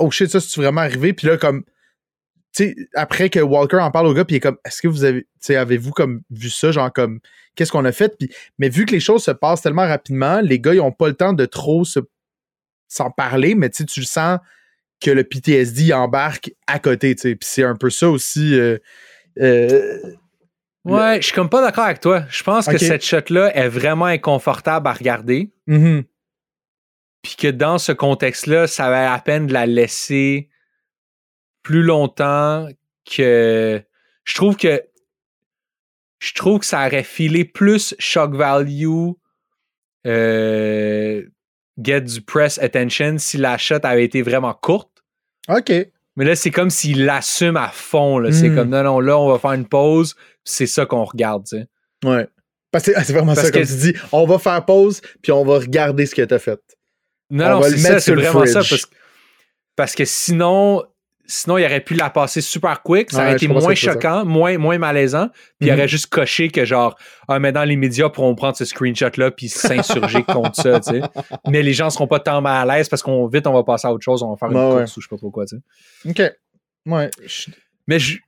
[0.00, 1.12] Oh shit, ça c'est vraiment arrivé?
[1.12, 1.62] Puis là, comme
[2.52, 5.04] sais, après que Walker en parle au gars, puis il est comme Est-ce que vous
[5.04, 7.20] avez, avez-vous comme vu ça, genre comme
[7.54, 8.16] qu'est-ce qu'on a fait?
[8.18, 11.08] Puis, mais vu que les choses se passent tellement rapidement, les gars, ils ont pas
[11.08, 12.00] le temps de trop se
[12.88, 14.38] s'en parler, mais tu le sens
[15.00, 17.36] que le PTSD embarque à côté, tu sais.
[17.36, 18.54] Puis c'est un peu ça aussi.
[18.54, 18.78] euh,
[19.38, 19.98] euh,
[20.84, 22.24] Ouais, je suis comme pas d'accord avec toi.
[22.28, 25.52] Je pense que cette shot-là est vraiment inconfortable à regarder.
[25.66, 26.04] mhm.
[27.22, 30.48] Puis que dans ce contexte-là, ça valait la peine de la laisser
[31.62, 32.68] plus longtemps
[33.10, 33.82] que.
[34.24, 34.82] Je trouve que.
[36.18, 39.12] Je trouve que ça aurait filé plus shock value,
[40.06, 41.22] euh,
[41.78, 44.90] get du press attention si la shot avait été vraiment courte.
[45.48, 45.72] OK.
[46.16, 48.22] Mais là, c'est comme s'il l'assume à fond.
[48.32, 48.54] C'est Mm.
[48.54, 50.14] comme non, non, là, on va faire une pause.
[50.44, 51.66] C'est ça qu'on regarde, tu sais.
[52.04, 52.26] Ouais.
[52.70, 53.94] Parce que ah, c'est vraiment Parce ça, comme que- tu dis.
[54.12, 56.60] On va faire pause, puis on va regarder ce que t'as fait.
[57.30, 58.60] Non, On non, c'est ça, c'est vraiment ça.
[58.60, 58.86] Parce,
[59.76, 60.84] parce que sinon,
[61.30, 63.10] sinon, il aurait pu la passer super quick.
[63.10, 65.28] Ça aurait été moins choquant, moins, moins malaisant.
[65.58, 65.78] Puis il Mhm.
[65.78, 70.22] aurait juste coché que genre, ah, maintenant les médias pourront prendre ce screenshot-là puis s'insurger
[70.24, 71.00] contre ça, tu sais.
[71.48, 73.86] Mais les gens seront pas tant mal à l'aise parce qu'on vite, on va passer
[73.88, 75.46] à autre chose, on va faire une Ouais, course ou je sais pas trop quoi,
[75.46, 75.56] tu
[76.04, 76.10] sais.
[76.10, 76.32] OK.
[76.86, 77.10] Ouais.
[77.86, 78.18] Mais je,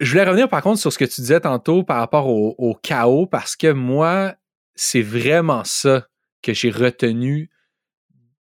[0.00, 2.74] je voulais revenir par contre sur ce que tu disais tantôt par rapport au, au
[2.74, 4.34] chaos parce que moi,
[4.74, 6.06] c'est vraiment ça
[6.42, 7.50] que j'ai retenu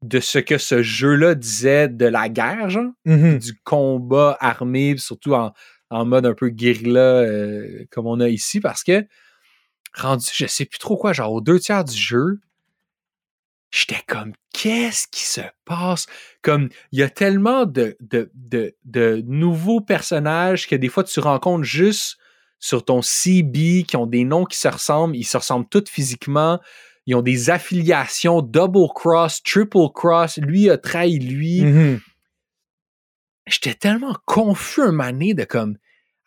[0.01, 3.37] de ce que ce jeu-là disait de la guerre, genre, Mhm.
[3.39, 5.53] du combat armé, surtout en,
[5.89, 9.05] en mode un peu guérilla euh, comme on a ici, parce que
[9.95, 12.39] rendu, je sais plus trop quoi, genre aux deux tiers du jeu,
[13.71, 16.05] j'étais comme qu'est-ce qui se passe?
[16.41, 21.19] Comme il y a tellement de, de, de, de nouveaux personnages que des fois tu
[21.19, 22.17] rencontres juste
[22.59, 26.59] sur ton CB qui ont des noms qui se ressemblent, ils se ressemblent tous physiquement,
[27.09, 31.61] ils ont des affiliations double cross, triple cross, lui a trahi lui.
[31.63, 31.99] Mhm.
[33.47, 35.79] J'étais tellement confus un mané de comme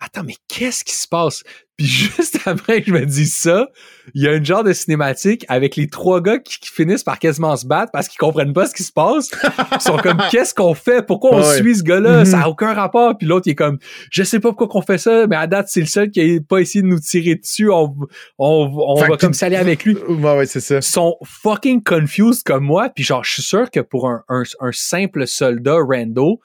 [0.05, 1.43] attends mais qu'est-ce qui se passe?
[1.79, 1.87] Puis
[2.17, 3.69] juste après que je me dis ça
[4.15, 7.19] il y a une genre de cinématique avec les trois gars qui, qui finissent par
[7.19, 9.31] quasiment se battre parce qu'ils comprennent pas ce qui se passe
[9.75, 11.07] ils sont comme qu'est-ce qu'on fait?
[11.07, 11.57] Pourquoi on Ouais.
[11.57, 12.21] suit ce gars-là?
[12.21, 12.25] Mhm.
[12.27, 13.79] ça a aucun rapport puis l'autre il est comme
[14.11, 16.41] je sais pas pourquoi qu'on fait ça mais à date c'est le seul qui a
[16.47, 17.95] pas essayé de nous tirer dessus on,
[18.39, 20.81] on, on Fait va comme s'aller avec lui Ouais, ouais, c'est ça.
[20.83, 22.91] sont fucking confused comme moi.
[22.91, 26.41] Puis genre, je suis sûr que pour un, un, un simple soldat rando,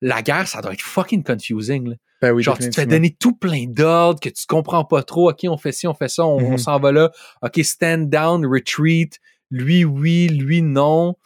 [0.00, 1.88] la guerre, ça doit être fucking confusing.
[1.90, 1.94] là.
[2.24, 5.30] Ben oui, genre, tu te fais donner tout plein d'ordres que tu comprends pas trop.
[5.30, 6.58] OK, on fait ci, on fait ça, on, on Mhm.
[6.58, 7.10] s'en va là.
[7.42, 9.18] OK, stand down, retreat.
[9.50, 11.16] Lui, oui, lui, non.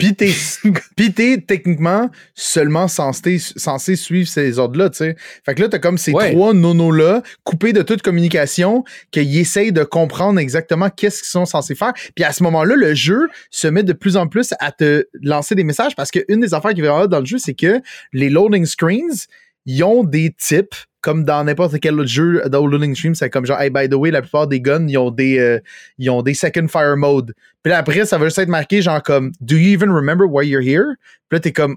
[0.00, 5.14] Puis t'es, techniquement seulement censé, censé suivre ces ordres-là, tu sais.
[5.44, 6.32] Fait que là, t'as comme ces Ouais.
[6.32, 11.74] trois nonos-là, coupés de toute communication, qu'ils essayent de comprendre exactement qu'est-ce qu'ils sont censés
[11.74, 11.92] faire.
[12.14, 15.54] Puis à ce moment-là, le jeu se met de plus en plus à te lancer
[15.54, 17.80] des messages parce qu'une des affaires qui est vraiment dans le jeu, c'est que
[18.14, 19.26] les loading screens,
[19.66, 23.46] ils ont des types, comme dans n'importe quel autre jeu de loading screen, c'est comme
[23.46, 25.58] genre, hey, by the way, la plupart des guns, ils ont des, euh,
[25.98, 27.34] ils ont des second fire mode.
[27.62, 30.46] Puis là, après, ça va juste être marqué genre comme Do you even remember why
[30.46, 30.94] you're here?
[31.28, 31.76] Puis là, t'es comme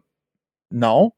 [0.71, 1.11] Non.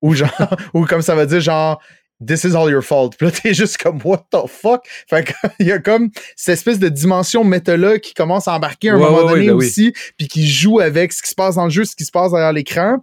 [0.00, 0.30] Ou genre,
[0.74, 1.80] ou comme ça va dire genre
[2.24, 3.16] This is all your fault.
[3.18, 4.86] Puis là, t'es juste comme What the fuck?
[5.08, 5.24] Fait
[5.58, 8.96] qu'il y a comme cette espèce de dimension méta-là qui commence à embarquer à un
[8.98, 9.66] Ouais, moment ouais, donné ben oui.
[9.66, 12.12] aussi, puis qui joue avec ce qui se passe dans le jeu, ce qui se
[12.12, 12.98] passe derrière l'écran.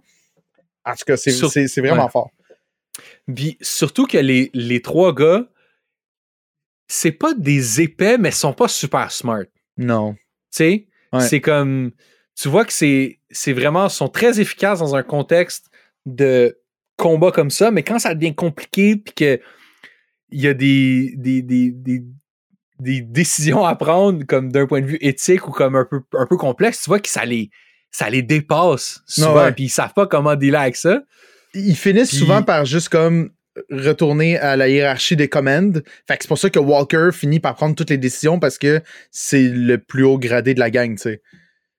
[0.84, 2.10] En tout cas, c'est Sur- c'est- c'est vraiment ouais.
[2.10, 2.30] fort.
[3.34, 5.46] Puis surtout que les, les trois gars,
[6.88, 9.44] c'est pas des épais, mais ils sont pas super smart.
[9.76, 10.14] Non.
[10.14, 10.18] Tu
[10.50, 11.20] sais, Ouais.
[11.26, 11.90] c'est comme.
[12.40, 13.88] Tu vois que c'est c'est vraiment.
[13.88, 15.66] sont très efficaces dans un contexte
[16.06, 16.56] de
[16.96, 19.40] combat comme ça, mais quand ça devient compliqué, puis que
[20.30, 22.04] il y a des, des, des, des,
[22.78, 26.26] des décisions à prendre, comme d'un point de vue éthique ou comme un peu, un
[26.26, 27.50] peu complexe, tu vois que ça les,
[27.90, 31.02] ça les dépasse souvent, puis ils savent pas comment dealer avec ça.
[31.54, 33.30] Ils finissent Puis- souvent par juste comme
[33.70, 35.82] retourner à la hiérarchie des commandes.
[36.06, 38.80] Fait que c'est pour ça que Walker finit par prendre toutes les décisions parce que
[39.10, 41.22] c'est le plus haut gradé de la gang, tu sais.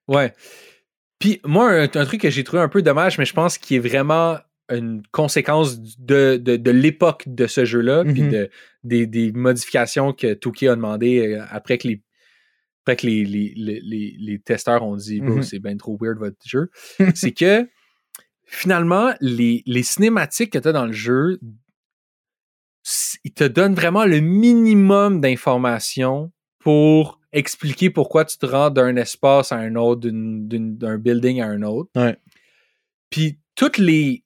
[0.07, 0.33] Ouais.
[1.19, 3.77] Puis moi, un, un truc que j'ai trouvé un peu dommage, mais je pense qu'il
[3.77, 4.37] est vraiment
[4.69, 8.31] une conséquence de, de, de l'époque de ce jeu-là, puis Mhm.
[8.31, 8.49] de,
[8.83, 12.01] des, des modifications que Touquet a demandé euh, après que les
[12.83, 15.43] après que les, les, les, les- les testeurs ont dit Mhm.
[15.43, 16.69] c'est bien trop weird votre jeu.
[17.15, 17.67] c'est que
[18.51, 21.39] finalement, les, les cinématiques que tu as dans le jeu,
[23.23, 29.51] ils te donnent vraiment le minimum d'informations pour expliquer pourquoi tu te rends d'un espace
[29.51, 31.89] à un autre, d'un building à un autre.
[31.95, 32.17] Ouais.
[33.09, 34.23] Puis toutes les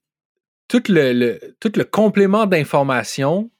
[0.68, 3.52] tout le, le- tout le complément d'informations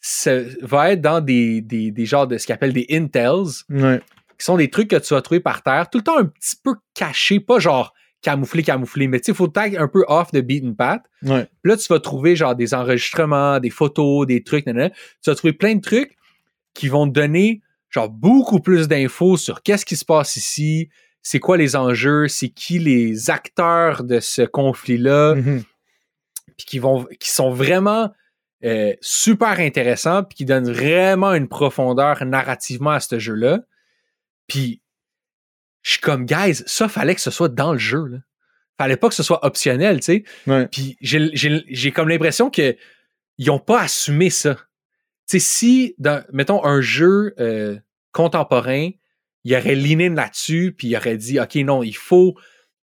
[0.00, 4.00] ça va être dans des, des, des genres de ce qu'ils appellent des intels, Ouais.
[4.38, 6.54] qui sont des trucs que tu vas trouver par terre, tout le temps un petit
[6.62, 7.92] peu cachés, pas genre
[8.26, 11.02] camouflé, camouflé, mais tu sais, il faut tag un peu off the beaten path.
[11.22, 11.46] Ouais.
[11.62, 14.90] Puis là, tu vas trouver genre des enregistrements, des photos, des trucs, nanana.
[14.90, 16.16] Tu vas trouver plein de trucs
[16.74, 20.88] qui vont te donner genre beaucoup plus d'infos sur qu'est-ce qui se passe ici,
[21.22, 25.36] c'est quoi les enjeux, c'est qui les acteurs de ce conflit-là.
[25.36, 25.62] Mhm.
[26.56, 28.10] puis qui vont qui sont vraiment
[28.64, 33.60] euh, super intéressants puis qui donnent vraiment une profondeur narrativement à ce jeu-là.
[34.48, 34.80] Puis
[35.86, 38.18] je suis comme guys, ça fallait que ce soit dans le jeu là.
[38.76, 40.24] Fallait pas que ce soit optionnel, tu sais.
[40.48, 40.66] Ouais.
[40.66, 42.76] Puis j'ai- j'ai j'ai comme l'impression que
[43.38, 44.56] ils ont pas assumé ça.
[45.28, 47.78] Tu sais si dans mettons un jeu euh,
[48.10, 48.90] contemporain,
[49.44, 52.34] il aurait leané là-dessus puis il aurait dit OK non, il faut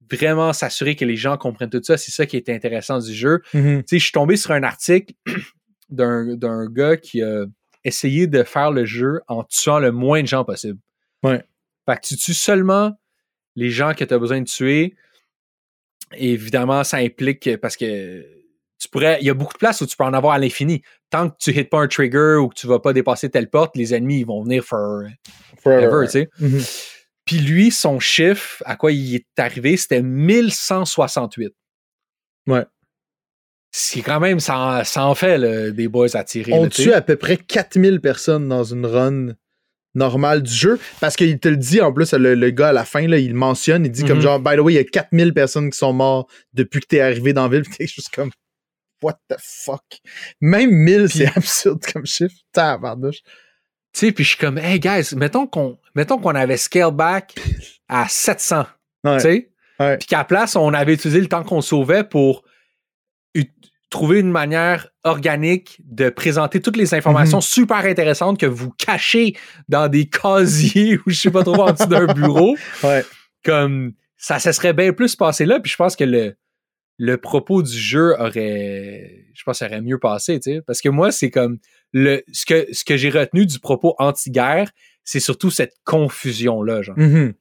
[0.09, 3.41] vraiment s'assurer que les gens comprennent tout ça, c'est ça qui est intéressant du jeu.
[3.53, 3.79] Mhm.
[3.83, 5.13] Tu sais, je suis tombé sur un article
[5.89, 7.45] d'un d'un gars qui a
[7.83, 10.79] essayé de faire le jeu en tuant le moins de gens possible.
[11.21, 11.43] Ouais.
[11.88, 12.91] Fait que tu tues seulement
[13.55, 14.95] les gens que tu as besoin de tuer.
[16.15, 18.25] Et évidemment, ça implique que- parce que
[18.79, 19.17] tu pourrais.
[19.21, 20.81] Il y a beaucoup de places où tu peux en avoir à l'infini.
[21.09, 23.75] Tant que tu hits pas un trigger ou que tu vas pas dépasser telle porte,
[23.75, 25.03] les ennemis ils vont venir for
[25.61, 25.86] Forever.
[25.86, 26.29] ever, tu sais.
[26.39, 26.61] Mhm.
[27.25, 31.53] Puis lui, son chiffre, à quoi il est arrivé, c'était 1168.
[32.47, 32.65] Ouais.
[33.71, 36.51] C'est quand même, ça en, ça en fait là, des boys à tirer.
[36.53, 39.34] On là, tue à peu près 4000 personnes dans une run
[39.95, 40.79] normale du jeu.
[40.99, 43.33] Parce qu'il te le dit en plus, le, le gars à la fin, là, il
[43.35, 44.23] mentionne, il dit comme Mhm.
[44.23, 46.99] genre, by the way, il y a 4000 personnes qui sont mortes depuis que t'es
[47.01, 47.67] arrivé dans la ville.
[47.77, 48.31] T'es juste comme,
[49.01, 49.83] what the fuck?
[50.41, 52.35] Même 1000, c'est absurde comme chiffre.
[52.51, 53.21] Tabarnouche.
[53.93, 57.35] Tu sais, puis je suis comme, hey guys, mettons qu'on mettons qu'on avait scale back
[57.87, 58.65] à 700,
[59.03, 59.17] Ouais.
[59.17, 59.49] tu sais,
[59.99, 62.43] puis qu'à la place, on avait utilisé le temps qu'on sauvait pour
[63.93, 67.41] trouver une manière organique de présenter toutes les informations Mhm.
[67.57, 69.35] super intéressantes que vous cachez
[69.69, 72.55] dans des casiers ou je sais pas trop en dessous d'un bureau.
[72.83, 73.05] Ouais.
[73.45, 76.35] comme ça se serait bien plus passé là puis je pense que le
[76.97, 81.11] le propos du jeu aurait je pense aurait mieux passé tu sais parce que moi
[81.11, 81.57] c'est comme
[81.91, 84.69] le ce que ce que j'ai retenu du propos anti-guerre
[85.03, 87.33] c'est surtout cette confusion là genre Mhm.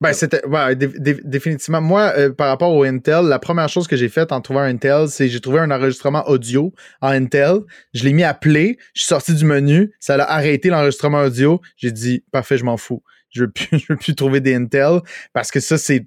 [0.00, 0.44] Ben, c'était.
[0.46, 1.82] Ouais, dé- dé- définitivement.
[1.82, 5.08] Moi, euh, par rapport au Intel, la première chose que j'ai faite en trouvant Intel,
[5.08, 6.72] c'est j'ai trouvé un enregistrement audio
[7.02, 7.58] en Intel.
[7.92, 8.78] Je l'ai mis à play.
[8.94, 9.92] Je suis sorti du menu.
[10.00, 11.60] Ça a arrêté l'enregistrement audio.
[11.76, 13.02] J'ai dit, parfait, je m'en fous.
[13.30, 15.00] Je veux plus, je veux plus trouver des Intel
[15.34, 16.06] parce que ça, c'est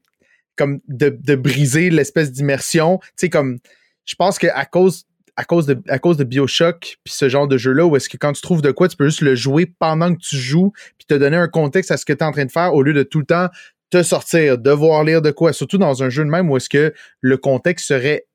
[0.56, 2.98] comme de, de briser l'espèce d'immersion.
[3.00, 3.60] Tu sais, comme.
[4.06, 5.06] Je pense qu'à cause.
[5.36, 8.18] À cause, de, à cause de Bioshock, puis ce genre de jeu-là, où est-ce que
[8.18, 11.08] quand tu trouves de quoi, tu peux juste le jouer pendant que tu joues, puis
[11.08, 12.94] te donner un contexte à ce que tu es en train de faire, au lieu
[12.94, 13.48] de tout le temps
[13.94, 16.94] te sortir, devoir lire de quoi, surtout dans un jeu de même où est-ce que
[17.22, 18.26] le contexte serait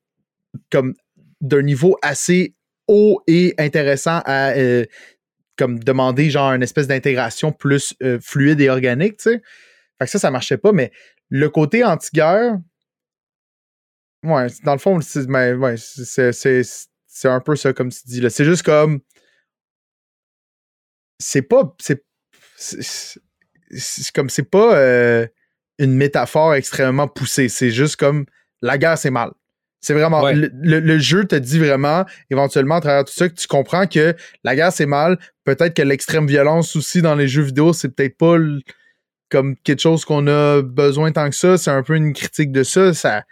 [0.71, 0.93] comme
[1.41, 2.55] d'un niveau assez
[2.87, 4.85] haut et intéressant à euh,
[5.57, 9.41] comme demander genre une espèce d'intégration plus euh, fluide et organique, tu sais.
[9.99, 10.91] Fait que ça, ça marchait pas, mais
[11.27, 12.57] le côté anti-guerre,
[14.23, 15.27] ouais, dans le fond, c'est
[17.11, 18.23] c'est un peu ça comme tu dis.
[18.29, 19.01] C'est juste comme
[21.19, 22.01] c'est pas c'est
[24.15, 25.27] comme c'est pas euh,
[25.79, 27.49] une métaphore extrêmement poussée.
[27.49, 28.25] C'est juste comme
[28.61, 29.31] la guerre, c'est mal.
[29.81, 30.21] C'est vraiment.
[30.21, 30.33] Ouais.
[30.35, 33.87] Le, le- le jeu te dit vraiment, éventuellement, à travers tout ça, que tu comprends
[33.87, 34.13] que
[34.43, 35.17] la guerre, c'est mal.
[35.45, 38.59] Peut-être que l'extrême violence aussi dans les jeux vidéo, c'est peut-être pas le-
[39.29, 41.57] comme quelque chose qu'on a besoin tant que ça.
[41.57, 42.93] C'est un peu une critique de ça.
[42.93, 43.23] Ça.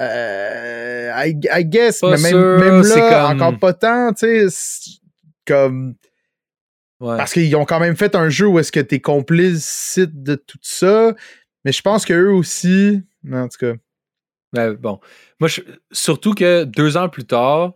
[0.00, 4.48] euh, I, I guess, Pas mais même, sûr, même là, comme- encore pas tant, tu
[4.50, 4.90] sais.
[5.46, 5.94] Comme.
[7.00, 7.16] Ouais.
[7.16, 10.58] Parce qu'ils ont quand même fait un jeu où est-ce que t'es complice de tout
[10.62, 11.14] ça.
[11.64, 13.02] Mais je pense qu'eux aussi.
[13.22, 13.72] mais En tout cas.
[14.52, 15.00] Ben, bon.
[15.40, 15.60] Moi, je-
[15.92, 17.72] surtout que deux ans plus tard,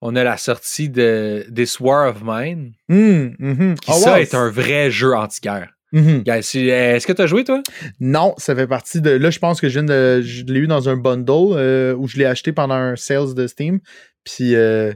[0.00, 3.74] on a la sortie de This War of Mine, Hum, mhm.
[3.78, 4.16] qui Oh, ça wow.
[4.18, 5.70] est un vrai jeu anti-guerre.
[5.92, 6.24] Mhm.
[6.40, 7.62] Si- Est-ce que tu as joué, toi?
[8.00, 9.10] Non, ça fait partie de.
[9.10, 10.22] Là, je pense que je viens de.
[10.22, 13.46] Je l'ai eu dans un bundle euh, où je l'ai acheté pendant un sales de
[13.46, 13.78] Steam.
[14.24, 14.92] Puis euh,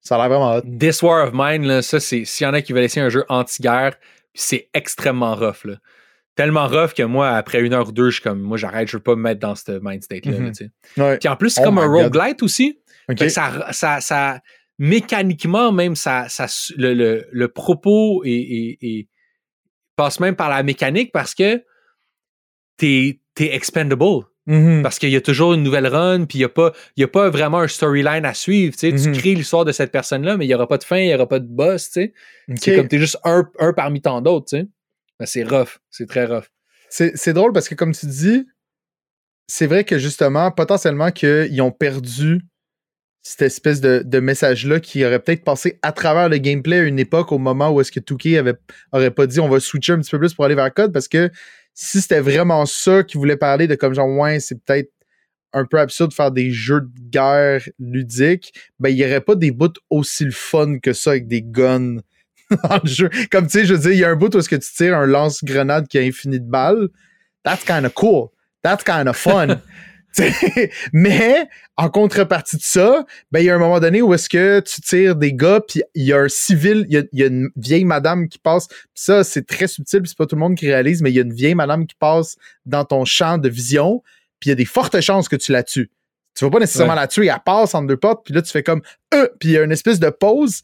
[0.00, 0.62] ça a l'air vraiment hot.
[0.80, 2.24] This War of Mine, là, ça, c'est.
[2.24, 3.96] S'il y en a qui veulent essayer un jeu anti-guerre,
[4.32, 5.74] c'est extrêmement rough, là.
[6.38, 8.96] Tellement rough que moi, après une heure ou deux, je suis comme, moi, j'arrête, je
[8.96, 10.38] veux pas me mettre dans ce mind state-là.
[10.38, 10.52] Mhm.
[10.52, 10.70] tu.
[10.96, 11.18] Ouais.
[11.18, 12.78] Puis en plus, c'est Oh comme un roguelite aussi.
[13.28, 14.40] Ça, ça, ça,
[14.78, 16.46] mécaniquement, même, ça, ça,
[16.76, 19.08] le, le, le propos est, est- est-
[19.96, 21.60] passe même par la mécanique parce que
[22.76, 24.24] t'es, t'es expendable.
[24.46, 24.82] Mhm.
[24.82, 27.08] Parce qu'il y a toujours une nouvelle run, puis il n'y a, pas- y a
[27.08, 28.76] pas vraiment un storyline à suivre.
[28.76, 28.92] Tu.
[28.92, 29.12] Mhm.
[29.12, 31.14] tu crées l'histoire de cette personne-là, mais il n'y aura pas de fin, il n'y
[31.14, 31.90] aura pas de boss.
[31.90, 32.12] Tu sais.
[32.48, 32.56] OK.
[32.60, 34.56] C'est comme t'es juste un, un parmi tant d'autres.
[35.18, 35.78] Ben, c'est rough.
[35.90, 36.46] C'est très rough.
[36.90, 38.46] C'est drôle parce que, comme tu dis,
[39.46, 42.40] c'est vrai que justement, potentiellement, qu'ils ont perdu
[43.22, 47.32] cette espèce de, message-là qui aurait peut-être passé à travers le gameplay à une époque
[47.32, 48.54] au moment où est-ce que Touquet avait
[48.92, 51.08] aurait pas dit on va switcher un petit peu plus pour aller vers code parce
[51.08, 51.30] que
[51.74, 54.90] si c'était vraiment ça qu'il voulait parler de comme genre ouais c'est peut-être
[55.52, 59.34] un peu absurde de faire des jeux de guerre ludiques ben il y aurait pas
[59.34, 61.98] des bouts aussi le fun que ça avec des guns
[62.68, 64.38] dans le jeu comme tu sais je veux dire il y a un bout où
[64.38, 66.88] est-ce que tu tires un lance-grenade qui a infini de balles
[67.44, 68.28] that's kind of cool
[68.62, 69.60] that's kind of fun
[70.92, 74.60] mais en contrepartie de ça, ben il y a un moment donné où est-ce que
[74.60, 77.22] tu tires des gars, puis il y a un civil, il y a, il y
[77.22, 78.68] a une vieille madame qui passe.
[78.68, 81.14] Pis ça, c'est très subtil, puis c'est pas tout le monde qui réalise, mais il
[81.14, 84.02] y a une vieille madame qui passe dans ton champ de vision,
[84.40, 85.90] puis il y a des fortes chances que tu la tues.
[86.34, 87.00] Tu vas pas nécessairement Ouais.
[87.00, 88.82] la tuer, elle passe entre deux portes, puis là tu fais comme
[89.14, 90.62] euh, puis il y a une espèce de pause.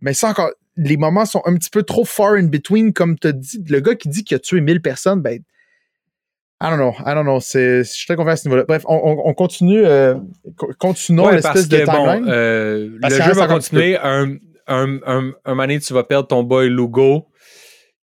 [0.00, 3.32] Mais ça encore, les moments sont un petit peu trop far in between, comme tu
[3.34, 3.62] dit.
[3.68, 5.40] Le gars qui dit qu'il a tué 1000 personnes, ben,
[6.60, 7.38] I don't know, I don't know.
[7.40, 8.64] Je suis très confiant à ce niveau-là.
[8.66, 10.14] Bref, on, on- on continue, euh,
[10.56, 11.92] co- continuons Ouais, parce l'espèce de bon,
[12.28, 13.96] euh, Parce le jeu va continuer.
[13.98, 17.26] Un, un, un, un moment tu vas perdre ton boy Lugo,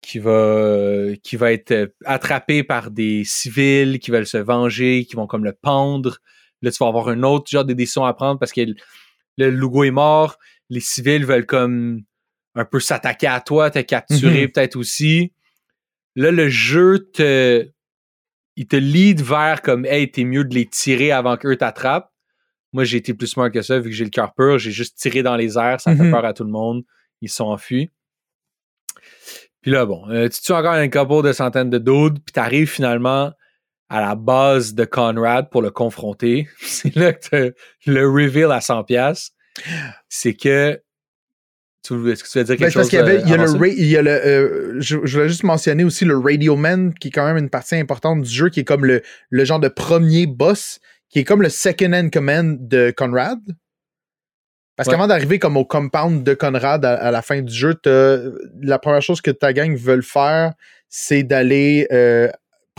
[0.02, 5.16] qui va, qui va être euh, attrapé par des civils qui veulent se venger, qui
[5.16, 6.18] vont comme le pendre.
[6.60, 8.60] Là, tu vas avoir un autre genre de décision à prendre parce que
[9.38, 10.36] le Lugo est mort.
[10.72, 12.00] Les civils veulent comme
[12.54, 14.52] un peu s'attaquer à toi, te capturer Mhm.
[14.52, 15.32] peut-être aussi.
[16.16, 17.68] Là, le jeu te,
[18.56, 22.10] il te lead vers comme, hey, t'es mieux de les tirer avant qu'eux t'attrapent.
[22.72, 24.58] Moi, j'ai été plus smart que ça, vu que j'ai le cœur pur.
[24.58, 26.10] J'ai juste tiré dans les airs, ça fait Mhm.
[26.10, 26.84] peur à tout le monde.
[27.20, 27.90] Ils sont enfuis.
[29.60, 32.68] Puis là, bon, euh, tu tues encore un couple de centaines de dudes, puis t'arrives
[32.70, 33.32] finalement
[33.88, 36.48] à la base de Conrad pour le confronter.
[36.60, 37.54] C'est là que
[37.86, 39.32] le reveal à 100$.
[40.08, 40.80] C'est que.
[41.84, 42.88] Tu, est-ce que tu veux dire quelque Ben, parce chose?
[42.90, 43.58] qu'il y avait, euh, il y a le, avant ça?
[43.58, 46.94] ra- il y a le euh, je, je voulais juste mentionner aussi le Radio Man,
[46.94, 49.58] qui est quand même une partie importante du jeu, qui est comme le, le genre
[49.58, 53.40] de premier boss, qui est comme le second in command de Conrad.
[54.76, 54.94] Parce Ouais.
[54.94, 57.74] qu'avant d'arriver comme au compound de Conrad à, à la fin du jeu,
[58.62, 60.54] la première chose que ta gang veulent faire,
[60.88, 62.28] c'est d'aller euh,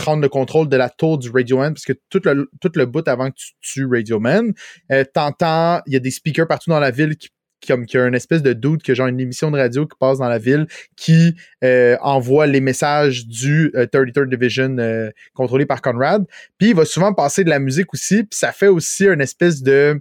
[0.03, 2.85] prendre le contrôle de la tour du Radio Man, parce que tout le, tout le
[2.85, 4.53] bout avant que tu tues Radio Man,
[4.91, 7.29] euh, t'entends, il y a des speakers partout dans la ville qui
[7.65, 10.27] comme a une espèce de doute que genre une émission de radio qui passe dans
[10.27, 10.67] la ville
[10.97, 16.25] qui euh, envoie les messages du euh, 33rd Division euh, contrôlé par Conrad.
[16.57, 19.63] Puis il va souvent passer de la musique aussi, puis ça fait aussi une espèce
[19.63, 19.97] de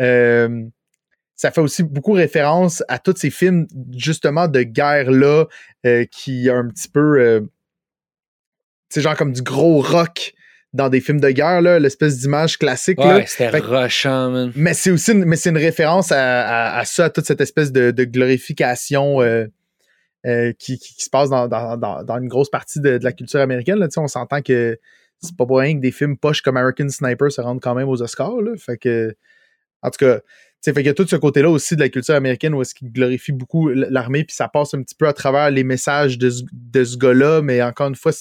[0.00, 0.64] euh,
[1.34, 3.66] ça fait aussi beaucoup référence à tous ces films
[3.96, 5.46] justement de guerre là
[6.12, 7.48] qui a un petit peu
[8.92, 10.34] c'est genre comme du gros rock
[10.72, 12.98] dans des films de guerre là, l'espèce d'image classique.
[12.98, 14.52] Ouais, c'était rushant, man.
[14.56, 17.40] Mais c'est aussi une, mais c'est une référence à, à- à ça, à toute cette
[17.42, 19.46] espèce de, de glorification euh,
[20.26, 23.04] euh, qui, qui- qui se passe dans, dans- dans- dans une grosse partie de, de
[23.04, 23.78] la culture américaine.
[23.78, 23.88] Là.
[23.98, 24.78] On s'entend que
[25.20, 27.88] c'est pas pour rien que des films poches comme American Sniper se rendent quand même
[27.88, 28.40] aux Oscars.
[28.40, 28.52] Là.
[28.56, 29.14] Fait que,
[29.82, 30.20] en tout cas,
[30.64, 32.90] fait qu'il y a tout ce côté-là aussi de la culture américaine où est-ce qu'il
[32.92, 36.42] glorifie beaucoup l'armée, puis ça passe un petit peu à travers les messages de ce,
[36.52, 38.12] de ce gars-là, mais encore une fois,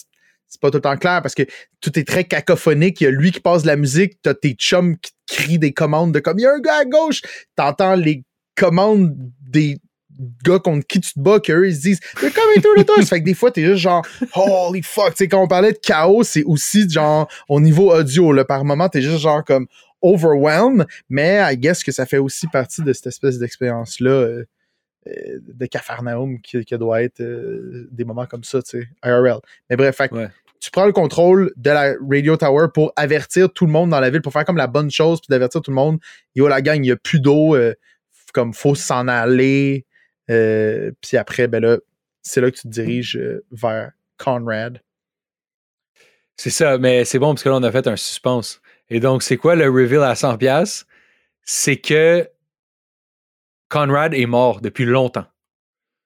[0.52, 1.44] c'est pas tout le temps clair parce que
[1.80, 3.00] tout est très cacophonique.
[3.00, 6.14] Il y a lui qui passe la musique, t'as tes chums qui crient des commandes
[6.14, 7.22] de comme il y a un gars à gauche.
[7.56, 8.26] T'entends les
[8.56, 9.78] commandes des
[10.44, 13.08] gars contre qui tu te bats, qu'eux ils se disent They're coming through the doors.
[13.08, 14.06] fait que des fois, t'es juste genre
[14.36, 15.12] Holy fuck.
[15.12, 18.34] Tu sais, quand on parlait de chaos, c'est aussi genre au niveau audio.
[18.34, 19.68] Là, par moment, t'es juste genre comme
[20.02, 20.86] overwhelmed.
[21.10, 24.12] Mais I guess que ça fait aussi partie de cette espèce d'expérience-là.
[24.12, 24.46] euh,
[25.06, 29.40] de Cafarnaum qui, qui doit être euh, des moments comme ça, tu sais, IRL.
[29.70, 30.30] Mais bref, fait que Ouais.
[30.60, 34.10] tu prends le contrôle de la radio tower pour avertir tout le monde dans la
[34.10, 36.00] ville, pour faire comme la bonne chose, puis d'avertir tout le monde.
[36.36, 37.74] Yo, la gang, il n'y a plus d'eau, euh,
[38.34, 39.86] comme faut s'en aller.
[40.30, 41.78] Euh, puis après, ben là,
[42.22, 44.80] c'est là que tu te diriges euh, vers Conrad.
[46.38, 48.62] C'est ça, mais c'est bon parce que là, on a fait un suspense.
[48.90, 50.38] Et donc, c'est quoi le reveal à 100$?
[50.38, 50.86] piastres?
[51.44, 52.28] C'est que
[53.72, 55.26] Conrad est mort depuis longtemps.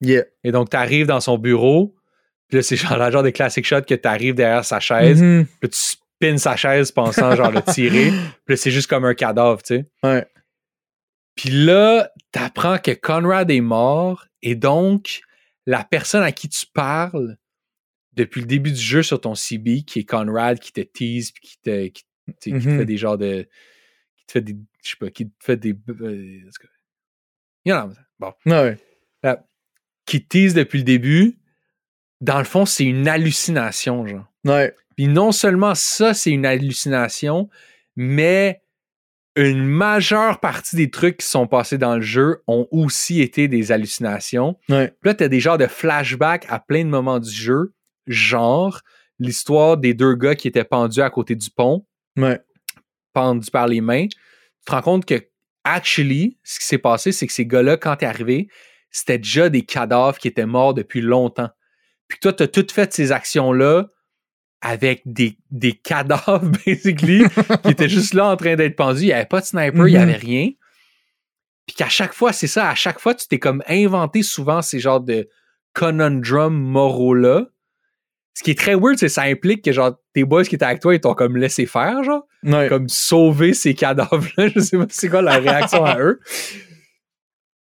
[0.02, 0.26] Yeah.
[0.44, 1.96] Et donc, tu arrives dans son bureau,
[2.48, 5.22] puis là, c'est genre le genre des classic shots que tu arrives derrière sa chaise,
[5.22, 5.46] Mhm.
[5.60, 8.12] puis tu spins sa chaise pensant genre le tirer,
[8.46, 9.90] puis là, c'est juste comme un cadavre, tu sais.
[10.04, 10.28] Ouais.
[11.36, 15.22] Puis là, t'apprends que Conrad est mort, et donc,
[15.66, 17.38] la personne à qui tu parles
[18.14, 21.42] depuis le début du jeu sur ton CB, qui est Conrad, qui te tease, puis
[21.50, 22.04] qui te, qui,
[22.40, 22.78] qui te Mhm.
[22.80, 23.48] fait des genres de.
[24.18, 24.56] qui te fait des.
[24.84, 25.74] je sais pas, qui te fait des.
[26.02, 26.40] euh.
[27.66, 28.34] You know, bon.
[28.46, 28.78] Ouais.
[30.06, 31.40] Qui te tease depuis le début,
[32.22, 34.26] dans le fond, c'est une hallucination, genre.
[34.46, 34.76] Ouais.
[34.96, 37.50] Puis non seulement ça, c'est une hallucination,
[37.96, 38.62] mais
[39.36, 43.72] une majeure partie des trucs qui sont passés dans le jeu ont aussi été des
[43.72, 44.58] hallucinations.
[44.70, 44.90] Ouais.
[45.02, 47.74] Puis là, t'as des genres de flashbacks à plein de moments du jeu,
[48.06, 48.82] genre
[49.20, 51.86] l'histoire des deux gars qui étaient pendus à côté du pont,
[52.16, 52.40] Ouais.
[53.12, 54.06] pendus par les mains.
[54.08, 55.16] Tu te rends compte que,
[55.66, 58.48] actually, ce qui s'est passé, c'est que ces gars-là, quand t'es arrivé,
[58.92, 61.50] c'était déjà des cadavres qui étaient morts depuis longtemps.
[62.08, 63.88] Puis toi, t'as toutes fait ces actions-là
[64.62, 67.24] avec des, des cadavres, basically,
[67.64, 69.02] qui étaient juste là en train d'être pendus.
[69.02, 70.04] Il n'y avait pas de sniper, il n'y Mhm.
[70.04, 70.50] avait rien.
[71.68, 74.80] Puis qu'à chaque fois, c'est ça, à chaque fois, tu t'es comme inventé souvent ces
[74.80, 75.28] genres de
[75.74, 77.48] conundrum moraux-là.
[78.38, 80.66] Ce qui est très weird, c'est que ça implique que genre tes boys qui étaient
[80.66, 82.28] avec toi, ils t'ont comme laissé faire, genre.
[82.44, 82.68] Ouais.
[82.70, 84.50] Comme sauver ces cadavres-là.
[84.56, 86.20] Je sais pas c'est quoi la réaction à eux.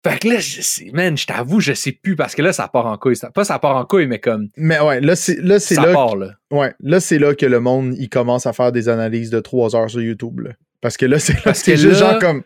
[0.05, 2.67] Fait que là, je sais, man, je t'avoue, je sais plus parce que là, ça
[2.67, 3.15] part en couille.
[3.15, 5.85] Ça- Pas ça part en couille, mais comme Mais ouais, là, c'est là, c'est ça
[5.85, 6.31] là, part, là.
[6.51, 9.77] ouais, là, c'est là que le monde, il commence à faire des analyses de 3
[9.77, 10.41] heures sur YouTube.
[10.41, 10.49] là.
[10.81, 12.43] Parce que là, c'est Parce c'est que juste là- genre comme.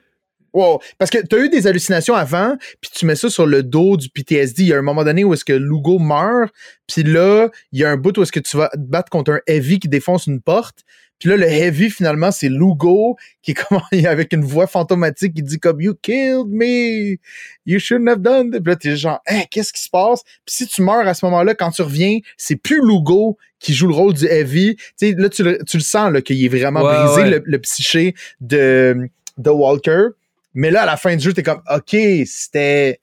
[0.57, 0.79] Wow.
[0.97, 4.09] Parce que t'as eu des hallucinations avant, puis tu mets ça sur le dos du
[4.09, 4.63] PTSD.
[4.63, 6.51] Il y a un moment donné où est-ce que Lugo meurt,
[6.88, 9.34] puis là, il y a un bout où est-ce que tu vas te battre contre
[9.34, 10.79] un Heavy qui défonce une porte.
[11.19, 15.43] Puis là, le Heavy, finalement, c'est Lugo qui est comme avec une voix fantomatique qui
[15.43, 17.17] dit comme You killed me!
[17.65, 18.61] You shouldn't have done that.
[18.61, 20.23] Puis là, t'es genre, Hein, qu'est-ce qui se passe?
[20.45, 23.88] Puis si tu meurs à ce moment-là, quand tu reviens, c'est plus Lugo qui joue
[23.88, 24.75] le rôle du Heavy.
[24.75, 27.29] Tu sais, là, tu le, tu le sens, là, qu'il est vraiment Ouais, brisé, ouais.
[27.29, 30.09] Le, le psyché de, de Walker.
[30.53, 31.95] Mais là, à la fin du jeu, t'es comme, OK,
[32.26, 33.02] c'était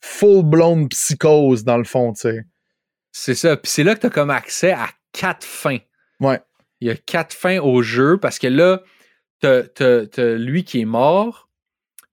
[0.00, 2.44] full-blown psychose, dans le fond, tu sais.
[3.12, 3.56] C'est ça.
[3.56, 5.78] Puis c'est là que tu as comme accès à quatre fins.
[6.20, 6.40] Ouais.
[6.80, 8.82] Il y a quatre fins au jeu parce que là,
[9.40, 11.48] t'as t'as- t'as lui qui est mort,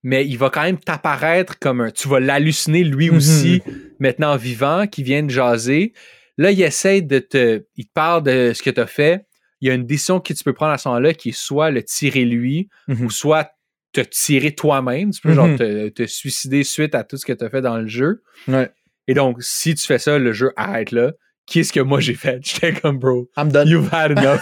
[0.02, 1.92] mais il va quand même t'apparaître comme un.
[1.92, 3.18] Tu vas l'halluciner lui Mhm.
[3.18, 3.62] aussi,
[4.00, 5.94] maintenant vivant, qui vient de jaser.
[6.38, 7.64] Là, il essaie de te.
[7.76, 9.26] Il te parle de ce que tu as fait.
[9.60, 11.70] Il y a une décision que tu peux prendre à ce moment-là qui est soit
[11.70, 13.06] le tirer lui Mhm.
[13.06, 13.52] ou soit
[13.94, 15.12] te tirer toi-même.
[15.12, 15.36] Tu peux Mhm.
[15.36, 18.24] genre te, te suicider suite à tout ce que tu as fait dans le jeu.
[18.48, 18.70] Ouais.
[19.08, 21.12] Et donc, si tu fais ça, le jeu arrête là.
[21.46, 22.40] Qu'est-ce que moi j'ai fait?
[22.44, 23.68] J'étais comme, bro, I'm done.
[23.68, 24.42] you've had enough.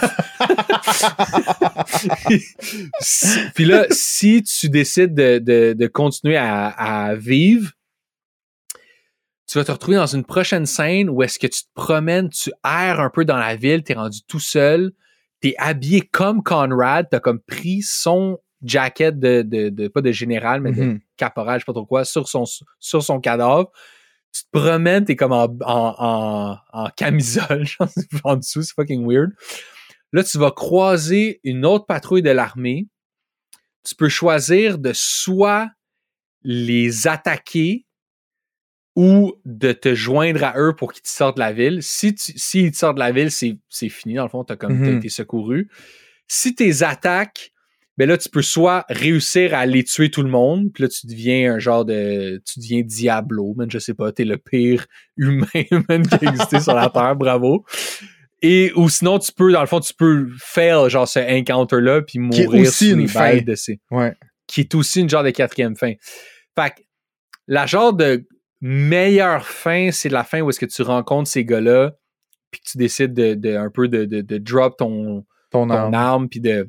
[3.00, 7.70] Si- Puis là, si tu décides de, de- de continuer à, à vivre,
[9.48, 12.50] tu vas te retrouver dans une prochaine scène où est-ce que tu te promènes, tu
[12.64, 14.92] erres un peu dans la ville, tu es rendu tout seul,
[15.42, 20.00] tu es habillé comme Conrad, tu as comme pris son jacket de, de, de- pas
[20.00, 21.00] de général, mais de Mhm.
[21.16, 22.44] caporal, je sais pas trop quoi, sur son,
[22.78, 23.70] sur son cadavre.
[24.34, 27.88] Tu te promènes, t'es comme en, en, en, en camisole, genre,
[28.24, 29.32] en dessous, c'est fucking weird.
[30.12, 32.86] Là, tu vas croiser une autre patrouille de l'armée.
[33.84, 35.70] Tu peux choisir de soit
[36.42, 37.86] les attaquer
[38.94, 41.82] ou de te joindre à eux pour qu'ils te sortent de la ville.
[41.82, 44.14] Si tu, s'ils te sortent de la ville, c'est, c'est fini.
[44.14, 44.96] Dans le fond, t'as comme, t'as Mhm.
[44.98, 45.70] été secouru.
[46.28, 47.51] Si tes attaques,
[47.98, 51.06] ben là, tu peux soit réussir à aller tuer tout le monde, puis là, tu
[51.06, 52.40] deviens un genre de.
[52.46, 54.86] Tu deviens Diablo, man, je sais pas, t'es le pire
[55.16, 55.46] humain
[55.88, 57.64] man, qui a existé sur la Terre, bravo.
[58.40, 62.18] Et, ou sinon, tu peux, dans le fond, tu peux faire genre ce encounter-là, puis
[62.30, 63.20] Qui est mourir aussi sous une les fin.
[63.20, 64.14] balles de ces Ouais.
[64.48, 65.92] qui est aussi une genre de quatrième fin.
[66.58, 66.82] Fait que
[67.46, 68.26] la genre de
[68.60, 71.92] meilleure fin, c'est la fin où est-ce que tu rencontres ces gars-là,
[72.50, 75.70] puis que tu décides de, de- un peu de, de, de drop ton, Ton ton
[75.70, 75.94] arme.
[75.94, 76.68] arme, puis de,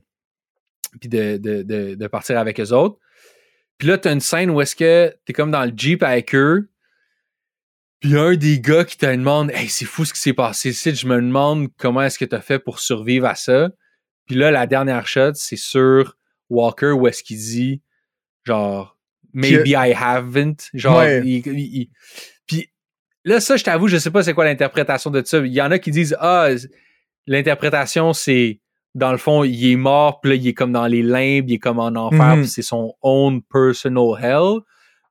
[0.99, 2.98] puis de, de, de, de partir avec eux autres.
[3.78, 6.03] Puis là, tu as une scène où est-ce que tu es comme dans le Jeep
[6.03, 6.70] avec eux,
[7.99, 10.94] puis un des gars qui te demande Hey, c'est fou ce qui s'est passé ici,
[10.94, 13.72] je me demande comment est-ce que tu as fait pour survivre à ça.
[14.26, 16.18] Puis là, la dernière shot, c'est sur
[16.49, 17.82] Walker où est-ce qu'il dit
[18.44, 18.98] genre
[19.34, 20.70] Maybe I haven't.
[20.74, 21.22] Genre, Ouais.
[21.26, 21.90] il- il- il-
[22.45, 22.70] puis
[23.26, 25.40] là, ça, je t'avoue, je sais pas c'est quoi l'interprétation de ça.
[25.40, 26.49] Il y en a qui disent Ah,
[27.26, 28.60] l'interprétation, c'est
[28.95, 31.56] dans le fond, il est mort, puis là, il est comme dans les limbes, il
[31.56, 34.60] est comme en enfer, puis c'est son own personal hell.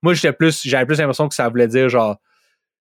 [0.02, 2.16] Moi, j'étais plus, j'avais plus l'impression que ça voulait dire genre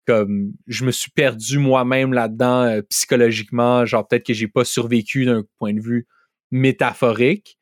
[0.05, 5.23] comme je me suis perdu moi-même là-dedans euh, psychologiquement, genre peut-être que j'ai pas survécu
[5.25, 6.07] d'un point de vue
[6.51, 7.57] métaphorique,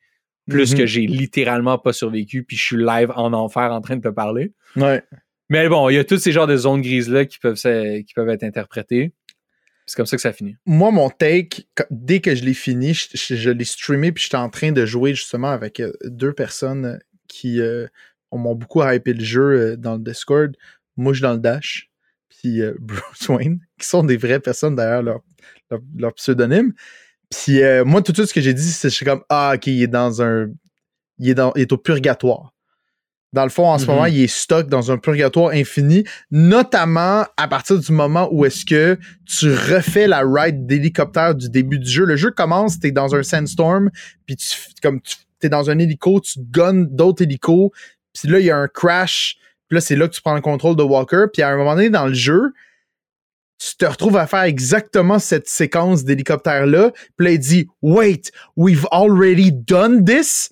[0.50, 0.78] plus Mhm.
[0.80, 4.08] que j'ai littéralement pas survécu, puis je suis live en enfer en train de te
[4.08, 4.54] parler.
[4.76, 5.04] Ouais.
[5.50, 8.30] Mais bon, il y a tous ces genres de zones grises-là qui peuvent, qui peuvent
[8.30, 9.14] être interprétées.
[9.86, 10.56] C'est comme ça que ça finit.
[10.66, 14.72] Moi, mon take, dès que je l'ai fini, je, l'ai streamé, puis j'étais en train
[14.72, 17.00] de jouer justement avec euh, deux personnes
[17.32, 17.88] qui euh,
[18.32, 20.56] on m'ont beaucoup hypé le jeu euh, dans le Discord.
[20.98, 21.90] Moi, je suis dans le Dash,
[22.30, 25.22] puis euh, Bruce Wayne, qui sont des vraies personnes d'ailleurs,
[25.98, 26.74] leur, pseudonyme.
[27.30, 29.68] Puis moi, tout de suite, ce que j'ai dit, c'est je suis comme Ah, ok,
[29.68, 30.50] il est dans un.
[31.18, 32.54] Il est au purgatoire.
[33.34, 33.92] Dans le fond, en ce Mhm.
[33.92, 38.66] moment, il est stock dans un purgatoire infini, notamment à partir du moment où est-ce
[38.66, 42.04] que tu refais la ride d'hélicoptère du début du jeu.
[42.06, 43.90] Le jeu commence, t'es dans un sandstorm,
[44.26, 44.48] puis tu
[44.84, 47.72] comme tu es dans un hélico, tu gunnes d'autres hélicos,
[48.14, 49.38] puis là il y a un crash,
[49.70, 51.76] puis là c'est là que tu prends le contrôle de Walker, puis à un moment
[51.76, 52.52] donné dans le jeu,
[53.58, 58.32] tu te retrouves à faire exactement cette séquence d'hélicoptère là, puis là il dit "Wait,
[58.58, 60.50] we've already done this."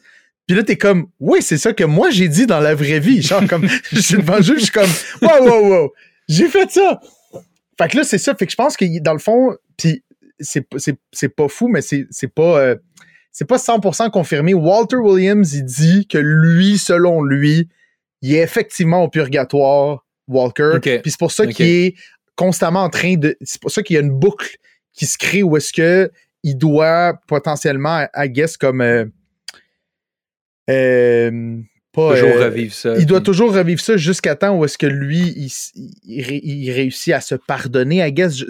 [0.49, 3.21] Puis là, t'es comme, oui, c'est ça que moi j'ai dit dans la vraie vie.
[3.21, 4.89] Genre, comme, je suis devant le jeu, je suis comme,
[5.21, 5.93] wow, wow, wow,
[6.27, 6.99] j'ai fait ça.
[7.77, 8.33] Fait que là, c'est ça.
[8.33, 10.03] Fait que je pense que dans le fond, puis
[10.39, 12.75] c'est, c'est, c'est pas fou, mais c'est, c'est pas, euh,
[13.31, 14.55] c'est pas 100% confirmé.
[14.55, 17.69] Walter Williams, il dit que lui, selon lui,
[18.23, 20.71] il est effectivement au purgatoire, Walker.
[20.77, 21.01] Ok.
[21.03, 21.95] Puis c'est pour ça qu'il est
[22.35, 24.57] constamment en train de, c'est pour ça qu'il y a une boucle
[24.93, 26.09] qui se crée où est-ce que
[26.41, 28.81] il doit potentiellement, I guess, comme.
[28.81, 29.09] euh, euh,
[31.91, 32.95] pas, Toujours euh, revivre ça.
[32.99, 35.49] il doit toujours revivre ça jusqu'à temps où est-ce que lui,
[36.05, 38.05] il, réussit à se pardonner.
[38.07, 38.43] I guess,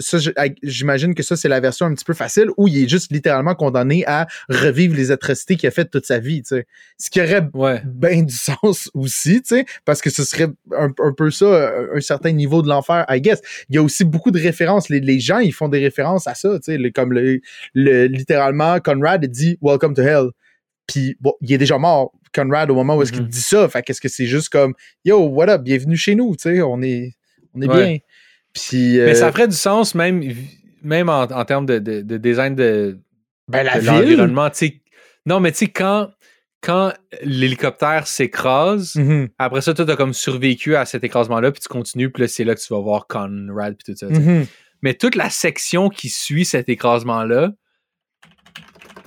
[0.62, 3.54] j'imagine que ça, c'est la version un petit peu facile où il est juste littéralement
[3.54, 6.42] condamné à revivre les atrocités qu'il a faites toute sa vie.
[6.42, 6.66] tu sais.
[6.98, 7.80] Ce qui aurait Ouais.
[7.86, 12.00] ben du sens aussi, tu sais, parce que ce serait un, un peu ça, un,
[12.00, 13.40] certain niveau de l'enfer, I guess.
[13.70, 14.90] Il y a aussi beaucoup de références.
[14.90, 17.40] Les, les gens, ils font des références à ça, tu sais, le- comme le,
[17.72, 20.26] le- littéralement, Conrad dit «Welcome to hell».
[20.90, 23.28] Puis, bon, il est déjà mort, Conrad, au moment où est-ce qu'il Mhm.
[23.28, 23.68] dit ça.
[23.68, 26.80] Fait qu'est-ce que c'est juste comme «Yo, what up, bienvenue chez nous», tu sais, on
[26.82, 27.14] est,
[27.54, 27.86] on est Ouais.
[27.86, 27.98] bien.
[28.52, 30.22] Puis, Mais euh, ça ferait du sens même,
[30.82, 32.98] même en, en termes de, de- de design de,
[33.48, 34.50] ben, la de ville, l'environnement.
[34.50, 34.80] tu sais.
[35.26, 36.10] Non, mais tu sais, quand,
[36.60, 36.92] quand
[37.22, 42.10] l'hélicoptère s'écrase, Mhm, après ça, tu as comme survécu à cet écrasement-là, puis tu continues,
[42.10, 44.08] puis là, c'est là que tu vas voir Conrad, puis tout ça.
[44.08, 44.20] tu sais.
[44.20, 44.46] mhm.
[44.82, 47.52] Mais toute la section qui suit cet écrasement-là,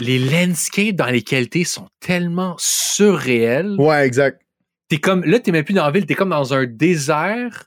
[0.04, 3.76] les landscapes dans lesquels t'es sont tellement surréels.
[3.78, 4.42] Ouais, exact.
[4.90, 7.66] T'es comme, là, t'es même plus dans la ville, t'es comme dans un désert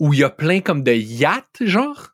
[0.00, 2.10] où il y a plein comme de yachts, genre.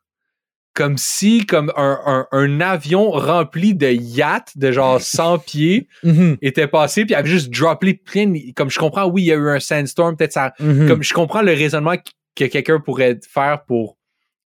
[0.73, 6.37] Comme si, comme un, un- un avion rempli de yachts de genre 100 pieds Mhm,
[6.41, 9.35] était passé, puis il avait juste droppé plein Comme je comprends, oui, il y a
[9.35, 10.53] eu un sandstorm, peut-être ça.
[10.59, 10.87] mhm.
[10.87, 13.97] Comme je comprends le raisonnement qu- que quelqu'un pourrait faire pour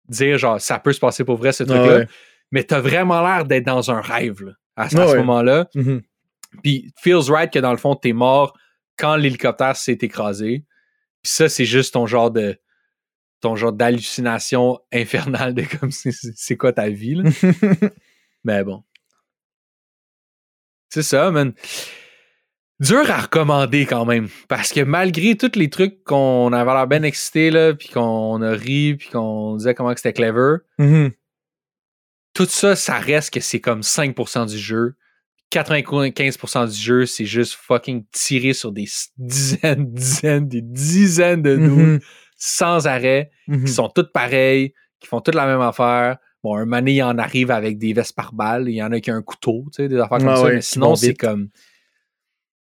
[0.08, 1.98] dire, genre, ça peut se passer pour vrai, ce Ah truc-là.
[2.00, 2.08] ouais.
[2.54, 5.68] Mais t'as vraiment l'air d'être dans un rêve, là, à, ce- moment-là.
[5.76, 6.02] Mhm.
[6.64, 8.56] Puis feels right que dans le fond, t'es mort
[8.98, 10.64] quand l'hélicoptère s'est écrasé.
[11.24, 12.58] Puis ça, c'est juste ton genre de
[13.42, 17.16] ton genre d'hallucination infernale de comme c'est- quoi ta vie.
[17.16, 17.24] Là?
[18.46, 18.84] Mais bon.
[20.90, 21.54] C'est ça, man.
[22.80, 24.30] Dur à recommander quand même.
[24.48, 28.52] Parce que malgré tous les trucs qu'on avait l'air bien excités, là, puis qu'on a
[28.52, 31.12] ri, puis qu'on disait comment c'était clever, Mhm.
[32.34, 34.96] Tout ça, ça reste que c'est comme 5% du jeu.
[35.52, 38.88] 95% du jeu, c'est juste fucking tirer sur des
[39.18, 42.00] dizaines, dizaines, des dizaines de Mhm.
[42.38, 43.66] sans arrêt, Mhm.
[43.66, 46.18] qui sont toutes pareilles, qui font toutes la même affaire.
[46.44, 49.00] Bon, un mané, il en arrive avec des vestes par balles, il y en a
[49.00, 51.14] qui ont un couteau, tu sais, des affaires comme Ah ça, ouais, mais sinon, c'est
[51.14, 51.50] comme.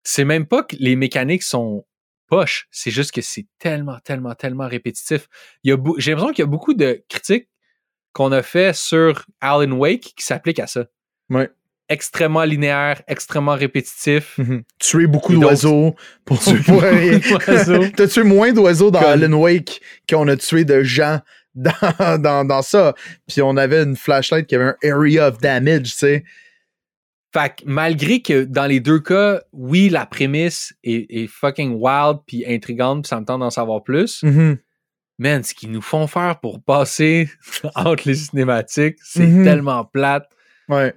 [0.03, 1.85] C'est même pas que les mécaniques sont
[2.27, 5.27] poches, c'est juste que c'est tellement, tellement, tellement répétitif.
[5.63, 7.49] Il y a beau- J'ai l'impression qu'il y a beaucoup de critiques
[8.17, 10.85] qu'on a fait sur Alan Wake qui s'appliquent à ça.
[11.29, 11.49] Ouais.
[11.87, 14.37] Extrêmement linéaire, extrêmement répétitif.
[14.39, 14.63] Mhm.
[14.79, 15.95] Tuer beaucoup d'oiseaux
[16.25, 17.19] pour, pour rien.
[17.47, 17.85] D'oiseaux.
[17.95, 19.79] T'as tué moins d'oiseaux dans Comme- Alan Wake
[20.09, 21.19] qu'on a tué de gens
[21.55, 22.93] dans, dans, dans ça.
[23.27, 26.23] Puis on avait une flashlight qui avait un area of damage, tu sais.
[27.33, 32.17] Fait que malgré que dans les deux cas, oui, la prémisse est, est fucking wild
[32.25, 34.57] puis intrigante puis ça me tente d'en savoir plus, Mhm.
[35.17, 37.29] Man, ce qu'ils nous font faire pour passer
[37.75, 39.43] entre les cinématiques, c'est Mhm.
[39.43, 40.29] tellement plate.
[40.69, 40.93] Ouais.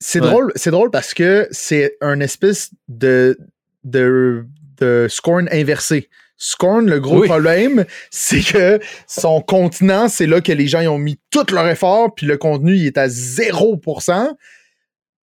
[0.00, 0.26] C'est Ouais.
[0.28, 3.38] drôle, c'est drôle parce que c'est un espèce de,
[3.84, 4.44] de,
[4.78, 6.08] de scorn inversé.
[6.36, 7.28] Scorn, le gros Oui.
[7.28, 11.68] problème, c'est que son contenant, c'est là que les gens y ont mis tout leur
[11.68, 14.36] effort, puis le contenu, il est à 0%.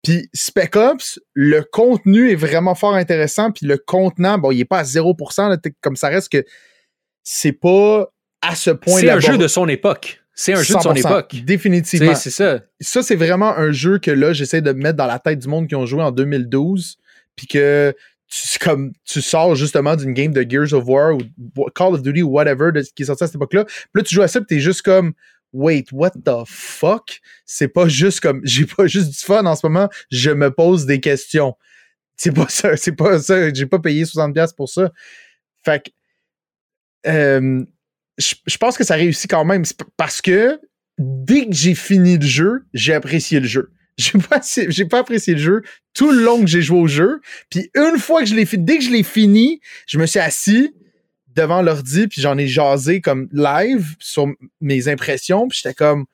[0.03, 4.65] Puis Spec Ops, le contenu est vraiment fort intéressant, puis le contenant, bon, il est
[4.65, 6.43] pas à 0%, là, t'es- comme ça reste que
[7.23, 8.11] c'est pas
[8.41, 10.21] à ce point C'est un jeu de son époque.
[10.33, 11.35] C'est un jeu de son 100%, époque.
[11.43, 12.61] Définitivement C'est ça.
[12.79, 15.67] ça, c'est vraiment un jeu que là, j'essaie de mettre dans la tête du monde
[15.67, 16.97] qui ont joué en 2012,
[17.35, 17.93] puis que
[18.27, 22.23] tu, comme, tu sors justement d'une game de Gears of War ou Call of Duty
[22.23, 23.65] ou whatever de, qui est sorti à cette époque-là.
[23.65, 25.13] Puis là, tu joues à ça, puis t'es juste comme,
[25.51, 27.19] wait, what the fuck?
[27.45, 30.85] C'est pas juste comme, j'ai pas juste du fun en ce moment, je me pose
[30.85, 31.55] des questions.
[32.15, 34.91] C'est pas ça, c'est pas ça, j'ai pas payé 60$ pour ça.
[35.63, 35.91] Fait que,
[37.07, 37.63] euh,
[38.17, 39.63] je je pense que ça réussit quand même
[39.97, 40.59] parce que
[40.97, 43.71] dès que j'ai fini le jeu, j'ai apprécié le jeu.
[43.97, 45.61] J'ai pas, j'ai pas apprécié le jeu
[45.93, 47.19] tout le long que j'ai joué au jeu.
[47.51, 50.17] Puis une fois que je l'ai fini, dès que je l'ai fini, je me suis
[50.17, 50.73] assis
[51.35, 54.27] devant l'ordi puis j'en ai jasé comme live sur
[54.59, 56.05] mes impressions puis j'étais comme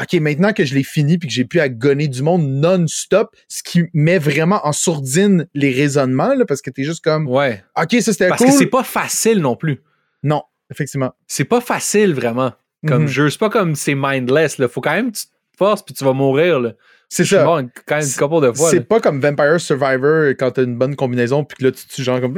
[0.00, 3.36] OK, maintenant que je l'ai fini puis que j'ai pu à gonner du monde non-stop,
[3.48, 7.62] ce qui met vraiment en sourdine les raisonnements là, parce que t'es juste comme Ouais.
[7.76, 8.50] OK, ça c'était Parce cool.
[8.50, 9.82] que c'est pas facile non plus.
[10.22, 11.12] Non, effectivement.
[11.26, 12.52] C'est pas facile vraiment
[12.86, 13.08] comme Mhm.
[13.08, 13.30] jeu.
[13.30, 14.58] C'est pas comme c'est mindless.
[14.58, 14.68] Là.
[14.68, 16.60] Faut quand même que tu te forces puis tu vas mourir.
[16.60, 16.72] là.
[17.12, 17.42] C'est ça.
[17.44, 18.70] mort quand même une couple de fois.
[18.70, 22.04] C'est pas comme Vampire Survivor quand t'as une bonne combinaison puis que là tu tues
[22.04, 22.32] genre comme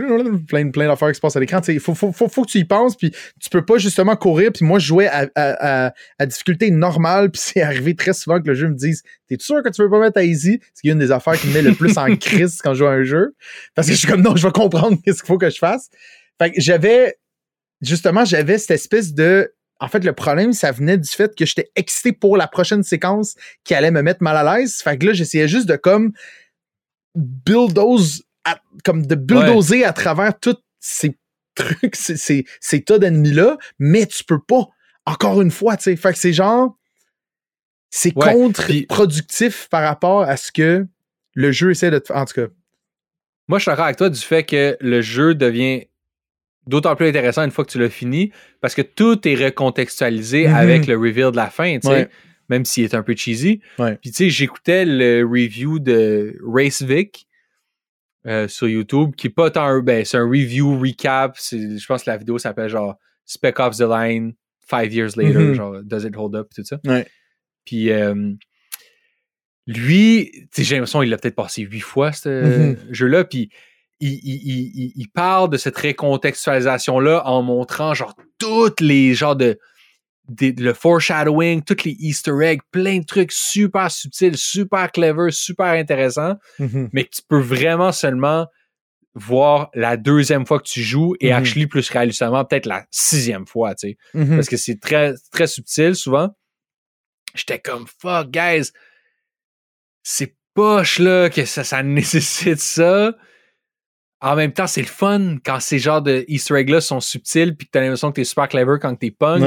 [0.47, 1.61] plein, plein d'affaires qui se passent à l'écran.
[1.69, 4.51] Il faut, faut, faut, faut que tu y penses puis tu peux pas justement courir.
[4.51, 8.41] Puis moi je jouais à, à, à, à difficulté normale puis c'est arrivé très souvent
[8.41, 10.59] que le jeu me dise T'es sûr que tu veux pas mettre à easy?
[10.73, 12.93] C'est une des affaires qui me met le plus en crise quand je joue à
[12.93, 13.35] un jeu.
[13.75, 15.91] Parce que je suis comme non, je vais comprendre qu'est-ce qu'il faut que je fasse.
[16.41, 17.17] Fait que j'avais
[17.83, 19.53] justement, j'avais cette espèce de
[19.83, 23.35] en fait, le problème, ça venait du fait que j'étais excité pour la prochaine séquence
[23.65, 24.77] qui allait me mettre mal à l'aise.
[24.77, 26.13] Fait que là, j'essayais juste de comme
[27.17, 28.23] bulldoze,
[28.85, 31.19] comme de bulldozer à travers tous ces
[31.57, 34.69] trucs, ces, ces, tas d'ennemis-là, mais tu peux pas.
[35.05, 35.97] Encore une fois, tu sais.
[35.97, 36.79] Fait que c'est genre.
[37.91, 40.87] C'est contre-productif par rapport à ce que
[41.35, 42.19] le jeu essaie de te faire.
[42.19, 42.47] En tout cas.
[43.49, 45.89] Moi, je suis d'accord avec toi du fait que le jeu devient
[46.67, 50.55] d'autant plus intéressant une fois que tu l'as fini parce que tout est recontextualisé mm-hmm.
[50.55, 52.09] avec le reveal de la fin, tu sais,
[52.49, 53.61] même s'il est un peu cheesy.
[53.77, 57.27] Puis tu sais, j'écoutais le review de Race Vic
[58.27, 61.37] euh, sur YouTube qui est pas tant un, ben, c'est un review recap.
[61.51, 64.35] Je pense que la vidéo s'appelle genre Spec Ops the Line
[64.65, 65.55] Five Years Later, mm-hmm.
[65.55, 66.79] genre Does it hold up, tout ça.
[67.65, 68.33] Puis euh,
[69.67, 72.77] lui, j'ai l'impression qu'il l'a peut-être passé huit fois ce mm-hmm.
[72.91, 73.25] jeu-là.
[73.25, 73.51] Puis
[74.03, 79.59] il, parle de cette récontextualisation-là en montrant genre toutes les genres de,
[80.41, 86.37] le foreshadowing, toutes les Easter eggs, plein de trucs super subtils, super clever, super intéressants,
[86.59, 86.89] mm-hmm.
[86.93, 88.47] mais que tu peux vraiment seulement
[89.15, 91.35] voir la deuxième fois que tu joues et mm-hmm.
[91.35, 93.97] actually plus réalistement peut-être la sixième fois, tu sais.
[94.15, 94.35] Mm-hmm.
[94.37, 96.31] Parce que c'est très, très subtil souvent.
[97.35, 98.71] J'étais comme fuck, guys,
[100.03, 103.13] c'est poche là que ça, ça nécessite ça
[104.23, 107.67] en même temps, c'est le fun quand ces genres de Easter eggs-là sont subtils puis
[107.67, 109.43] que t'as l'impression que t'es super clever quand t'es punk.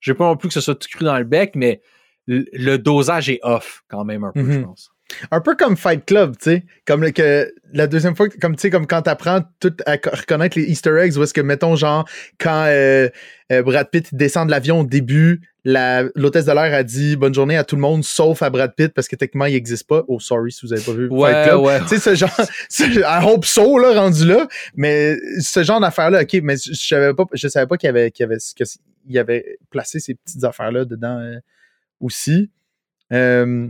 [0.00, 1.80] Je veux pas non plus que ce soit tout cru dans le bec, mais
[2.26, 4.64] le, dosage est off quand même un peu, je mhm.
[4.64, 4.90] pense.
[5.30, 6.64] Un peu comme Fight Club, tu sais.
[6.84, 10.64] Comme que la deuxième fois, comme tu sais, comme quand t'apprends tout à reconnaître les
[10.64, 12.08] Easter eggs, ou est-ce que, mettons, genre,
[12.38, 13.08] quand euh,
[13.52, 17.56] euh, Brad Pitt descend de l'avion au début, l'hôtesse de l'air a dit bonne journée
[17.56, 20.04] à tout le monde sauf à Brad Pitt parce que techniquement il n'existe pas.
[20.06, 21.60] Oh sorry si vous avez pas vu Fight Club.
[21.60, 21.80] Ouais.
[21.80, 22.30] Tu sais ce genre
[22.80, 27.14] I hope so là rendu là, mais ce genre d'affaires là, OK, mais je savais
[27.14, 30.44] pas je savais pas qu'il y avait qu'il y avait qu'il avait placé ces petites
[30.44, 31.38] affaires là dedans euh,
[32.00, 32.50] aussi.
[33.12, 33.68] Euh,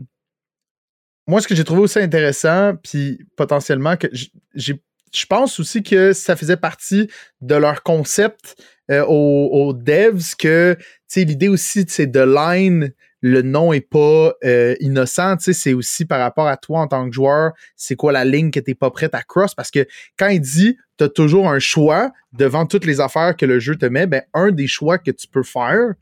[1.27, 4.09] moi ce que j'ai trouvé aussi intéressant puis potentiellement que
[4.55, 4.83] j'ai
[5.15, 7.09] je pense aussi que ça faisait partie
[7.41, 10.77] de leur concept euh, aux, devs que
[11.17, 12.93] l'idée aussi c'est de line
[13.23, 17.15] le nom est pas euh, innocent, c'est aussi par rapport à toi en tant que
[17.15, 19.55] joueur, c'est quoi la ligne que t'es pas prête à cross?
[19.55, 19.87] Parce que
[20.19, 23.77] quand il dit tu as toujours un choix devant toutes les affaires que le jeu
[23.77, 25.95] te met, ben un des choix que tu peux faire,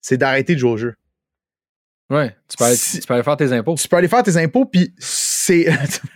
[0.00, 0.94] c'est d'arrêter de jouer au jeu.
[2.08, 3.74] Ouais, tu peux, aller, faire tes impôts.
[3.74, 5.66] Tu peux aller faire tes impôts, puis c'est.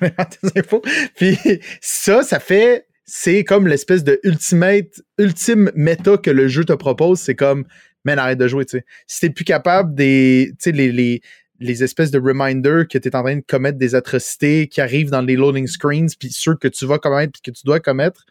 [1.16, 1.38] Puis
[1.80, 2.86] ça, ça fait.
[3.12, 7.18] C'est comme l'espèce de ultimate, ultime méta que le jeu te propose.
[7.18, 7.64] C'est comme,
[8.04, 8.84] man, arrête de jouer, tu sais.
[9.06, 10.50] Si t'es plus capable des.
[10.52, 11.20] Tu sais, les, les,
[11.58, 15.10] les espèces de reminders que tu es en train de commettre des atrocités qui arrivent
[15.10, 18.24] dans les loading screens, puis ceux que tu vas commettre, puis que tu dois commettre,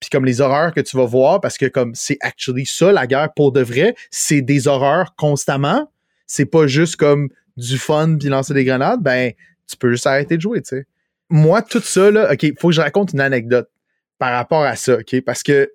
[0.00, 3.06] puis comme les horreurs que tu vas voir, parce que comme c'est actually ça, la
[3.06, 5.88] guerre pour de vrai, c'est des horreurs constamment
[6.26, 9.32] c'est pas juste comme du fun puis lancer des grenades, ben
[9.68, 10.86] tu peux juste arrêter de jouer, tu sais.
[11.28, 13.68] Moi, tout ça, là, OK, faut que je raconte une anecdote
[14.18, 15.20] par rapport à ça, OK?
[15.24, 15.70] Parce que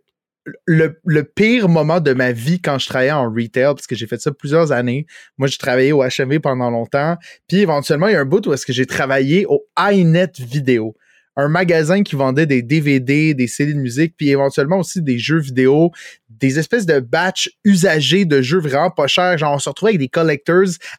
[0.65, 4.19] le, pire moment de ma vie quand je travaillais en retail, parce que j'ai fait
[4.19, 5.05] ça plusieurs années.
[5.38, 7.18] Moi, j'ai travaillé au HMV pendant longtemps.
[7.47, 10.95] Puis éventuellement, il y a un bout où est-ce que j'ai travaillé au iNet Vidéo
[11.36, 15.40] un magasin qui vendait des DVD, des CD de musique, puis éventuellement aussi des jeux
[15.40, 15.91] vidéo,
[16.30, 19.38] des espèces de batchs usagés de jeux vraiment pas chers.
[19.38, 20.52] Genre, on se retrouvait avec des collectors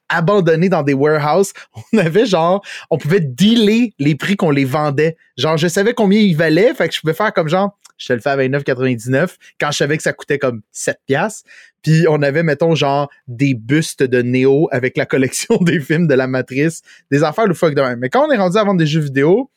[0.09, 1.53] abandonnés dans des warehouses.
[1.93, 5.17] On avait genre, on pouvait dealer les prix qu'on les vendait.
[5.37, 8.13] Genre, je savais combien ils valaient, fait que je pouvais faire comme genre, je te
[8.13, 11.49] le fais à 29,99 quand je savais que ça coûtait comme 7 piastres.
[11.83, 16.15] Puis on avait, mettons, genre des bustes de Néo avec la collection des films de
[16.15, 17.99] la Matrice, des affaires fuck de même.
[17.99, 19.51] Mais quand on est rendu à vendre des jeux vidéo,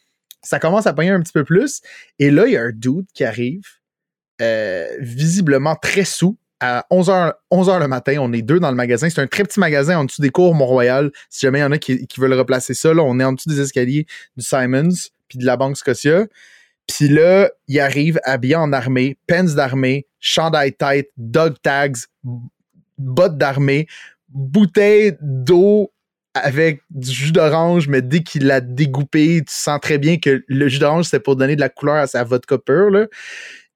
[0.46, 1.82] ça commence à payer un petit peu plus.
[2.20, 3.64] Et là, il y a un dude qui arrive,
[4.42, 8.18] euh, visiblement très sous, à 11h, 11h le matin.
[8.20, 9.10] On est deux dans le magasin.
[9.10, 11.12] C'est un très petit magasin en dessous des cours Mont-Royal.
[11.30, 13.50] Si jamais il y en a qui, veulent replacer ça, là, on est en dessous
[13.50, 14.06] des escaliers
[14.38, 16.28] du Simons puis de la Banque Scotia.
[16.88, 21.92] Puis là, il arrive habillé en armée, pants d'armée, chandail tête, dog tags,
[22.98, 23.88] bottes d'armée,
[24.30, 25.92] bouteille d'eau
[26.36, 30.68] avec du jus d'orange, mais dès qu'il l'a dégoupé, tu sens très bien que le
[30.68, 32.90] jus d'orange, c'est pour donner de la couleur à sa vodka pure.
[32.90, 33.08] Là.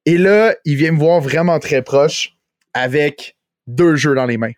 [0.06, 2.38] Et là, il vient me voir vraiment très proche
[2.74, 3.38] avec
[3.68, 4.52] deux jeux dans les mains.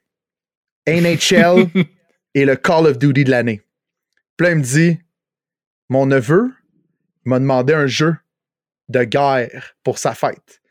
[0.87, 1.67] NHL
[2.33, 3.61] et le Call of Duty de l'année.
[4.35, 4.97] Puis là, il me dit
[5.89, 6.51] Mon neveu
[7.25, 8.15] m'a demandé un jeu
[8.89, 10.61] de guerre pour sa fête.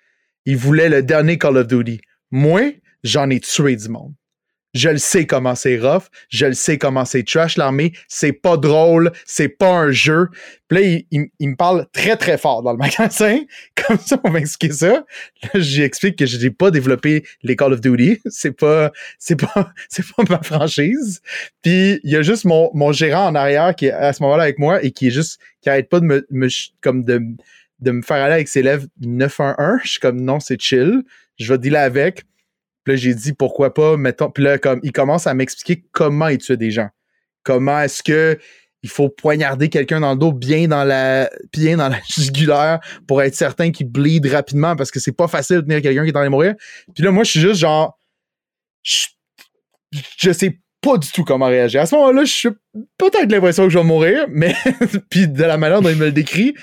[0.47, 2.01] Il voulait le dernier Call of Duty.
[2.33, 2.73] Moi,
[3.05, 4.15] j'en ai tué du monde.
[4.75, 8.57] Je le sais comment c'est rough, je le sais comment c'est trash l'armée, c'est pas
[8.57, 10.29] drôle, c'est pas un jeu.
[10.69, 13.41] Puis là, il, me parle très très fort dans le magasin,
[13.75, 15.05] comme ça on va expliquer ça.
[15.43, 19.73] Là, j'explique que je n'ai pas développé les Call of Duty, c'est pas c'est pas
[19.89, 21.21] c'est pas ma franchise.
[21.63, 24.45] Puis il y a juste mon, mon gérant en arrière qui est à ce moment-là
[24.45, 26.49] avec moi et qui est juste qui arrête pas de me,
[26.81, 27.21] comme de
[27.81, 29.81] de me faire aller avec ses lèvres 911.
[29.83, 31.03] Je suis comme non, c'est chill.
[31.39, 32.25] Je vais dealer avec.
[32.85, 34.31] Puis là, j'ai dit pourquoi pas, mettons.
[34.31, 36.89] Puis là, comme il commence à m'expliquer comment il tue des gens.
[37.43, 38.39] Comment est-ce que
[38.83, 43.23] il faut poignarder quelqu'un dans le dos bien dans la bien dans la jugulaire pour
[43.23, 46.17] être certain qu'il bleed rapidement parce que c'est pas facile de tenir quelqu'un qui est
[46.17, 46.55] en train de mourir.
[46.95, 47.99] Puis là, moi, je suis juste genre.
[48.83, 51.83] Je, sais pas du tout comment réagir.
[51.83, 52.49] À ce moment-là, je suis
[52.97, 54.55] peut-être l'impression que je vais mourir, mais
[55.11, 56.55] puis de la manière dont il me le décrit.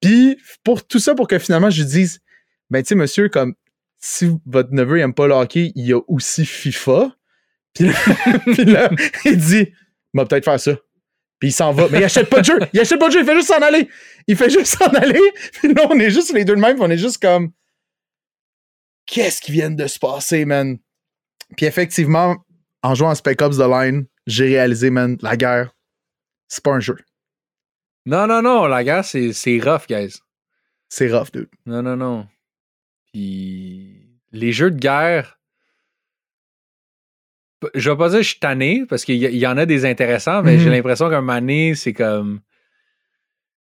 [0.00, 2.20] Puis pour tout ça, pour que finalement je dise,
[2.70, 3.54] ben tu sais, monsieur, comme
[4.06, 7.12] si votre neveu aime pas le hockey, il y a aussi FIFA.
[7.74, 7.94] Puis là,
[8.46, 8.90] puis là,
[9.24, 9.74] il dit, il
[10.14, 10.76] va peut-être faire ça.
[11.40, 11.88] Puis il s'en va.
[11.90, 12.58] Mais il achète pas de jeu.
[12.72, 13.20] Il achète pas de jeu.
[13.20, 13.88] Il fait juste s'en aller.
[14.28, 15.20] Il fait juste s'en aller.
[15.54, 16.76] Puis là, on est juste les deux de même.
[16.76, 17.50] puis On est juste comme,
[19.06, 20.78] qu'est-ce qui vient de se passer, man?
[21.56, 22.36] Puis effectivement,
[22.84, 25.74] en jouant à Spec Ops The Line, j'ai réalisé, man, la guerre,
[26.46, 26.96] c'est pas un jeu.
[28.06, 30.20] Non, non, non, la guerre, c'est c'est rough, guys.
[30.88, 31.48] C'est rough, dude.
[31.66, 32.28] Non, non, non.
[33.12, 33.85] Puis
[34.36, 35.38] les jeux de guerre,
[37.74, 40.42] je vais pas dire que je suis tanné, parce qu'il y, en a des intéressants,
[40.42, 42.40] mais j'ai l'impression qu'un donné, c'est comme.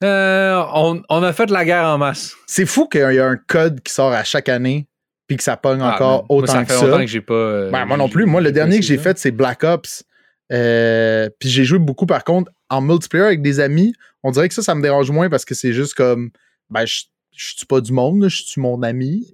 [0.04, 2.36] Euh, on, on a fait la guerre en masse.
[2.48, 4.88] C'est fou qu'il y a un code qui sort à chaque année,
[5.28, 6.26] puis que ça pogne Ah, encore.
[6.30, 6.86] Moi, autant ça que fait ça.
[6.88, 7.34] longtemps que j'ai pas.
[7.34, 8.26] euh, Ben, moi non plus.
[8.26, 10.04] Moi, le dernier que j'ai fait, c'est Black Ops.
[10.52, 13.94] Euh, puis j'ai joué beaucoup, par contre, en multiplayer avec des amis.
[14.24, 16.32] On dirait que ça, ça me dérange moins parce que c'est juste comme,
[16.70, 17.04] ben, je,
[17.36, 19.34] je suis pas du monde, je suis mon ami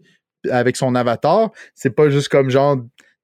[0.52, 1.52] avec son avatar.
[1.76, 2.78] C'est pas juste comme genre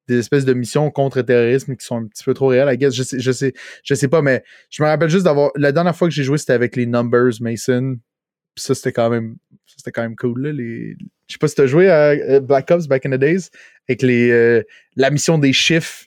[0.08, 2.78] des espèces de missions contre le terrorisme qui sont un petit peu trop réelles, I
[2.78, 2.94] guess.
[2.94, 5.52] Je sais, je sais, je sais pas, mais je me rappelle juste d'avoir.
[5.56, 7.98] La dernière fois que j'ai joué, c'était avec les Numbers Mason.
[8.56, 9.36] Puis ça, c'était quand même.
[9.66, 10.52] ça, C'était quand même cool, là.
[10.52, 10.96] Les...
[11.28, 13.50] Je sais pas si t'as joué à euh, Black Ops back in the days
[13.88, 14.62] avec les, euh,
[14.96, 16.06] la mission des chiffres.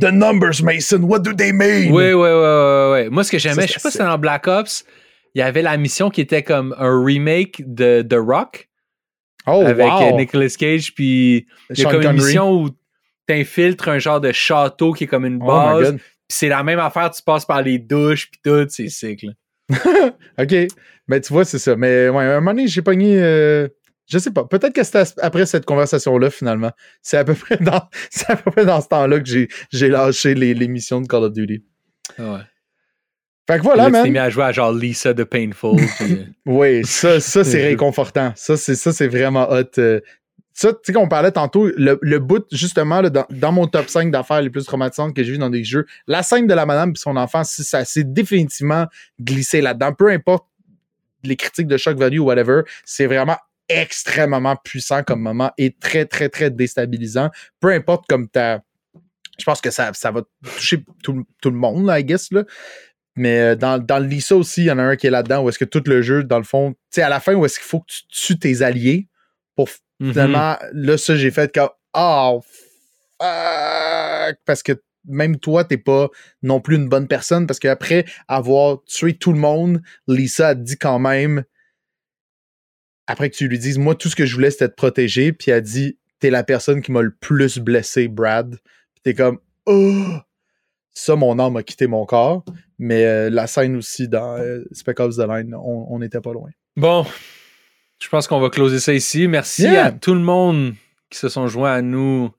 [0.00, 1.90] The numbers, Mason, what do they mean?
[1.90, 3.10] Oui, oui, oui, oui, oui.
[3.10, 4.86] Moi, ce que j'aimais, je sais pas si c'était dans Black Ops,
[5.34, 8.68] il y avait la mission qui était comme un remake de The Rock
[9.46, 10.02] Oh, avec wow.
[10.14, 12.70] euh, Nicolas Cage, puis il y a comme une mission où
[13.26, 16.78] t'infiltres un genre de château qui est comme une Oh base, puis c'est la même
[16.78, 19.26] affaire, tu passes par les douches, puis tout, c'est sick.
[20.38, 20.54] OK.
[21.08, 21.76] Mais tu vois, c'est ça.
[21.76, 23.20] Mais ouais, à un moment donné, j'ai pogné.
[23.20, 23.68] euh,
[24.08, 24.44] je sais pas.
[24.44, 26.70] Peut-être que c'était après cette conversation-là, finalement.
[27.02, 27.88] C'est à peu près dans,
[28.28, 31.24] à peu près dans ce temps-là que j'ai, j'ai lâché les, les missions de Call
[31.24, 31.64] of Duty.
[32.18, 32.40] Ah Ouais.
[33.48, 34.22] Fait que Voilà, t'es mis man.
[34.24, 35.76] à jouer à genre Lisa de Painful.
[35.98, 38.32] puis, euh, Oui, ça, ça c'est réconfortant.
[38.36, 39.64] Ça, c'est, ça, c'est vraiment hot.
[39.78, 40.00] euh.
[40.54, 43.88] Ça, tu sais, qu'on parlait tantôt, le, le bout, justement, là, dans, dans mon top
[43.88, 46.66] 5 d'affaires les plus traumatisantes que j'ai vues dans des jeux, la scène de la
[46.66, 48.86] madame et son enfant, si ça s'est définitivement
[49.18, 49.94] glissé là-dedans.
[49.94, 50.46] Peu importe
[51.24, 53.38] les critiques de shock value ou whatever, c'est vraiment
[53.68, 57.30] extrêmement puissant comme moment et très, très, très déstabilisant.
[57.58, 58.60] Peu importe comme ta.
[59.38, 60.20] Je pense que ça, ça va
[60.54, 62.30] toucher tout, tout le monde, là, I guess.
[62.30, 62.44] Là.
[63.16, 65.42] Mais euh, dans, dans le Lisa aussi, il y en a un qui est là-dedans
[65.42, 67.44] où est-ce que tout le jeu, dans le fond, tu sais, à la fin, où
[67.44, 69.08] est-ce qu'il faut que tu tues tes alliés
[69.54, 69.68] pour
[70.00, 70.12] mhm.
[70.12, 72.40] finalement, là, ça, j'ai fait comme, oh,
[73.20, 74.72] fuck, parce que
[75.04, 76.08] même toi, t'es pas
[76.42, 80.78] non plus une bonne personne, parce qu'après avoir tué tout le monde, Lisa a dit
[80.78, 81.44] quand même,
[83.06, 85.50] après que tu lui dises, moi, tout ce que je voulais, c'était te protéger, puis
[85.50, 88.58] elle a dit, t'es la personne qui m'a le plus blessé, Brad.
[88.94, 90.18] Puis t'es comme, oh,
[90.94, 92.44] ça, mon âme a quitté mon corps.
[92.84, 96.50] Mais euh, la scène aussi dans euh, Spec Ops The Line, on n'était pas loin.
[96.76, 97.06] Bon,
[98.00, 99.28] je pense qu'on va closer ça ici.
[99.28, 99.84] Merci Yeah.
[99.86, 100.74] à tout le monde
[101.08, 102.30] qui se sont joints à nous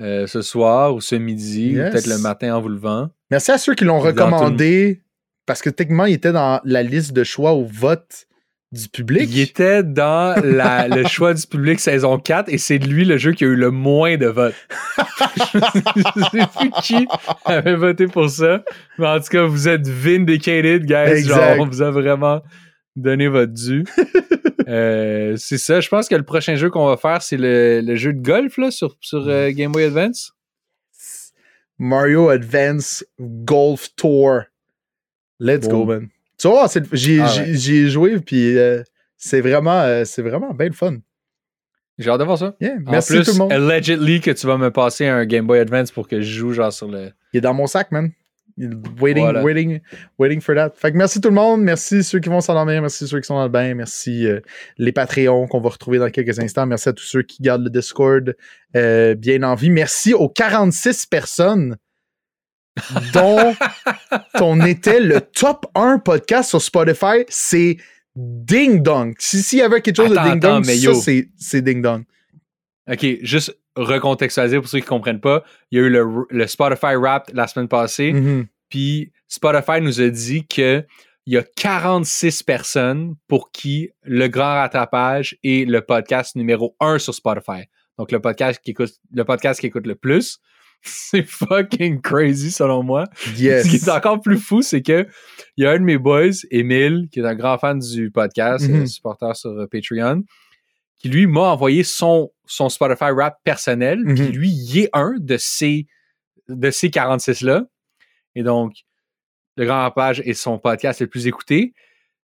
[0.00, 3.10] euh, ce soir ou ce midi, ou peut-être le matin en vous levant.
[3.30, 5.02] Merci à ceux qui l'ont recommandé,
[5.44, 8.26] parce que techniquement, il était dans la liste de choix au vote
[8.72, 9.28] du public?
[9.30, 13.32] Il était dans la- le choix du public saison 4 et c'est lui le jeu
[13.32, 14.54] qui a eu le moins de votes.
[15.54, 15.58] je
[16.32, 17.06] sais plus qui
[17.44, 18.62] avait voté pour ça.
[18.98, 21.12] Mais en tout cas, vous êtes vindicated, guys.
[21.18, 21.56] Exact.
[21.56, 22.42] Genre, on vous a vraiment
[22.96, 23.84] donné votre dû.
[24.66, 25.80] Euh, c'est ça.
[25.80, 28.58] Je pense que le prochain jeu qu'on va faire, c'est le, le jeu de golf
[28.58, 30.34] là, sur, sur euh, Game Boy Advance.
[31.78, 34.42] Mario Advance Golf Tour.
[35.40, 36.08] Let's go, man.
[36.38, 37.50] Tu vois, j'y Ah ouais.
[37.50, 38.82] ai joué, puis euh,
[39.16, 40.96] c'est vraiment, euh, c'est vraiment bien le fun.
[41.98, 42.54] J'ai hâte de voir ça.
[42.60, 43.52] Yeah, En Merci plus, tout le monde.
[43.52, 46.72] allegedly que tu vas me passer un Game Boy Advance pour que je joue genre
[46.72, 47.10] sur le.
[47.32, 48.10] Il est dans mon sac, man.
[49.00, 49.42] Waiting, Voilà.
[49.44, 49.80] waiting,
[50.18, 50.70] waiting for that.
[50.74, 51.62] Fait que merci tout le monde.
[51.62, 52.80] Merci ceux qui vont s'endormir.
[52.80, 53.72] Merci ceux qui sont dans le bain.
[53.74, 54.40] Merci euh,
[54.78, 56.66] les Patreons qu'on va retrouver dans quelques instants.
[56.66, 58.34] Merci à tous ceux qui gardent le Discord
[58.76, 59.70] euh, bien en vie.
[59.70, 61.76] Merci aux 46 personnes
[63.12, 63.54] dont
[64.40, 67.24] on était le top 1 podcast sur Spotify.
[67.28, 67.76] C'est
[68.16, 69.14] ding dong.
[69.18, 70.94] Si- S'il y avait quelque chose Attends, de ding dong, mais ça,
[71.38, 72.04] c'est- ding dong.
[72.90, 75.44] OK, juste recontextualiser pour ceux qui comprennent pas.
[75.70, 78.46] Il y a eu le, le Spotify Wrapped la semaine passée, Mhm.
[78.68, 80.84] puis Spotify nous a dit que
[81.26, 86.98] il y a 46 personnes pour qui le grand rattrapage est le podcast numéro 1
[86.98, 87.64] sur Spotify.
[87.98, 90.38] Donc le podcast qui écoute le podcast qui écoute le plus.
[90.82, 93.04] C'est fucking crazy selon moi.
[93.36, 93.64] Yes.
[93.64, 95.06] Ce qui est encore plus fou, c'est que
[95.56, 98.68] il y a un de mes boys, Emile, qui est un grand fan du podcast,
[98.68, 98.82] Mhm.
[98.82, 100.22] euh, supporter sur euh, Patreon,
[100.98, 104.14] qui lui m'a envoyé son, son Spotify rap personnel, Mhm.
[104.14, 105.86] puis lui, il est un de ces,
[106.48, 107.64] de ces 46-là.
[108.34, 108.72] Et donc,
[109.56, 111.74] le grand rapage est son podcast le plus écouté,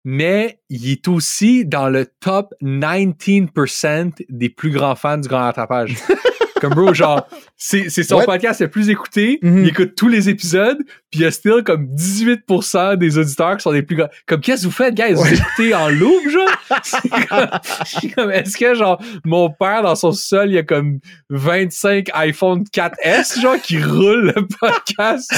[0.05, 5.95] mais il est aussi dans le top 19% des plus grands fans du grand rattrapage.
[6.63, 8.25] comme bro, genre, c'est c'est son What?
[8.25, 9.59] podcast le plus écouté, Mhm.
[9.65, 10.79] il écoute tous les épisodes,
[11.11, 14.09] puis il y a still comme 18% des auditeurs qui sont des plus grands.
[14.27, 15.13] Comme, qu'est-ce que vous faites, guys?
[15.13, 15.35] Vous Ouais.
[15.35, 16.49] écoutez en loop, genre?
[17.85, 22.09] C'est comme- est-ce que, genre, mon père, dans son sol, il y a comme 25
[22.15, 25.31] iPhone 4S, genre, qui roulent le podcast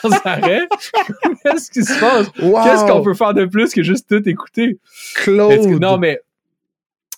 [0.00, 0.68] sans arrêt?
[1.44, 2.28] Qu'est-ce qui se passe?
[2.40, 2.62] Wow.
[2.64, 4.78] Qu'est-ce qu'on peut faire de plus que juste tout écouter?
[5.16, 5.58] Claude.
[5.60, 6.20] Que- non, mais,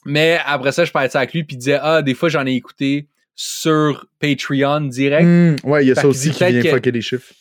[0.07, 2.28] mais après ça, je parlais de ça avec lui, puis il disait, ah, des fois,
[2.28, 5.27] j'en ai écouté sur Patreon direct.
[5.27, 7.32] Hmm, ouais, il y a ça aussi qui vient que- fucker les chiffres.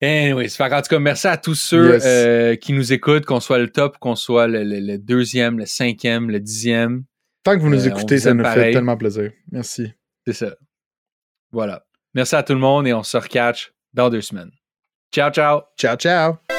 [0.00, 2.02] Anyways, fait en tout cas, merci à tous ceux Yes.
[2.06, 5.66] euh, qui nous écoutent, qu'on soit le top, qu'on soit le, le- le deuxième, le
[5.66, 7.04] cinquième, le dixième.
[7.42, 9.32] Tant que vous nous Euh, écoutez, ça nous fait tellement plaisir.
[9.50, 9.92] Merci.
[10.26, 10.54] C'est ça.
[11.50, 11.84] Voilà.
[12.14, 14.50] Merci à tout le monde et on se recatch dans deux semaines.
[15.12, 15.62] Ciao, ciao!
[15.76, 16.57] Ciao, ciao.